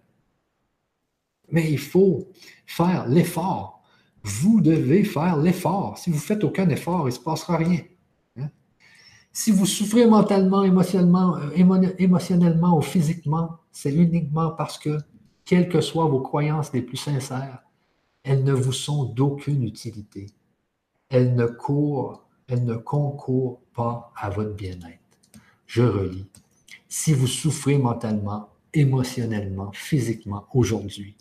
[1.51, 2.27] Mais il faut
[2.65, 3.83] faire l'effort.
[4.23, 5.99] Vous devez faire l'effort.
[5.99, 7.81] Si vous ne faites aucun effort, il ne se passera rien.
[8.39, 8.49] Hein?
[9.31, 14.97] Si vous souffrez mentalement, émotionnellement, euh, émotionnellement ou physiquement, c'est uniquement parce que,
[15.45, 17.63] quelles que soient vos croyances les plus sincères,
[18.23, 20.25] elles ne vous sont d'aucune utilité.
[21.09, 22.25] Elles ne courent,
[22.83, 24.99] concourent pas à votre bien-être.
[25.67, 26.27] Je relis
[26.89, 31.15] si vous souffrez mentalement, émotionnellement, physiquement aujourd'hui.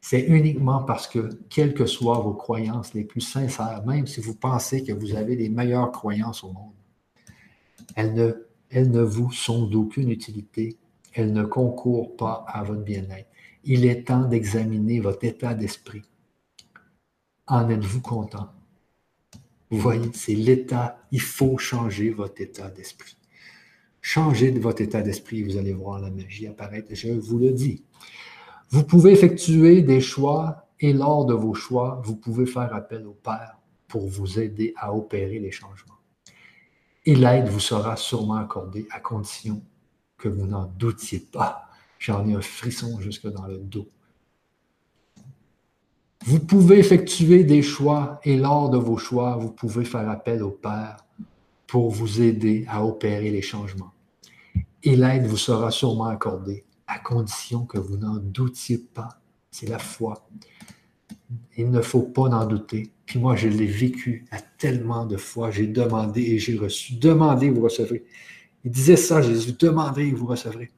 [0.00, 4.34] C'est uniquement parce que, quelles que soient vos croyances les plus sincères, même si vous
[4.34, 6.74] pensez que vous avez les meilleures croyances au monde,
[7.94, 8.32] elles ne,
[8.70, 10.76] elles ne vous sont d'aucune utilité.
[11.14, 13.28] Elles ne concourent pas à votre bien-être.
[13.64, 16.02] Il est temps d'examiner votre état d'esprit.
[17.46, 18.50] En êtes-vous content?
[19.70, 20.98] Vous voyez, c'est l'état.
[21.10, 23.16] Il faut changer votre état d'esprit.
[24.00, 27.84] Changez de votre état d'esprit, vous allez voir la magie apparaître, je vous le dis.
[28.68, 33.14] Vous pouvez effectuer des choix et lors de vos choix, vous pouvez faire appel au
[33.14, 33.56] Père
[33.88, 35.94] pour vous aider à opérer les changements.
[37.06, 39.62] Et l'aide vous sera sûrement accordée à condition
[40.24, 41.68] que vous n'en doutiez pas.
[41.98, 43.88] J'en ai un frisson jusque dans le dos.
[46.24, 50.50] Vous pouvez effectuer des choix et lors de vos choix, vous pouvez faire appel au
[50.50, 51.04] Père
[51.66, 53.92] pour vous aider à opérer les changements
[54.82, 59.20] et l'aide vous sera sûrement accordée, à condition que vous n'en doutiez pas.
[59.50, 60.26] C'est la foi.
[61.56, 62.90] Il ne faut pas en douter.
[63.06, 65.50] Puis moi, je l'ai vécu à tellement de fois.
[65.50, 66.94] J'ai demandé et j'ai reçu.
[66.94, 68.04] Demandez, vous recevrez.
[68.64, 70.72] Il disait ça, Jésus, demandez et vous recevrez.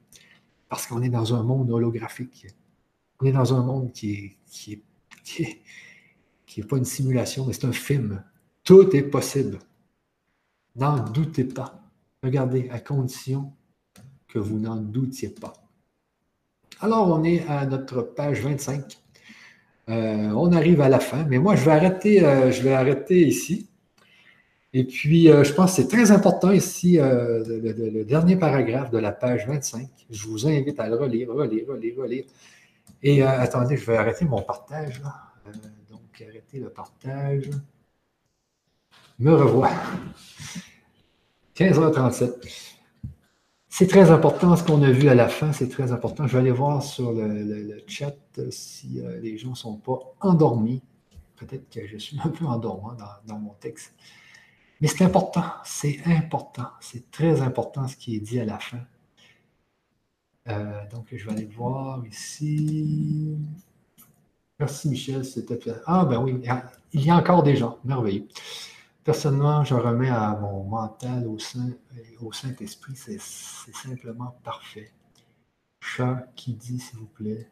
[0.69, 2.47] Parce qu'on est dans un monde holographique.
[3.21, 4.83] On est dans un monde qui est, qui est,
[6.45, 8.23] qui est, pas une simulation, mais c'est un film.
[8.63, 9.59] Tout est possible.
[10.75, 11.81] N'en doutez pas.
[12.21, 13.53] Regardez, à condition
[14.27, 15.53] que vous n'en doutiez pas.
[16.81, 18.97] Alors, on est à notre page 25.
[19.89, 23.25] Euh, on arrive à la fin, mais moi, je vais arrêter, euh, je vais arrêter
[23.25, 23.69] ici.
[24.77, 29.11] Et puis, euh, je pense que c'est très important ici, le, dernier paragraphe de la
[29.11, 29.87] page 25.
[30.09, 32.25] Je vous invite à le relire, relire, relire, relire.
[33.01, 35.01] Et attendez, je vais arrêter mon partage.
[35.89, 37.49] donc, arrêter le partage.
[39.19, 39.71] Me revoir.
[41.55, 42.67] 15h37.
[43.79, 46.25] C'est très important ce qu'on a vu à la fin, c'est très important.
[46.25, 48.15] Je vais aller voir sur le, chat
[48.49, 50.81] si euh, les gens ne sont pas endormis.
[51.35, 52.95] Peut-être que je suis un peu endormant
[53.27, 53.93] dans, mon texte.
[54.81, 58.79] Mais c'est important, c'est important, c'est très important ce qui est dit à la fin.
[60.47, 63.35] Euh, donc, je vais aller voir ici.
[64.59, 65.59] Merci Michel, c'était.
[65.85, 66.39] Ah, ben oui,
[66.93, 68.27] il y a encore des gens, merveilleux.
[69.03, 71.69] Personnellement, je remets à mon mental, au, Saint,
[72.21, 74.91] au Saint-Esprit, c'est simplement parfait.
[75.79, 77.49] Chat qui dit, s'il vous plaît,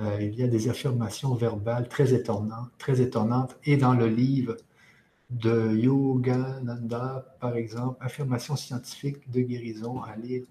[0.00, 4.56] euh, il y a des affirmations verbales très étonnantes, très étonnantes, et dans le livre
[5.30, 10.44] de Yogananda, par exemple, affirmations scientifiques de guérison à lire.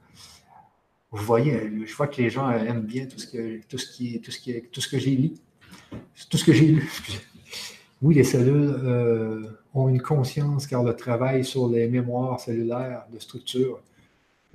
[1.12, 4.20] Vous voyez, je vois que les gens aiment bien tout ce que, tout ce qui
[4.20, 5.34] tout ce qui tout ce que j'ai lu.
[6.30, 6.90] Tout ce que j'ai lu.
[8.02, 9.44] Oui, les cellules euh,
[9.74, 13.80] ont une conscience car le travail sur les mémoires cellulaires de structure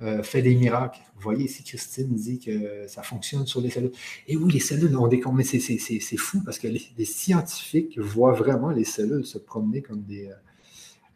[0.01, 0.99] euh, fait des miracles.
[1.15, 3.91] Vous voyez ici, Christine dit que ça fonctionne sur les cellules.
[4.27, 5.21] Et oui, les cellules ont des...
[5.33, 10.31] Mais c'est fou parce que les, scientifiques voient vraiment les cellules se promener comme des,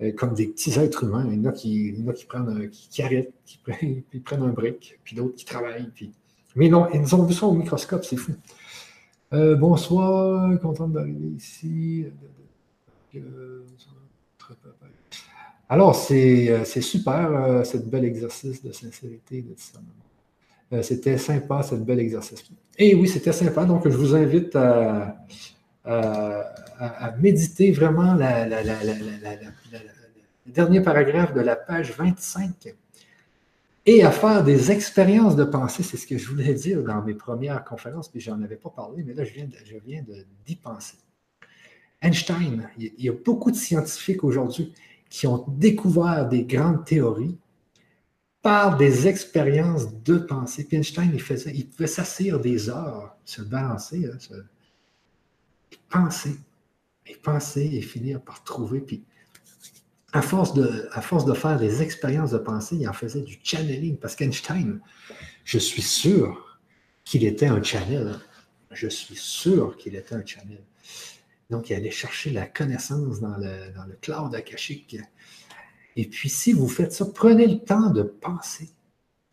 [0.01, 1.27] euh, comme des petits êtres humains.
[1.31, 5.35] Il y en a qui, qui prennent, qui, arrêtent, qui prennent, un break, puis d'autres
[5.35, 5.89] qui travaillent.
[6.55, 8.33] Mais non, ils ont vu ça au microscope, c'est fou.
[9.33, 12.05] Euh, bonsoir, content d'arriver ici.
[15.67, 19.91] Alors, c'est super, euh, ce bel exercice de sincérité, de discernement.
[20.73, 22.43] Euh, c'était sympa, ce bel exercice.
[22.77, 23.65] Et oui, c'était sympa.
[23.65, 25.15] Donc, je vous invite à,
[27.19, 28.51] méditer vraiment le
[30.45, 32.73] dernier paragraphe de la page 25
[33.87, 35.81] et à faire des expériences de pensée.
[35.83, 38.69] C'est ce que je voulais dire dans mes premières conférences, puis je n'en avais pas
[38.69, 40.03] parlé, mais là, je viens, je viens
[40.45, 40.97] d'y penser.
[42.01, 44.73] Einstein, il y a beaucoup de scientifiques aujourd'hui
[45.15, 47.37] qui ont découvert des grandes théories
[48.41, 50.65] par des expériences de pensée.
[50.65, 54.33] Puis Einstein, il, faisait, il pouvait s'asseoir des heures, se balancer, hein, se,
[55.89, 56.35] penser,
[57.07, 58.81] et penser et finir par trouver.
[58.81, 59.05] Puis
[60.11, 63.39] à force, de, à force de faire des expériences de pensée, il en faisait du
[63.41, 63.95] channeling.
[63.95, 64.81] Parce qu'Einstein,
[65.45, 66.59] je suis sûr
[67.05, 68.19] qu'il était un channel.
[68.69, 70.61] Je suis sûr qu'il était un channel.
[71.49, 74.97] Donc, il allait chercher la connaissance dans le, dans le cloud akashique.
[75.95, 78.69] Et puis, si vous faites ça, prenez le temps de penser.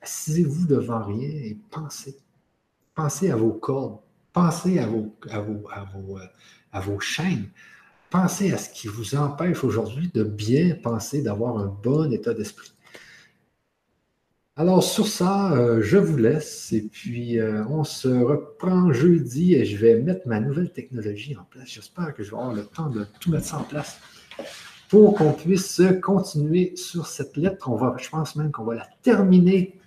[0.01, 2.16] Assisez-vous devant rien et pensez.
[2.94, 3.98] Pensez à vos cordes.
[4.32, 5.14] Pensez vos,
[6.72, 7.51] à vos chaînes.
[8.10, 12.72] Pensez à ce qui vous empêche aujourd'hui de bien penser, d'avoir un bon état d'esprit.
[14.54, 19.64] Alors sur ça, euh, je vous laisse et puis euh, on se reprend jeudi et
[19.64, 21.70] je vais mettre ma nouvelle technologie en place.
[21.70, 23.98] J'espère que je vais avoir le temps de tout mettre ça en place
[24.90, 27.70] pour qu'on puisse continuer sur cette lettre.
[27.70, 29.80] On va, je pense même qu'on va la terminer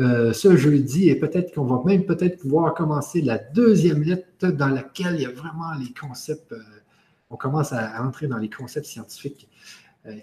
[0.00, 4.68] euh, ce jeudi et peut-être qu'on va même peut-être pouvoir commencer la deuxième lettre dans
[4.68, 6.52] laquelle il y a vraiment les concepts,
[7.30, 9.48] on commence à, entrer dans les concepts scientifiques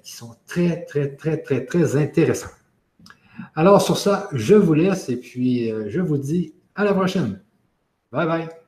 [0.04, 2.50] qui sont très, très, très, très, très intéressants.
[3.56, 7.42] Alors sur ça, je vous laisse et puis euh, je vous dis à la prochaine.
[8.12, 8.59] Bye bye.